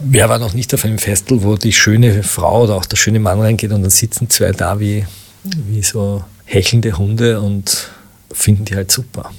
wer 0.00 0.28
war 0.28 0.38
noch 0.38 0.54
nicht 0.54 0.72
auf 0.74 0.84
einem 0.84 0.98
Festival, 0.98 1.42
wo 1.42 1.56
die 1.56 1.72
schöne 1.72 2.22
Frau 2.22 2.64
oder 2.64 2.76
auch 2.76 2.86
der 2.86 2.96
schöne 2.96 3.18
Mann 3.18 3.40
reingeht 3.40 3.72
und 3.72 3.82
dann 3.82 3.90
sitzen 3.90 4.30
zwei 4.30 4.52
da 4.52 4.78
wie, 4.78 5.04
wie 5.42 5.82
so 5.82 6.24
hechelnde 6.44 6.96
Hunde 6.96 7.40
und 7.40 7.88
finden 8.32 8.64
die 8.64 8.76
halt 8.76 8.92
super. 8.92 9.32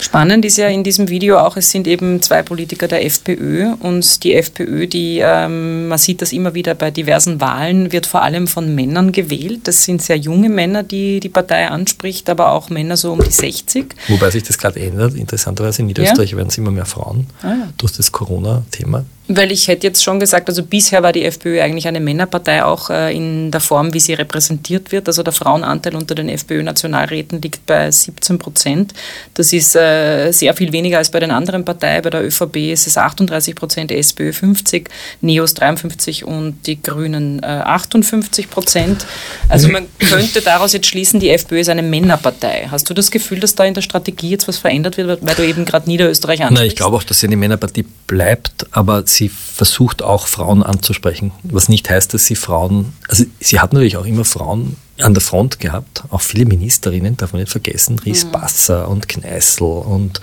Spannend 0.00 0.44
ist 0.44 0.56
ja 0.58 0.68
in 0.68 0.84
diesem 0.84 1.08
Video 1.08 1.38
auch, 1.38 1.56
es 1.56 1.70
sind 1.70 1.86
eben 1.86 2.22
zwei 2.22 2.42
Politiker 2.42 2.86
der 2.86 3.04
FPÖ 3.04 3.72
und 3.80 4.22
die 4.24 4.34
FPÖ, 4.34 4.86
die, 4.86 5.18
ähm, 5.24 5.88
man 5.88 5.98
sieht 5.98 6.22
das 6.22 6.32
immer 6.32 6.54
wieder 6.54 6.74
bei 6.74 6.90
diversen 6.90 7.40
Wahlen, 7.40 7.92
wird 7.92 8.06
vor 8.06 8.22
allem 8.22 8.46
von 8.46 8.74
Männern 8.74 9.12
gewählt. 9.12 9.60
Das 9.64 9.84
sind 9.84 10.02
sehr 10.02 10.16
junge 10.16 10.48
Männer, 10.48 10.82
die 10.82 11.20
die 11.20 11.28
Partei 11.28 11.68
anspricht, 11.68 12.30
aber 12.30 12.52
auch 12.52 12.70
Männer 12.70 12.96
so 12.96 13.12
um 13.12 13.22
die 13.22 13.30
60. 13.30 13.86
Wobei 14.08 14.30
sich 14.30 14.44
das 14.44 14.58
gerade 14.58 14.80
ändert. 14.80 15.14
Interessanterweise 15.14 15.82
in 15.82 15.86
Niederösterreich 15.88 16.36
werden 16.36 16.48
es 16.48 16.58
immer 16.58 16.70
mehr 16.70 16.86
Frauen 16.86 17.26
Ah, 17.42 17.48
ja. 17.48 17.68
durch 17.76 17.92
das 17.92 18.12
Corona-Thema. 18.12 19.04
Weil 19.28 19.50
ich 19.50 19.66
hätte 19.66 19.88
jetzt 19.88 20.04
schon 20.04 20.20
gesagt, 20.20 20.48
also 20.48 20.62
bisher 20.62 21.02
war 21.02 21.12
die 21.12 21.24
FPÖ 21.24 21.60
eigentlich 21.60 21.88
eine 21.88 21.98
Männerpartei, 21.98 22.62
auch 22.62 22.90
äh, 22.90 23.14
in 23.14 23.50
der 23.50 23.60
Form, 23.60 23.92
wie 23.92 23.98
sie 23.98 24.14
repräsentiert 24.14 24.92
wird. 24.92 25.08
Also 25.08 25.24
der 25.24 25.32
Frauenanteil 25.32 25.96
unter 25.96 26.14
den 26.14 26.28
FPÖ-Nationalräten 26.28 27.42
liegt 27.42 27.66
bei 27.66 27.90
17 27.90 28.38
Prozent. 28.38 28.94
Das 29.34 29.52
ist 29.52 29.74
äh, 29.74 30.30
sehr 30.30 30.54
viel 30.54 30.72
weniger 30.72 30.98
als 30.98 31.10
bei 31.10 31.18
den 31.18 31.32
anderen 31.32 31.64
Parteien. 31.64 32.02
Bei 32.02 32.10
der 32.10 32.24
ÖVP 32.24 32.56
ist 32.72 32.86
es 32.86 32.96
38 32.96 33.56
Prozent, 33.56 33.90
SPÖ 33.90 34.32
50, 34.32 34.88
NEOS 35.22 35.54
53 35.54 36.24
und 36.24 36.64
die 36.66 36.80
Grünen 36.80 37.42
äh, 37.42 37.46
58 37.46 38.48
Prozent. 38.48 39.06
Also 39.48 39.68
man 39.68 39.86
könnte 39.98 40.40
daraus 40.40 40.72
jetzt 40.72 40.86
schließen, 40.86 41.18
die 41.18 41.30
FPÖ 41.30 41.60
ist 41.60 41.68
eine 41.68 41.82
Männerpartei. 41.82 42.68
Hast 42.70 42.88
du 42.90 42.94
das 42.94 43.10
Gefühl, 43.10 43.40
dass 43.40 43.56
da 43.56 43.64
in 43.64 43.74
der 43.74 43.82
Strategie 43.82 44.30
jetzt 44.30 44.46
was 44.46 44.58
verändert 44.58 44.98
wird, 44.98 45.18
weil 45.20 45.34
du 45.34 45.44
eben 45.44 45.64
gerade 45.64 45.88
Niederösterreich 45.88 46.42
ansprichst? 46.42 46.60
Nein, 46.60 46.68
ich 46.68 46.76
glaube 46.76 46.96
auch, 46.96 47.02
dass 47.02 47.18
sie 47.18 47.26
eine 47.26 47.36
Männerpartie 47.36 47.84
bleibt, 48.06 48.66
aber 48.70 49.02
sie 49.06 49.15
versucht 49.28 50.02
auch 50.02 50.26
Frauen 50.26 50.62
anzusprechen. 50.62 51.32
Was 51.42 51.68
nicht 51.68 51.88
heißt, 51.88 52.14
dass 52.14 52.26
sie 52.26 52.36
Frauen, 52.36 52.92
also 53.08 53.24
sie 53.40 53.60
hat 53.60 53.72
natürlich 53.72 53.96
auch 53.96 54.06
immer 54.06 54.24
Frauen 54.24 54.76
an 54.98 55.14
der 55.14 55.22
Front 55.22 55.60
gehabt, 55.60 56.04
auch 56.10 56.20
viele 56.20 56.46
Ministerinnen, 56.46 57.16
darf 57.16 57.32
man 57.32 57.40
nicht 57.40 57.52
vergessen, 57.52 57.98
Ries 57.98 58.24
Basser 58.24 58.88
und 58.88 59.08
Kneißl 59.08 59.62
und 59.64 60.20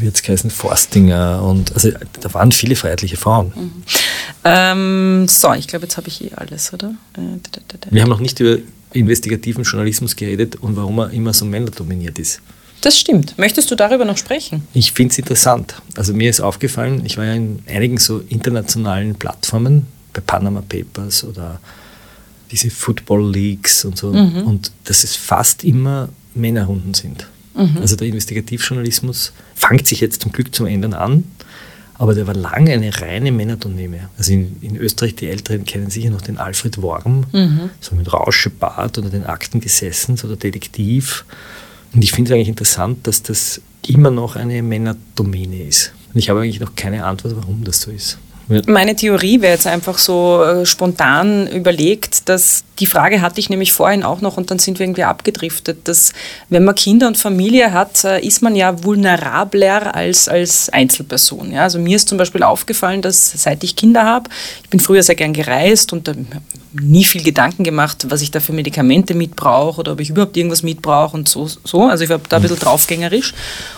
wie 0.00 0.06
jetzt 0.06 0.24
geheißen 0.24 0.50
Forstinger 0.50 1.42
und 1.42 1.72
also 1.72 1.90
da 2.20 2.34
waren 2.34 2.50
viele 2.52 2.74
freiheitliche 2.74 3.16
Frauen. 3.16 3.52
Ähm, 4.44 5.26
so, 5.28 5.52
ich 5.54 5.68
glaube, 5.68 5.84
jetzt 5.84 5.96
habe 5.96 6.08
ich 6.08 6.24
eh 6.24 6.34
alles, 6.34 6.72
oder? 6.72 6.88
Äh, 7.14 7.38
da, 7.42 7.50
da, 7.52 7.60
da, 7.68 7.78
da. 7.82 7.90
Wir 7.90 8.02
haben 8.02 8.08
noch 8.08 8.20
nicht 8.20 8.40
über 8.40 8.58
investigativen 8.92 9.64
Journalismus 9.64 10.16
geredet 10.16 10.56
und 10.56 10.76
warum 10.76 10.98
er 10.98 11.10
immer 11.10 11.32
so 11.32 11.44
männerdominiert 11.44 12.18
ist. 12.18 12.40
Das 12.80 12.98
stimmt. 12.98 13.36
Möchtest 13.38 13.70
du 13.70 13.74
darüber 13.74 14.04
noch 14.04 14.16
sprechen? 14.16 14.62
Ich 14.72 14.92
finde 14.92 15.12
es 15.12 15.18
interessant. 15.18 15.74
Also 15.96 16.14
mir 16.14 16.30
ist 16.30 16.40
aufgefallen, 16.40 17.04
ich 17.04 17.16
war 17.16 17.24
ja 17.24 17.34
in 17.34 17.62
einigen 17.66 17.98
so 17.98 18.20
internationalen 18.28 19.14
Plattformen, 19.16 19.86
bei 20.12 20.20
Panama 20.20 20.62
Papers 20.66 21.24
oder 21.24 21.60
diese 22.50 22.70
Football 22.70 23.30
Leagues 23.30 23.84
und 23.84 23.98
so, 23.98 24.08
und 24.08 24.72
dass 24.84 25.04
es 25.04 25.16
fast 25.16 25.64
immer 25.64 26.08
Männerrunden 26.34 26.94
sind. 26.94 27.26
Also 27.80 27.96
der 27.96 28.06
Investigativjournalismus 28.06 29.32
fängt 29.54 29.86
sich 29.86 30.00
jetzt 30.00 30.22
zum 30.22 30.30
Glück 30.32 30.54
zum 30.54 30.66
Ändern 30.66 30.94
an, 30.94 31.24
aber 31.94 32.14
der 32.14 32.28
war 32.28 32.34
lange 32.34 32.70
eine 32.72 33.00
reine 33.00 33.32
Männerdomäne. 33.32 34.08
Also 34.16 34.32
in, 34.32 34.56
in 34.60 34.76
Österreich, 34.76 35.16
die 35.16 35.28
Älteren 35.28 35.64
kennen 35.64 35.90
sicher 35.90 36.10
noch 36.10 36.22
den 36.22 36.38
Alfred 36.38 36.80
Worm, 36.80 37.24
so 37.80 37.96
mit 37.96 38.12
Rauschebart 38.12 38.98
oder 38.98 39.10
den 39.10 39.26
Akten 39.26 39.60
gesessen, 39.60 40.16
so 40.16 40.28
der 40.28 40.36
Detektiv. 40.36 41.24
Und 41.94 42.02
ich 42.02 42.12
finde 42.12 42.30
es 42.30 42.34
eigentlich 42.34 42.48
interessant, 42.48 43.06
dass 43.06 43.22
das 43.22 43.60
immer 43.86 44.10
noch 44.10 44.36
eine 44.36 44.62
Männerdomäne 44.62 45.62
ist. 45.62 45.92
Und 46.12 46.18
ich 46.18 46.28
habe 46.30 46.40
eigentlich 46.40 46.60
noch 46.60 46.74
keine 46.74 47.04
Antwort, 47.04 47.36
warum 47.36 47.64
das 47.64 47.80
so 47.80 47.90
ist. 47.90 48.18
Meine 48.66 48.96
Theorie 48.96 49.42
wäre 49.42 49.52
jetzt 49.52 49.66
einfach 49.66 49.98
so 49.98 50.42
äh, 50.42 50.64
spontan 50.64 51.46
überlegt, 51.48 52.30
dass 52.30 52.64
die 52.78 52.86
Frage 52.86 53.20
hatte 53.20 53.40
ich 53.40 53.50
nämlich 53.50 53.74
vorhin 53.74 54.02
auch 54.02 54.22
noch 54.22 54.38
und 54.38 54.50
dann 54.50 54.58
sind 54.58 54.78
wir 54.78 54.86
irgendwie 54.86 55.04
abgedriftet, 55.04 55.86
dass 55.86 56.14
wenn 56.48 56.64
man 56.64 56.74
Kinder 56.74 57.08
und 57.08 57.18
Familie 57.18 57.72
hat, 57.72 58.04
äh, 58.04 58.24
ist 58.24 58.40
man 58.40 58.56
ja 58.56 58.82
vulnerabler 58.82 59.94
als, 59.94 60.28
als 60.28 60.70
Einzelperson. 60.70 61.52
Ja? 61.52 61.64
Also 61.64 61.78
mir 61.78 61.96
ist 61.96 62.08
zum 62.08 62.16
Beispiel 62.16 62.42
aufgefallen, 62.42 63.02
dass 63.02 63.32
seit 63.32 63.62
ich 63.64 63.76
Kinder 63.76 64.04
habe, 64.04 64.30
ich 64.62 64.70
bin 64.70 64.80
früher 64.80 65.02
sehr 65.02 65.14
gern 65.14 65.34
gereist 65.34 65.92
und 65.92 66.08
hab 66.08 66.16
nie 66.72 67.04
viel 67.04 67.22
Gedanken 67.22 67.64
gemacht, 67.64 68.06
was 68.08 68.20
ich 68.20 68.30
da 68.30 68.40
für 68.40 68.52
Medikamente 68.52 69.14
mitbrauche 69.14 69.80
oder 69.80 69.92
ob 69.92 70.00
ich 70.00 70.10
überhaupt 70.10 70.36
irgendwas 70.36 70.62
mitbrauche 70.62 71.16
und 71.16 71.28
so. 71.28 71.48
so. 71.64 71.84
Also 71.84 72.04
ich 72.04 72.10
war 72.10 72.20
da 72.28 72.36
ein 72.36 72.42
bisschen 72.42 72.58
draufgängerisch. 72.58 73.34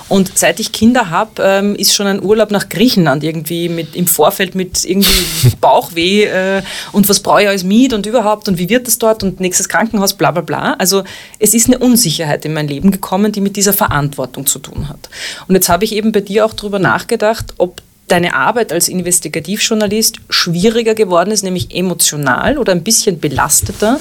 Und 0.08 0.32
seit 0.36 0.58
ich 0.58 0.72
Kinder 0.72 1.08
habe, 1.10 1.30
ähm, 1.40 1.76
ist 1.76 1.94
schon 1.94 2.08
ein 2.08 2.22
Urlaub 2.22 2.50
nach 2.50 2.68
Griechenland 2.68 3.22
irgendwie 3.22 3.68
mit, 3.68 3.94
im 3.94 4.08
Vorfeld 4.08 4.56
mit 4.56 4.84
irgendwie 4.84 5.52
Bauchweh 5.60 6.24
äh, 6.24 6.62
und 6.90 7.08
was 7.08 7.20
brauche 7.20 7.42
ich 7.42 7.48
alles 7.48 7.62
mit 7.62 7.92
und 7.92 8.06
überhaupt 8.06 8.48
und 8.48 8.58
wie 8.58 8.68
wird 8.68 8.88
das 8.88 8.98
dort 8.98 9.22
und 9.22 9.38
nächstes 9.38 9.68
Krankenhaus, 9.68 10.14
bla 10.14 10.32
bla 10.32 10.42
bla. 10.42 10.74
Also 10.74 11.04
es 11.38 11.54
ist 11.54 11.68
eine 11.68 11.78
Unsicherheit 11.78 12.44
in 12.44 12.54
mein 12.54 12.66
Leben 12.66 12.90
gekommen, 12.90 13.30
die 13.30 13.40
mit 13.40 13.56
dieser 13.56 13.72
Verantwortung 13.72 14.46
zu 14.46 14.58
tun 14.58 14.88
hat. 14.88 15.08
Und 15.46 15.54
jetzt 15.54 15.68
habe 15.68 15.84
ich 15.84 15.94
eben 15.94 16.10
bei 16.10 16.20
dir 16.20 16.44
auch 16.44 16.54
darüber 16.54 16.80
nachgedacht, 16.80 17.54
ob 17.58 17.80
deine 18.10 18.34
Arbeit 18.34 18.72
als 18.72 18.88
Investigativjournalist 18.88 20.16
schwieriger 20.28 20.94
geworden 20.94 21.30
ist, 21.30 21.42
nämlich 21.42 21.74
emotional 21.74 22.58
oder 22.58 22.72
ein 22.72 22.82
bisschen 22.82 23.20
belasteter, 23.20 23.98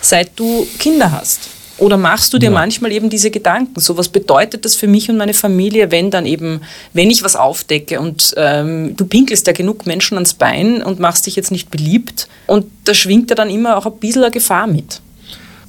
seit 0.00 0.30
du 0.36 0.66
Kinder 0.78 1.12
hast? 1.12 1.50
Oder 1.78 1.96
machst 1.96 2.32
du 2.32 2.38
dir 2.38 2.46
Ja. 2.46 2.50
manchmal 2.50 2.90
eben 2.90 3.08
diese 3.08 3.30
Gedanken? 3.30 3.78
So, 3.78 3.96
was 3.96 4.08
bedeutet 4.08 4.64
das 4.64 4.74
für 4.74 4.88
mich 4.88 5.08
und 5.10 5.16
meine 5.16 5.32
Familie, 5.34 5.92
wenn 5.92 6.10
dann 6.10 6.26
eben, 6.26 6.62
wenn 6.92 7.08
ich 7.08 7.22
was 7.22 7.36
aufdecke 7.36 8.00
und 8.00 8.34
ähm, 8.36 8.96
du 8.96 9.04
pinkelst 9.06 9.46
ja 9.46 9.52
genug 9.52 9.86
Menschen 9.86 10.16
ans 10.16 10.34
Bein 10.34 10.82
und 10.82 10.98
machst 10.98 11.26
dich 11.26 11.36
jetzt 11.36 11.52
nicht 11.52 11.70
beliebt 11.70 12.26
und 12.48 12.66
da 12.84 12.94
schwingt 12.94 13.30
ja 13.30 13.36
dann 13.36 13.48
immer 13.48 13.76
auch 13.76 13.86
ein 13.86 13.96
bisschen 13.98 14.22
eine 14.24 14.32
Gefahr 14.32 14.66
mit. 14.66 15.00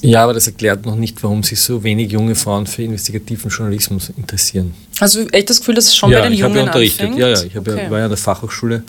Ja, 0.02 0.24
aber 0.24 0.34
das 0.34 0.48
erklärt 0.48 0.86
noch 0.86 0.96
nicht, 0.96 1.22
warum 1.24 1.44
sich 1.44 1.60
so 1.60 1.84
wenig 1.84 2.12
junge 2.12 2.36
Frauen 2.36 2.68
für 2.68 2.84
investigativen 2.84 3.50
Journalismus 3.52 4.12
interessieren. 4.16 4.74
Also 5.00 5.28
echt 5.30 5.50
das 5.50 5.60
Gefühl, 5.60 5.76
dass 5.76 5.86
es 5.88 5.96
schon 5.96 6.12
ja, 6.12 6.20
bei 6.20 6.26
den 6.28 6.34
ich 6.34 6.42
habe 6.42 6.54
Jungen 6.54 6.66
ja 6.66 6.72
unterrichtet. 6.72 7.02
anfängt? 7.02 7.20
Ja, 7.20 7.28
ja, 7.30 7.44
ich 7.44 7.58
Okay. 7.58 7.84
ja, 7.84 7.92
war 7.92 8.00
ja 8.00 8.06
an 8.06 8.12
der 8.12 8.18
Fachhochschule 8.18 8.84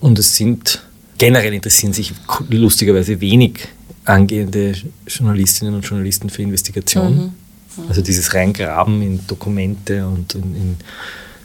und 0.00 0.18
es 0.18 0.34
sind 0.36 0.82
generell 1.18 1.52
interessieren 1.52 1.92
sich 1.92 2.12
lustigerweise 2.50 3.20
wenig 3.20 3.68
angehende 4.04 4.74
Journalistinnen 5.06 5.74
und 5.74 5.82
Journalisten 5.82 6.30
für 6.30 6.42
Investigation. 6.42 7.32
Mhm. 7.76 7.88
Also 7.88 8.02
dieses 8.02 8.34
Reingraben 8.34 9.02
in 9.02 9.26
Dokumente 9.26 10.06
und 10.06 10.34
in, 10.34 10.42
in 10.42 10.76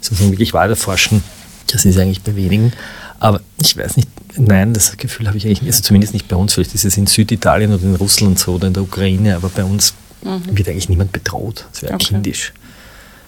sozusagen 0.02 0.32
wirklich 0.32 0.54
Wahlerforschen, 0.54 1.24
das 1.68 1.86
ist 1.86 1.98
eigentlich 1.98 2.22
bei 2.22 2.36
wenigen. 2.36 2.74
Aber 3.20 3.42
ich 3.62 3.76
weiß 3.78 3.98
nicht, 3.98 4.08
nein, 4.38 4.74
das 4.74 4.96
Gefühl 4.98 5.28
habe 5.28 5.38
ich 5.38 5.46
eigentlich 5.46 5.64
also 5.70 5.82
zumindest 5.82 6.14
nicht 6.14 6.28
bei 6.28 6.36
uns, 6.36 6.54
vielleicht 6.54 6.74
ist 6.76 6.86
es 6.86 6.98
in 6.98 7.06
Süditalien 7.08 7.74
oder 7.74 7.84
in 7.84 7.96
Russland 7.96 8.40
so 8.40 8.54
oder 8.56 8.68
in 8.68 8.74
der 8.74 8.84
Ukraine, 8.84 9.36
aber 9.36 9.50
bei 9.50 9.64
uns 9.64 9.94
wird 10.22 10.68
eigentlich 10.68 10.90
niemand 10.90 11.12
bedroht. 11.12 11.66
Das 11.72 11.82
wäre 11.82 11.94
Mhm. 11.94 11.96
Okay. 11.96 12.06
kindisch. 12.14 12.54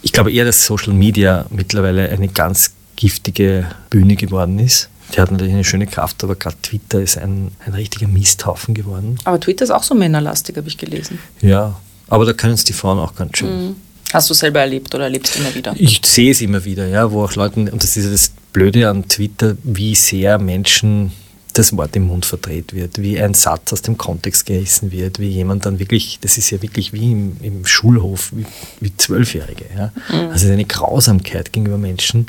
Ich 0.02 0.12
glaube 0.14 0.32
eher, 0.32 0.46
dass 0.46 0.66
Social 0.66 0.94
Media 0.94 1.46
mittlerweile 1.50 2.10
eine 2.10 2.28
ganz 2.28 2.72
giftige 2.96 3.68
Bühne 3.89 4.16
geworden 4.16 4.60
ist. 4.60 4.89
Die 5.16 5.20
hat 5.20 5.30
natürlich 5.32 5.54
eine 5.54 5.64
schöne 5.64 5.88
Kraft, 5.88 6.24
aber 6.24 6.36
gerade 6.36 6.56
Twitter 6.62 7.02
ist 7.02 7.18
ein, 7.18 7.52
ein 7.66 7.74
richtiger 7.74 8.08
Misthaufen 8.08 8.74
geworden. 8.74 9.18
Aber 9.26 9.39
Twitter 9.39 9.64
ist 9.66 9.72
auch 9.72 9.84
so 9.84 9.94
männerlastig, 9.94 10.56
habe 10.58 10.68
ich 10.70 10.78
gelesen. 10.78 11.20
Ja, 11.42 11.76
aber 12.08 12.26
da 12.26 12.34
können 12.34 12.54
es 12.54 12.64
die 12.64 12.74
Frauen 12.74 12.98
auch 13.00 13.16
ganz 13.16 13.38
schön. 13.38 13.76
Hast 14.14 14.30
du 14.30 14.34
selber 14.34 14.60
erlebt 14.62 14.94
oder 14.96 15.06
erlebst 15.06 15.36
immer 15.38 15.54
wieder? 15.54 15.74
Ich 15.78 16.02
sehe 16.06 16.32
es 16.32 16.42
immer 16.42 16.64
wieder, 16.64 16.88
ja, 16.88 17.10
wo 17.12 17.24
auch 17.24 17.36
Leuten, 17.36 17.70
und 17.70 17.82
das 17.84 17.96
ist 17.98 18.12
das 18.12 18.32
Blöde 18.54 18.89
an 18.89 19.08
Twitter, 19.08 19.56
wie 19.64 19.95
sehr 19.95 20.38
Menschen 20.39 21.12
das 21.54 21.76
Wort 21.76 21.95
im 21.95 22.08
Mund 22.08 22.26
verdreht 22.26 22.74
wird, 22.74 23.02
wie 23.02 23.20
ein 23.22 23.34
Satz 23.34 23.74
aus 23.74 23.82
dem 23.82 23.97
Kontext 23.97 24.45
gerissen 24.45 24.91
wird, 24.91 25.20
wie 25.20 25.28
jemand 25.28 25.66
dann 25.66 25.80
wirklich, 25.80 26.20
das 26.22 26.38
ist 26.38 26.49
ja 26.49 26.62
wirklich 26.62 26.93
wie 26.93 27.12
im, 27.12 27.38
im 27.41 27.66
Schulhof, 27.66 28.32
wie, 28.34 28.45
wie 28.80 28.95
Zwölfjährige. 28.95 29.66
Ja? 29.76 29.91
Also 30.10 30.34
es 30.34 30.43
ist 30.43 30.52
eine 30.52 30.66
Grausamkeit 30.66 31.52
gegenüber 31.52 31.78
Menschen, 31.78 32.28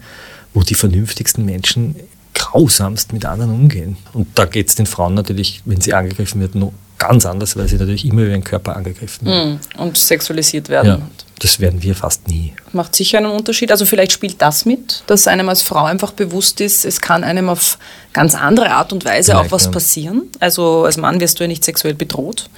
wo 0.55 0.63
die 0.63 0.75
vernünftigsten 0.75 1.45
Menschen 1.45 1.95
grausamst 2.35 3.13
mit 3.13 3.25
anderen 3.25 3.53
umgehen. 3.53 3.97
Und 4.13 4.27
da 4.35 4.45
geht 4.45 4.69
es 4.69 4.75
den 4.75 4.87
Frauen 4.87 5.15
natürlich, 5.15 5.63
wenn 5.65 5.81
sie 5.81 5.95
angegriffen 5.95 6.41
wird, 6.41 6.55
noch 6.55 6.73
ganz 6.99 7.27
anders, 7.27 7.57
weil 7.57 7.69
sie 7.69 7.77
natürlich 7.77 8.05
immer 8.05 8.23
über 8.23 8.31
ihren 8.31 8.45
Körper 8.45 8.77
angegriffen 8.77 9.27
werden. 9.27 9.61
Mhm. 9.77 9.81
Und 9.81 9.97
sexualisiert 9.97 10.69
werden. 10.69 10.89
Ja, 10.89 11.09
das 11.43 11.61
werden 11.61 11.83
wir 11.83 11.95
fast 11.95 12.29
nie. 12.29 12.53
Macht 12.73 12.95
sicher 12.97 13.19
einen 13.19 13.27
Unterschied. 13.31 13.71
Also 13.71 13.85
vielleicht 13.85 14.13
spielt 14.13 14.41
das 14.41 14.65
mit, 14.65 15.03
dass 15.07 15.27
einem 15.27 15.49
als 15.49 15.63
Frau 15.63 15.85
einfach 15.85 16.13
bewusst 16.13 16.61
ist, 16.61 16.85
es 16.85 17.01
kann 17.01 17.25
einem 17.25 17.49
auf 17.49 17.79
ganz 18.13 18.35
andere 18.35 18.71
Art 18.71 18.93
und 18.93 19.05
Weise 19.05 19.33
Vielleicht, 19.33 19.47
auch 19.49 19.53
was 19.53 19.65
ja. 19.67 19.71
passieren. 19.71 20.23
Also 20.41 20.85
als 20.85 20.97
Mann 20.97 21.21
wirst 21.21 21.39
du 21.41 21.45
ja 21.45 21.49
nicht 21.49 21.65
sexuell 21.65 21.95
bedroht. 21.95 22.49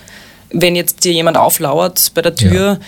Wenn 0.57 0.77
jetzt 0.77 1.03
dir 1.05 1.13
jemand 1.13 1.37
auflauert 1.37 2.13
bei 2.15 2.23
der 2.23 2.35
Tür, 2.37 2.79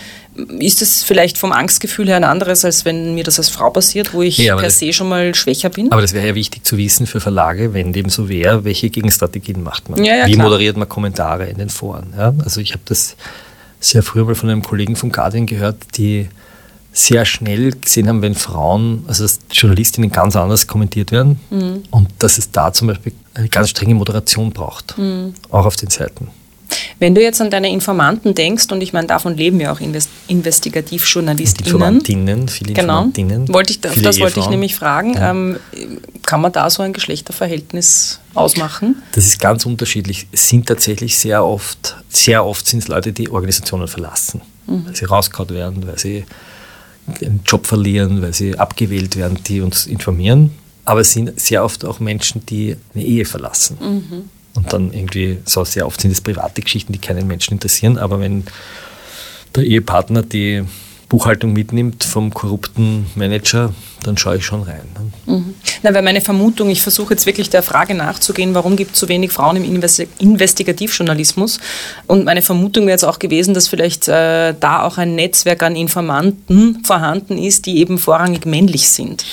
ist 0.59 0.81
es 0.81 1.03
vielleicht 1.03 1.37
vom 1.37 1.51
Angstgefühl 1.51 2.07
her 2.07 2.15
ein 2.15 2.23
anderes, 2.23 2.63
als 2.63 2.85
wenn 2.85 3.15
mir 3.15 3.23
das 3.25 3.39
als 3.39 3.49
Frau 3.49 3.71
passiert, 3.71 4.13
wo 4.13 4.21
ich 4.21 4.37
Ja, 4.37 4.55
per 4.55 4.65
das- 4.65 4.79
se 4.79 4.93
schon 4.93 5.09
mal 5.09 5.33
schwächer 5.35 5.69
bin. 5.69 5.91
Aber 5.91 6.01
das 6.01 6.13
wäre 6.13 6.27
ja 6.27 6.35
wichtig 6.35 6.63
zu 6.63 6.77
wissen 6.77 7.07
für 7.07 7.19
Verlage, 7.19 7.73
wenn 7.73 7.91
dem 7.91 8.07
so 8.09 8.29
wäre, 8.29 8.63
welche 8.63 8.89
Gegenstrategien 8.89 9.63
macht 9.63 9.89
man? 9.89 10.01
Ja, 10.05 10.15
ja, 10.15 10.27
Wie 10.27 10.33
klar. 10.33 10.45
moderiert 10.45 10.77
man 10.77 10.87
Kommentare 10.87 11.47
in 11.47 11.57
den 11.57 11.69
Foren? 11.69 12.13
Ja? 12.15 12.33
Also 12.45 12.61
ich 12.61 12.71
habe 12.71 12.83
das 12.85 13.15
sehr 13.79 14.03
früher 14.03 14.25
mal 14.25 14.35
von 14.35 14.49
einem 14.49 14.63
Kollegen 14.63 14.95
vom 14.95 15.11
Guardian 15.11 15.45
gehört, 15.45 15.77
die 15.97 16.27
sehr 16.93 17.25
schnell 17.25 17.71
gesehen 17.71 18.07
haben, 18.07 18.21
wenn 18.23 18.33
Frauen, 18.33 19.03
also 19.07 19.25
Journalistinnen 19.51 20.11
ganz 20.11 20.35
anders 20.35 20.65
kommentiert 20.65 21.11
werden 21.11 21.39
Mhm. 21.51 21.83
und 21.91 22.07
dass 22.19 22.37
es 22.39 22.51
da 22.51 22.73
zum 22.73 22.87
Beispiel 22.87 23.13
eine 23.35 23.49
ganz 23.49 23.69
strenge 23.69 23.93
Moderation 23.93 24.51
braucht, 24.51 24.97
Mhm. 24.97 25.33
auch 25.51 25.65
auf 25.65 25.75
den 25.75 25.89
Seiten. 25.91 26.29
Wenn 26.99 27.13
du 27.13 27.21
jetzt 27.21 27.39
an 27.41 27.51
deine 27.51 27.69
Informanten 27.69 28.33
denkst, 28.33 28.71
und 28.71 28.81
ich 28.81 28.91
meine, 28.91 29.07
davon 29.07 29.37
leben 29.37 29.59
ja 29.59 29.71
auch 29.71 29.79
Invest 29.79 30.09
Investigativjournalistinnen. 30.27 31.65
Informantinnen, 31.71 32.47
viele 32.47 32.73
Genau. 32.73 33.03
Informantinnen. 33.03 33.53
Wollte 33.53 33.73
ich, 33.73 33.81
das 33.81 34.19
wollte 34.19 34.39
ich 34.39 34.49
nämlich 34.49 34.75
fragen. 34.75 35.13
Ja. 35.13 35.31
Ähm, 35.31 35.57
kann 36.25 36.41
man 36.41 36.51
da 36.51 36.69
so 36.69 36.83
ein 36.83 36.93
Geschlechterverhältnis 36.93 38.19
ausmachen? 38.33 38.95
Das 39.13 39.25
ist 39.25 39.39
ganz 39.39 39.65
unterschiedlich. 39.65 40.27
Es 40.31 40.49
sind 40.49 40.67
tatsächlich 40.67 41.17
sehr 41.17 41.45
oft, 41.45 41.95
sehr 42.09 42.43
oft 42.45 42.67
sind 42.67 42.79
es 42.79 42.87
Leute, 42.87 43.13
die 43.13 43.29
Organisationen 43.29 43.87
verlassen, 43.87 44.41
weil 44.65 44.95
sie 44.95 45.05
rausgehauen 45.05 45.49
werden, 45.51 45.87
weil 45.87 45.99
sie 45.99 46.25
einen 47.21 47.41
Job 47.45 47.65
verlieren, 47.67 48.21
weil 48.21 48.33
sie 48.33 48.57
abgewählt 48.57 49.15
werden, 49.15 49.39
die 49.47 49.61
uns 49.61 49.85
informieren. 49.85 50.51
Aber 50.83 51.01
es 51.01 51.11
sind 51.11 51.39
sehr 51.39 51.63
oft 51.63 51.85
auch 51.85 51.99
Menschen, 51.99 52.45
die 52.45 52.75
eine 52.93 53.03
Ehe 53.03 53.25
verlassen. 53.25 54.29
Und 54.57 54.73
dann 54.73 54.91
irgendwie, 54.91 55.37
so 55.45 55.63
sehr 55.63 55.85
oft 55.85 56.01
sind 56.01 56.11
es 56.11 56.19
private 56.19 56.61
Geschichten, 56.61 56.91
die 56.91 56.99
keinen 56.99 57.27
Menschen 57.27 57.53
interessieren. 57.53 57.97
Aber 57.97 58.19
wenn 58.19 58.43
der 59.55 59.63
Ehepartner 59.63 60.23
die 60.23 60.63
Buchhaltung 61.09 61.53
mitnimmt 61.53 62.03
vom 62.03 62.33
korrupten 62.33 63.05
Manager, 63.15 63.73
dann 64.03 64.17
schaue 64.17 64.37
ich 64.37 64.45
schon 64.45 64.63
rein. 64.63 64.81
ne? 65.25 65.43
Na, 65.83 65.93
weil 65.93 66.01
meine 66.01 66.21
Vermutung, 66.21 66.69
ich 66.69 66.81
versuche 66.81 67.13
jetzt 67.13 67.25
wirklich 67.25 67.49
der 67.49 67.63
Frage 67.63 67.93
nachzugehen, 67.93 68.53
warum 68.53 68.75
gibt 68.75 68.95
es 68.95 68.99
so 68.99 69.07
wenig 69.07 69.31
Frauen 69.31 69.57
im 69.57 69.63
Investi 69.63 70.07
Investigativjournalismus? 70.19 71.59
Und 72.07 72.25
meine 72.25 72.41
Vermutung 72.41 72.87
wäre 72.87 72.93
jetzt 72.93 73.05
auch 73.05 73.19
gewesen, 73.19 73.53
dass 73.53 73.67
vielleicht 73.67 74.07
äh, 74.07 74.53
da 74.59 74.83
auch 74.83 74.97
ein 74.97 75.15
Netzwerk 75.15 75.63
an 75.63 75.75
Informanten 75.75 76.83
vorhanden 76.83 77.37
ist, 77.37 77.67
die 77.67 77.77
eben 77.77 77.99
vorrangig 77.99 78.45
männlich 78.45 78.89
sind. 78.89 79.23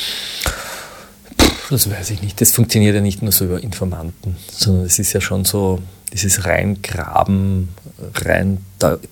Das 1.70 1.90
weiß 1.90 2.10
ich 2.10 2.22
nicht. 2.22 2.40
Das 2.40 2.52
funktioniert 2.52 2.94
ja 2.94 3.00
nicht 3.00 3.22
nur 3.22 3.32
so 3.32 3.46
über 3.46 3.62
Informanten, 3.62 4.36
sondern 4.50 4.84
es 4.84 4.98
ist 4.98 5.12
ja 5.12 5.20
schon 5.20 5.44
so 5.44 5.80
dieses 6.12 6.44
Reingraben, 6.44 7.70
rein 8.14 8.58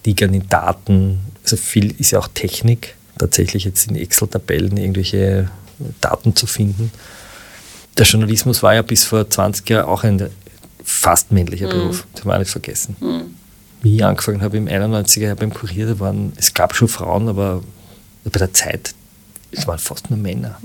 in 0.05 0.49
Daten. 0.49 1.21
Also 1.43 1.57
viel 1.57 1.99
ist 1.99 2.13
ja 2.13 2.19
auch 2.19 2.29
Technik, 2.29 2.95
tatsächlich 3.19 3.65
jetzt 3.65 3.89
in 3.89 3.97
Excel-Tabellen 3.97 4.77
irgendwelche 4.77 5.51
Daten 6.01 6.37
zu 6.37 6.47
finden. 6.47 6.93
Der 7.99 8.07
Journalismus 8.07 8.63
war 8.63 8.75
ja 8.75 8.83
bis 8.83 9.05
vor 9.05 9.29
20 9.29 9.69
Jahren 9.69 9.87
auch 9.87 10.05
ein 10.05 10.31
fast 10.85 11.33
männlicher 11.33 11.69
Beruf. 11.69 12.07
Das 12.13 12.23
haben 12.23 12.31
wir 12.31 12.35
auch 12.35 12.39
nicht 12.39 12.51
vergessen. 12.51 12.97
Wie 13.83 13.97
ich 13.97 14.05
angefangen 14.05 14.43
habe 14.43 14.57
im 14.57 14.69
91er 14.69 15.21
Jahr 15.21 15.37
beim 15.37 15.53
Kurier, 15.53 15.87
da 15.87 15.99
waren, 15.99 16.33
es 16.37 16.55
gab 16.55 16.77
schon 16.77 16.89
Frauen, 16.89 17.29
aber 17.29 17.63
bei 18.25 18.39
der 18.39 18.53
Zeit, 18.53 18.95
es 19.51 19.67
waren 19.67 19.79
fast 19.79 20.09
nur 20.11 20.19
Männer. 20.19 20.59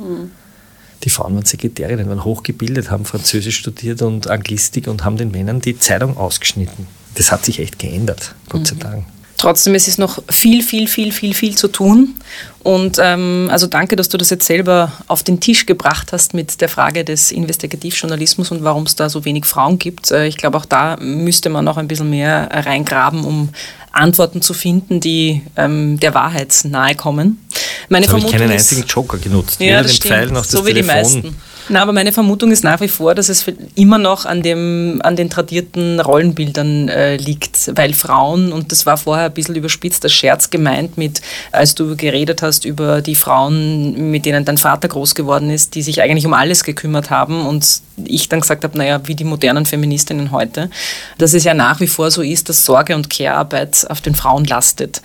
Die 1.04 1.10
Frauen 1.10 1.36
waren 1.36 1.46
Sekretärinnen, 1.46 2.10
waren 2.10 2.24
hochgebildet, 2.24 2.90
haben 2.90 3.06
Französisch 3.06 3.58
studiert 3.58 4.02
und 4.02 4.28
Anglistik 4.28 4.88
und 4.88 5.04
haben 5.06 5.18
den 5.18 5.32
Männern 5.32 5.62
die 5.62 5.78
Zeitung 5.78 6.18
ausgeschnitten. 6.18 6.88
Das 7.16 7.32
hat 7.32 7.46
sich 7.46 7.60
echt 7.60 7.80
geändert, 7.80 8.36
Gott 8.50 8.68
sei 8.68 8.76
Dank. 8.76 9.06
Trotzdem 9.38 9.76
es 9.76 9.88
ist 9.88 10.00
noch 10.00 10.24
viel, 10.30 10.64
viel, 10.64 10.88
viel, 10.88 11.12
viel, 11.12 11.36
viel 11.36 11.56
zu 11.56 11.68
tun. 11.68 12.16
Und 12.64 12.98
ähm, 13.00 13.50
also 13.52 13.68
danke, 13.68 13.96
dass 13.96 14.10
du 14.10 14.18
das 14.18 14.32
jetzt 14.32 14.48
selber 14.48 14.92
auf 15.08 15.22
den 15.22 15.40
Tisch 15.40 15.68
gebracht 15.68 16.12
hast 16.12 16.34
mit 16.34 16.60
der 16.60 16.70
Frage 16.70 17.06
des 17.06 17.32
Investigativjournalismus 17.32 18.52
und 18.52 18.64
warum 18.64 18.84
es 18.84 18.96
da 18.96 19.10
so 19.10 19.26
wenig 19.26 19.46
Frauen 19.46 19.78
gibt. 19.78 20.10
Äh, 20.10 20.26
ich 20.26 20.38
glaube, 20.38 20.58
auch 20.58 20.66
da 20.66 20.98
müsste 20.98 21.50
man 21.50 21.64
noch 21.64 21.78
ein 21.78 21.88
bisschen 21.88 22.10
mehr 22.10 22.50
reingraben, 22.52 23.24
um 23.24 23.50
Antworten 23.98 24.42
zu 24.42 24.54
finden, 24.54 25.00
die 25.00 25.42
ähm, 25.56 26.00
der 26.00 26.14
Wahrheit 26.14 26.54
nahe 26.64 26.96
kommen. 26.96 27.40
Meine 27.90 28.06
Jetzt 28.06 28.10
habe 28.12 28.20
ich 28.20 28.26
Vermutung 28.26 28.40
keinen 28.48 28.52
einzigen 28.52 28.86
Joker 28.86 29.18
genutzt. 29.18 29.60
ja, 29.60 29.68
Weder 29.68 29.84
das 29.84 29.92
den 29.92 29.96
stimmt. 29.98 30.14
Pfeil 30.14 30.28
noch 30.28 30.42
das 30.44 30.52
so 30.52 30.66
wie 30.66 30.74
Telefon. 30.74 31.36
Na, 31.70 31.82
aber 31.82 31.92
meine 31.92 32.14
Vermutung 32.14 32.52
ist 32.52 32.64
nach 32.64 32.80
wie 32.80 32.88
vor, 32.88 33.14
dass 33.14 33.28
es 33.28 33.46
immer 33.76 33.98
noch 33.98 34.26
an, 34.26 34.42
dem, 34.42 35.02
an 35.04 35.18
den 35.18 35.30
tradierten 35.30 36.00
Rollenbildern 36.00 36.88
äh, 36.88 37.18
liegt, 37.18 37.76
weil 37.76 37.94
Frauen, 37.94 38.54
und 38.54 38.72
das 38.72 38.86
war 38.86 38.98
vorher 38.98 39.26
ein 39.26 39.34
bisschen 39.34 39.56
überspitzt, 39.56 40.04
als 40.06 40.14
Scherz 40.14 40.50
gemeint 40.50 40.98
mit, 40.98 41.22
als 41.52 41.76
du 41.76 41.98
geredet 41.98 42.42
hast 42.42 42.64
über 42.64 43.02
die 43.02 43.16
Frauen, 43.16 44.12
mit 44.12 44.26
denen 44.26 44.46
dein 44.46 44.58
Vater 44.58 44.88
groß 44.88 45.14
geworden 45.14 45.50
ist, 45.50 45.76
die 45.76 45.82
sich 45.82 46.02
eigentlich 46.02 46.26
um 46.26 46.34
alles 46.34 46.64
gekümmert 46.64 47.10
haben 47.10 47.46
und 47.46 47.82
ich 48.06 48.30
dann 48.30 48.42
gesagt 48.42 48.64
habe, 48.64 48.78
naja, 48.78 49.02
wie 49.06 49.16
die 49.16 49.24
modernen 49.24 49.66
Feministinnen 49.66 50.32
heute, 50.32 50.70
dass 51.18 51.34
es 51.34 51.44
ja 51.44 51.54
nach 51.54 51.80
wie 51.80 51.88
vor 51.88 52.12
so 52.12 52.22
ist, 52.22 52.48
dass 52.48 52.64
Sorge- 52.64 52.96
und 52.96 53.10
Care-Arbeit 53.10 53.86
auf 53.90 54.02
den 54.02 54.16
Frauen 54.16 54.46
lastet. 54.46 55.02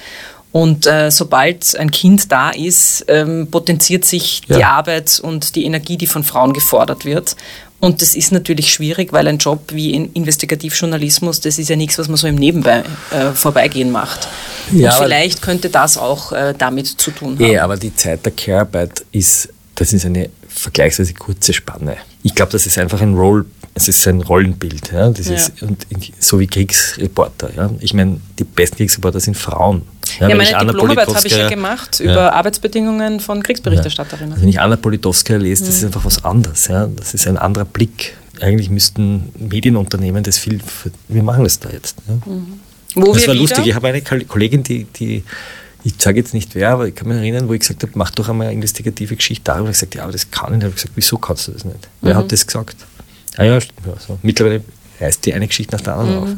Und 0.52 0.86
äh, 0.86 1.10
sobald 1.10 1.76
ein 1.78 1.90
Kind 1.90 2.30
da 2.30 2.50
ist, 2.50 3.06
ähm, 3.08 3.48
potenziert 3.50 4.04
sich 4.04 4.42
die 4.48 4.52
Ja. 4.60 4.72
Arbeit 4.72 5.18
und 5.22 5.54
die 5.56 5.64
Energie, 5.64 5.96
die 5.96 6.06
von 6.06 6.24
Frauen 6.24 6.52
gefordert 6.52 7.04
wird. 7.06 7.36
Und 7.80 8.00
das 8.00 8.14
ist 8.14 8.30
natürlich 8.32 8.72
schwierig, 8.72 9.12
weil 9.12 9.26
ein 9.26 9.38
Job 9.38 9.72
wie 9.72 9.92
in 9.94 10.12
Investigativjournalismus, 10.12 11.40
das 11.40 11.58
ist 11.58 11.68
ja 11.68 11.74
nichts, 11.76 11.98
was 11.98 12.06
man 12.08 12.16
so 12.16 12.26
im 12.28 12.36
Nebenbei 12.36 12.84
äh, 13.10 13.32
vorbeigehen 13.32 13.90
macht. 13.90 14.28
Ja, 14.72 14.96
und 14.96 15.04
vielleicht 15.04 15.42
könnte 15.42 15.68
das 15.70 15.96
auch 15.96 16.32
äh, 16.32 16.54
damit 16.56 16.86
zu 16.86 17.10
tun 17.10 17.34
haben. 17.34 17.44
Eh, 17.44 17.58
aber 17.58 17.76
die 17.76 17.94
Zeit 17.96 18.24
der 18.24 18.32
Care-Arbeit 18.32 19.04
ist, 19.10 19.48
das 19.74 19.92
ist 19.92 20.04
eine 20.04 20.28
vergleichsweise 20.48 21.14
kurze 21.14 21.52
Spanne. 21.54 21.96
Ich 22.22 22.34
glaube, 22.34 22.52
das 22.52 22.66
ist 22.66 22.78
einfach 22.78 23.00
ein 23.00 23.14
Roll, 23.14 23.46
es 23.74 23.88
ist 23.88 24.06
ein 24.06 24.20
Rollenbild, 24.20 24.92
ja, 24.92 25.08
dieses, 25.10 25.50
Ja. 25.60 25.66
und 25.66 25.86
so 26.20 26.38
wie 26.38 26.46
Kriegsreporter. 26.46 27.50
Ja. 27.56 27.70
Ich 27.80 27.94
meine, 27.94 28.20
die 28.38 28.44
besten 28.44 28.76
Kriegsreporter 28.76 29.18
sind 29.18 29.36
Frauen. 29.36 29.82
Ja, 30.20 30.28
wenn 30.28 30.36
meine 30.36 30.50
Diplomarbeit 30.66 31.08
habe 31.14 31.26
ich 31.26 31.36
ja 31.36 31.48
gemacht 31.48 32.00
Ja. 32.00 32.12
über 32.12 32.32
Arbeitsbedingungen 32.34 33.20
von 33.20 33.42
Kriegsberichterstatterinnen. 33.42 34.32
Also 34.32 34.42
wenn 34.42 34.48
ich 34.48 34.60
Anna 34.60 34.76
Politowskaja 34.76 35.38
lese, 35.38 35.64
das 35.64 35.76
ist 35.76 35.84
einfach 35.84 36.04
was 36.04 36.24
anderes. 36.24 36.68
Ja? 36.68 36.86
Das 36.86 37.14
ist 37.14 37.26
ein 37.26 37.36
anderer 37.38 37.64
Blick. 37.64 38.16
Eigentlich 38.40 38.70
müssten 38.70 39.30
Medienunternehmen 39.38 40.22
das 40.24 40.38
viel, 40.38 40.60
wir 41.08 41.22
machen 41.22 41.44
das 41.44 41.60
da 41.60 41.70
jetzt. 41.70 41.96
Ja? 42.08 42.14
Wo 42.94 43.12
das 43.14 43.26
war 43.26 43.34
wieder- 43.34 43.42
lustig. 43.42 43.66
Ich 43.66 43.74
habe 43.74 43.88
eine 43.88 44.00
Kol- 44.02 44.24
Kollegin, 44.24 44.62
die, 44.62 44.84
die 44.84 45.22
ich 45.84 45.94
sage 45.98 46.18
jetzt 46.18 46.32
nicht 46.32 46.54
wer, 46.54 46.70
aber 46.70 46.86
ich 46.88 46.94
kann 46.94 47.08
mich 47.08 47.16
erinnern, 47.16 47.48
wo 47.48 47.54
ich 47.54 47.60
gesagt 47.60 47.82
habe, 47.82 47.92
mach 47.96 48.10
doch 48.12 48.28
einmal 48.28 48.46
eine 48.48 48.54
investigative 48.54 49.16
Geschichte 49.16 49.42
darüber. 49.44 49.70
Ich 49.70 49.76
habe 49.78 49.86
gesagt, 49.88 49.94
ja, 49.96 50.02
aber 50.04 50.12
das 50.12 50.30
kann 50.30 50.52
ich 50.52 50.58
nicht. 50.58 50.58
Ich 50.60 50.64
habe 50.66 50.74
gesagt, 50.74 50.92
wieso 50.94 51.18
kannst 51.18 51.48
du 51.48 51.52
das 51.52 51.64
nicht? 51.64 51.88
Wer 52.02 52.14
Mhm. 52.14 52.18
hat 52.18 52.30
das 52.32 52.46
gesagt? 52.46 52.76
Ah 53.36 53.44
ja, 53.44 53.60
stimmt, 53.60 53.80
ja 53.86 53.94
so. 53.98 54.18
Mittlerweile 54.22 54.62
reißt 55.00 55.24
die 55.26 55.34
eine 55.34 55.46
Geschichte 55.48 55.74
nach 55.74 55.82
der 55.82 55.96
anderen 55.96 56.16
Mhm. 56.20 56.22
auf. 56.24 56.36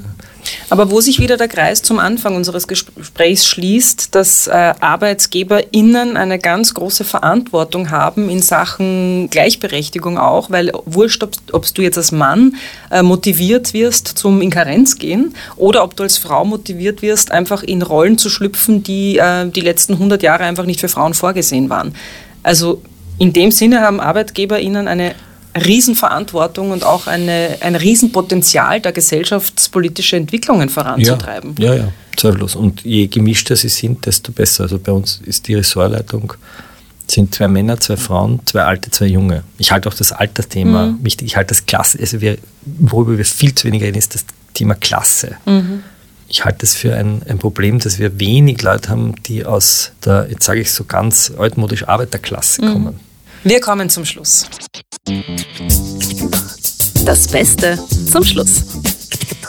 Aber 0.71 0.91
wo 0.91 1.01
sich 1.01 1.21
wieder 1.21 1.37
der 1.37 1.49
Kreis 1.49 1.83
zum 1.83 1.99
Anfang 1.99 2.37
unseres 2.37 2.67
Gesprächs 2.69 3.47
schließt, 3.47 4.15
dass 4.15 4.47
äh, 4.47 4.75
ArbeitgeberInnen 4.81 6.17
eine 6.17 6.39
ganz 6.39 6.75
große 6.75 7.05
Verantwortung 7.05 7.91
haben 7.91 8.29
in 8.29 8.43
Sachen 8.43 9.29
Gleichberechtigung 9.31 10.19
auch, 10.19 10.51
weil 10.51 10.73
wurscht, 10.85 11.23
ob, 11.23 11.33
ob 11.53 11.75
du 11.75 11.83
jetzt 11.83 11.99
als 11.99 12.13
Mann 12.13 12.57
äh, 12.91 13.03
motiviert 13.03 13.75
wirst 13.75 14.09
zum 14.09 14.41
Inkarenz 14.41 14.99
gehen 14.99 15.35
oder 15.57 15.85
ob 15.85 15.97
du 15.97 16.03
als 16.03 16.19
Frau 16.19 16.45
motiviert 16.45 17.03
wirst, 17.03 17.31
einfach 17.31 17.63
in 17.63 17.83
Rollen 17.83 18.19
zu 18.19 18.29
schlüpfen, 18.29 18.83
die 18.83 19.19
äh, 19.19 19.49
die 19.49 19.61
letzten 19.61 19.95
100 19.95 20.23
Jahre 20.23 20.45
einfach 20.45 20.67
nicht 20.67 20.81
für 20.81 20.89
Frauen 20.89 21.15
vorgesehen 21.15 21.71
waren. 21.71 21.95
Also 22.43 22.83
in 23.19 23.33
dem 23.33 23.51
Sinne 23.51 23.81
haben 23.81 24.01
ArbeitgeberInnen 24.01 24.89
eine 24.89 25.15
Riesenverantwortung 25.57 26.71
und 26.71 26.85
auch 26.85 27.07
eine, 27.07 27.57
ein 27.61 27.77
Riesenpotenzial, 27.77 28.81
da 28.81 28.91
gesellschaftspolitische 28.91 30.17
Entwicklungen 30.17 30.69
voranzutreiben. 30.69 31.55
Ja, 31.59 31.75
ja, 31.75 31.83
ja, 31.85 31.93
zweifellos. 32.17 32.55
Und 32.57 32.83
je 32.85 33.07
gemischter 33.07 33.57
sie 33.57 33.69
sind, 33.69 34.07
desto 34.07 34.33
besser. 34.33 34.65
Also 34.65 34.79
bei 34.79 34.93
uns 34.93 35.21
ist 35.25 35.47
die 35.49 35.55
Ressortleitung, 35.55 36.35
sind 37.07 37.35
zwei 37.35 37.49
Männer, 37.49 37.79
zwei 37.81 37.97
Frauen, 37.97 38.41
zwei 38.47 38.63
Alte, 38.63 38.91
zwei 38.91 39.07
Junge. 39.07 39.45
Ich 39.59 39.71
halte 39.73 39.89
auch 39.89 39.95
das 39.95 40.13
Altersthema 40.13 40.87
Mhm. 40.87 40.99
wichtig. 41.05 41.27
Ich 41.29 41.37
halte 41.37 41.49
das 41.51 41.67
Klasse, 41.67 41.99
also 42.01 42.21
wir, 42.21 42.39
worüber 42.65 43.17
wir 43.19 43.25
viel 43.25 43.55
zu 43.55 43.67
wenig 43.67 43.83
reden, 43.83 43.99
ist 43.99 44.15
das 44.15 44.25
Thema 44.55 44.75
Klasse. 44.75 45.37
Mhm. 45.45 45.83
Ich 46.29 46.45
halte 46.45 46.65
es 46.65 46.75
für 46.75 46.97
ein, 46.97 47.21
ein 47.29 47.39
Problem, 47.39 47.79
dass 47.79 47.99
wir 47.99 48.19
wenig 48.19 48.63
Leute 48.63 48.89
haben, 48.89 49.15
die 49.27 49.45
aus 49.45 49.93
der, 50.05 50.27
jetzt 50.31 50.45
sage 50.47 50.61
ich 50.63 50.73
so 50.73 50.85
ganz 50.85 51.31
altmodisch, 51.39 51.87
Arbeiterklasse 51.87 52.65
Mhm. 52.65 52.73
kommen. 52.73 53.01
Wir 53.47 53.61
kommen 53.61 53.91
zum 53.91 54.07
Schluss. 54.07 54.47
Das 57.05 57.29
Beste 57.29 57.79
zum 58.11 58.25
Schluss. 58.25 58.65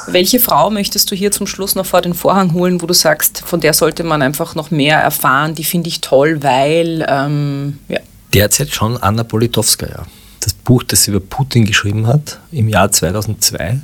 Welche 0.07 0.41
Frau 0.41 0.69
möchtest 0.69 1.09
du 1.09 1.15
hier 1.15 1.31
zum 1.31 1.47
Schluss 1.47 1.75
noch 1.75 1.85
vor 1.85 2.01
den 2.01 2.13
Vorhang 2.13 2.51
holen, 2.51 2.81
wo 2.81 2.87
du 2.87 2.93
sagst, 2.93 3.39
von 3.45 3.61
der 3.61 3.73
sollte 3.73 4.03
man 4.03 4.21
einfach 4.21 4.53
noch 4.53 4.69
mehr 4.69 4.99
erfahren, 4.99 5.55
die 5.55 5.63
finde 5.63 5.87
ich 5.87 6.01
toll, 6.01 6.43
weil, 6.43 7.05
ähm, 7.07 7.79
ja. 7.87 8.01
Derzeit 8.33 8.75
schon 8.75 8.97
Anna 8.97 9.23
Politowskaja. 9.23 10.05
Das 10.41 10.53
Buch, 10.53 10.83
das 10.83 11.05
sie 11.05 11.11
über 11.11 11.21
Putin 11.21 11.63
geschrieben 11.63 12.05
hat, 12.05 12.41
im 12.51 12.67
Jahr 12.67 12.91
2002, 12.91 13.79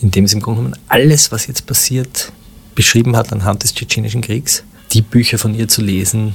in 0.00 0.10
dem 0.10 0.26
sie 0.26 0.34
im 0.34 0.42
Grunde 0.42 0.62
genommen 0.62 0.80
alles, 0.88 1.30
was 1.30 1.46
jetzt 1.46 1.64
passiert, 1.66 2.32
beschrieben 2.74 3.16
hat 3.16 3.32
anhand 3.32 3.62
des 3.62 3.72
Tschetschenischen 3.72 4.20
Kriegs. 4.20 4.64
Die 4.90 5.00
Bücher 5.00 5.38
von 5.38 5.54
ihr 5.54 5.68
zu 5.68 5.80
lesen, 5.80 6.34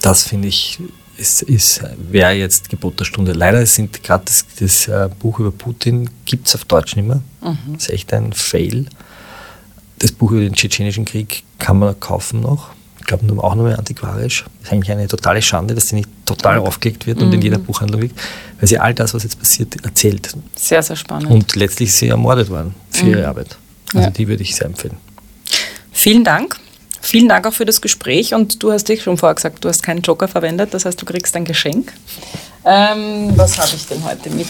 das 0.00 0.22
finde 0.22 0.48
ich, 0.48 0.78
ist, 1.18 1.42
ist, 1.42 1.82
wäre 2.10 2.32
jetzt 2.32 2.68
Gebot 2.68 3.00
der 3.00 3.04
Stunde. 3.04 3.32
Leider 3.32 3.64
sind 3.66 4.02
gerade 4.02 4.24
das, 4.26 4.44
das 4.58 4.88
äh, 4.88 5.08
Buch 5.18 5.38
über 5.40 5.50
Putin 5.50 6.10
gibt 6.24 6.46
es 6.48 6.54
auf 6.54 6.64
Deutsch 6.64 6.96
nicht 6.96 7.06
mehr. 7.08 7.20
Das 7.40 7.84
ist 7.84 7.90
echt 7.90 8.12
ein 8.12 8.32
Fail. 8.32 8.86
Das 9.98 10.12
Buch 10.12 10.32
über 10.32 10.40
den 10.40 10.54
Tschetschenischen 10.54 11.04
Krieg 11.04 11.44
kann 11.58 11.78
man 11.78 11.98
kaufen 12.00 12.40
noch. 12.40 12.70
Ich 13.00 13.06
glaube 13.06 13.40
auch 13.42 13.54
nur 13.54 13.66
mehr 13.68 13.78
antiquarisch. 13.78 14.44
Ist 14.62 14.72
eigentlich 14.72 14.90
eine 14.90 15.06
totale 15.06 15.40
Schande, 15.40 15.74
dass 15.74 15.86
die 15.86 15.94
nicht 15.94 16.08
total 16.24 16.58
aufgelegt 16.58 17.06
wird 17.06 17.22
und 17.22 17.32
in 17.32 17.40
jeder 17.40 17.58
Buchhandlung 17.58 18.00
liegt, 18.02 18.18
weil 18.58 18.68
sie 18.68 18.78
all 18.80 18.92
das, 18.94 19.14
was 19.14 19.22
jetzt 19.22 19.38
passiert, 19.38 19.76
erzählt. 19.84 20.34
Sehr, 20.56 20.82
sehr 20.82 20.96
spannend. 20.96 21.30
Und 21.30 21.54
letztlich 21.54 21.92
sie 21.92 22.08
ermordet 22.08 22.50
worden 22.50 22.74
für 22.90 23.06
ihre 23.06 23.28
Arbeit. 23.28 23.56
Also 23.94 24.06
Ja. 24.06 24.10
die 24.10 24.26
würde 24.26 24.42
ich 24.42 24.56
sehr 24.56 24.66
empfehlen. 24.66 24.96
Vielen 25.92 26.24
Dank. 26.24 26.56
Vielen 27.06 27.28
Dank 27.28 27.46
auch 27.46 27.52
für 27.52 27.64
das 27.64 27.80
Gespräch 27.80 28.34
und 28.34 28.64
du 28.64 28.72
hast 28.72 28.88
dich 28.88 29.04
schon 29.04 29.16
vorher 29.16 29.36
gesagt, 29.36 29.64
du 29.64 29.68
hast 29.68 29.84
keinen 29.84 30.02
Joker 30.02 30.26
verwendet, 30.26 30.74
das 30.74 30.86
heißt, 30.86 31.00
du 31.00 31.06
kriegst 31.06 31.36
ein 31.36 31.44
Geschenk. 31.44 31.92
Ähm, 32.64 33.30
was 33.36 33.56
habe 33.58 33.70
ich 33.76 33.86
denn 33.86 34.02
heute 34.02 34.28
mit? 34.30 34.48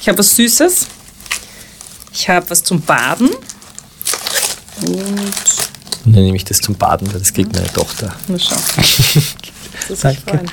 Ich 0.00 0.08
habe 0.08 0.18
was 0.18 0.36
Süßes. 0.36 0.86
Ich 2.12 2.28
habe 2.28 2.48
was 2.50 2.62
zum 2.62 2.80
Baden. 2.82 3.30
Und 4.86 5.32
dann 6.04 6.22
nehme 6.22 6.36
ich 6.36 6.44
das 6.44 6.60
zum 6.60 6.76
Baden, 6.76 7.12
weil 7.12 7.18
das 7.18 7.32
kriegt 7.32 7.52
meine 7.52 7.72
Tochter. 7.72 8.14
Danke. 10.02 10.20
freuen. 10.20 10.50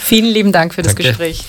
Vielen 0.00 0.32
lieben 0.32 0.52
Dank 0.52 0.72
für 0.72 0.80
das 0.80 0.94
Danke. 0.94 1.08
Gespräch. 1.08 1.44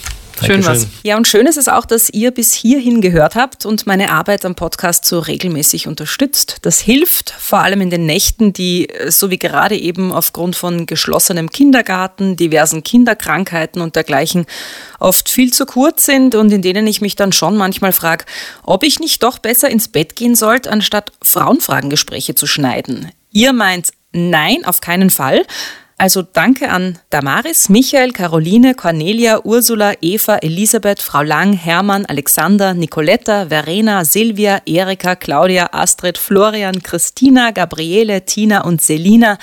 Schön 0.45 0.65
was. 0.65 0.87
Ja, 1.03 1.17
und 1.17 1.27
schön 1.27 1.47
ist 1.47 1.57
es 1.57 1.67
auch, 1.67 1.85
dass 1.85 2.09
ihr 2.09 2.31
bis 2.31 2.53
hierhin 2.53 3.01
gehört 3.01 3.35
habt 3.35 3.65
und 3.65 3.87
meine 3.87 4.11
Arbeit 4.11 4.45
am 4.45 4.55
Podcast 4.55 5.05
so 5.05 5.19
regelmäßig 5.19 5.87
unterstützt. 5.87 6.57
Das 6.61 6.79
hilft 6.79 7.31
vor 7.31 7.59
allem 7.59 7.81
in 7.81 7.89
den 7.89 8.05
Nächten, 8.05 8.53
die 8.53 8.89
äh, 8.89 9.11
so 9.11 9.31
wie 9.31 9.39
gerade 9.39 9.75
eben 9.75 10.11
aufgrund 10.11 10.55
von 10.55 10.85
geschlossenem 10.85 11.49
Kindergarten, 11.49 12.35
diversen 12.35 12.83
Kinderkrankheiten 12.83 13.81
und 13.81 13.95
dergleichen 13.95 14.45
oft 14.99 15.29
viel 15.29 15.51
zu 15.53 15.65
kurz 15.65 16.05
sind 16.05 16.35
und 16.35 16.51
in 16.51 16.61
denen 16.61 16.87
ich 16.87 17.01
mich 17.01 17.15
dann 17.15 17.31
schon 17.31 17.57
manchmal 17.57 17.91
frage, 17.91 18.25
ob 18.63 18.83
ich 18.83 18.99
nicht 18.99 19.23
doch 19.23 19.39
besser 19.39 19.69
ins 19.69 19.87
Bett 19.87 20.15
gehen 20.15 20.35
sollte, 20.35 20.71
anstatt 20.71 21.11
Frauenfragengespräche 21.21 22.35
zu 22.35 22.47
schneiden. 22.47 23.11
Ihr 23.31 23.53
meint 23.53 23.91
nein, 24.11 24.65
auf 24.65 24.81
keinen 24.81 25.09
Fall. 25.09 25.45
Also 25.99 26.21
danke 26.21 26.69
an 26.69 26.99
Damaris, 27.09 27.69
Michael, 27.69 28.11
Caroline, 28.11 28.75
Cornelia, 28.75 29.43
Ursula, 29.43 29.93
Eva, 29.99 30.35
Elisabeth, 30.37 31.01
Frau 31.01 31.23
Lang, 31.23 31.53
Hermann, 31.53 32.05
Alexander, 32.05 32.75
Nicoletta, 32.75 33.47
Verena, 33.49 34.05
Silvia, 34.05 34.61
Erika, 34.67 35.15
Claudia, 35.15 35.73
Astrid, 35.73 36.19
Florian, 36.19 36.83
Christina, 36.83 37.49
Gabriele, 37.49 38.25
Tina 38.25 38.63
und 38.63 38.79
Selina, 38.79 39.39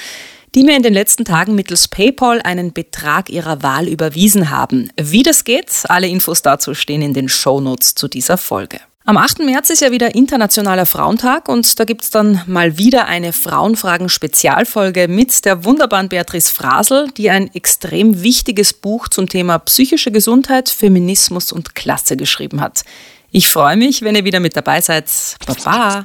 die 0.54 0.62
mir 0.62 0.76
in 0.76 0.84
den 0.84 0.94
letzten 0.94 1.24
Tagen 1.24 1.56
mittels 1.56 1.88
PayPal 1.88 2.40
einen 2.42 2.72
Betrag 2.72 3.30
ihrer 3.30 3.64
Wahl 3.64 3.88
überwiesen 3.88 4.50
haben. 4.50 4.90
Wie 4.96 5.24
das 5.24 5.42
geht, 5.42 5.72
alle 5.88 6.06
Infos 6.06 6.42
dazu 6.42 6.74
stehen 6.74 7.02
in 7.02 7.14
den 7.14 7.28
Shownotes 7.28 7.96
zu 7.96 8.06
dieser 8.06 8.38
Folge. 8.38 8.78
Am 9.06 9.18
8. 9.18 9.40
März 9.40 9.68
ist 9.68 9.82
ja 9.82 9.90
wieder 9.90 10.14
Internationaler 10.14 10.86
Frauentag 10.86 11.50
und 11.50 11.78
da 11.78 11.84
gibt's 11.84 12.08
dann 12.08 12.40
mal 12.46 12.78
wieder 12.78 13.04
eine 13.04 13.34
Frauenfragen-Spezialfolge 13.34 15.08
mit 15.08 15.44
der 15.44 15.62
wunderbaren 15.62 16.08
Beatrice 16.08 16.50
Frasel, 16.50 17.10
die 17.18 17.28
ein 17.28 17.54
extrem 17.54 18.22
wichtiges 18.22 18.72
Buch 18.72 19.08
zum 19.08 19.28
Thema 19.28 19.58
psychische 19.58 20.10
Gesundheit, 20.10 20.70
Feminismus 20.70 21.52
und 21.52 21.74
Klasse 21.74 22.16
geschrieben 22.16 22.62
hat. 22.62 22.82
Ich 23.30 23.50
freue 23.50 23.76
mich, 23.76 24.00
wenn 24.00 24.14
ihr 24.14 24.24
wieder 24.24 24.40
mit 24.40 24.56
dabei 24.56 24.80
seid. 24.80 25.04
Baba! 25.44 26.02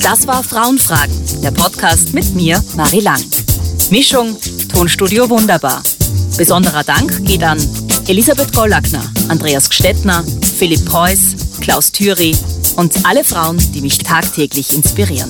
Das 0.00 0.28
war 0.28 0.44
Frauenfragen, 0.44 1.42
der 1.42 1.50
Podcast 1.50 2.14
mit 2.14 2.36
mir, 2.36 2.62
Marie 2.76 3.00
Lang. 3.00 3.24
Mischung, 3.90 4.36
Tonstudio 4.72 5.28
Wunderbar. 5.28 5.82
Besonderer 6.36 6.84
Dank 6.84 7.24
geht 7.24 7.42
an 7.42 7.58
Elisabeth 8.08 8.52
Gollackner, 8.54 9.02
Andreas 9.28 9.68
Gstettner, 9.68 10.22
Philipp 10.58 10.84
Preuß, 10.84 11.34
Klaus 11.60 11.90
Thüry 11.90 12.36
und 12.76 13.04
alle 13.04 13.24
Frauen, 13.24 13.58
die 13.72 13.80
mich 13.80 13.98
tagtäglich 13.98 14.72
inspirieren. 14.74 15.28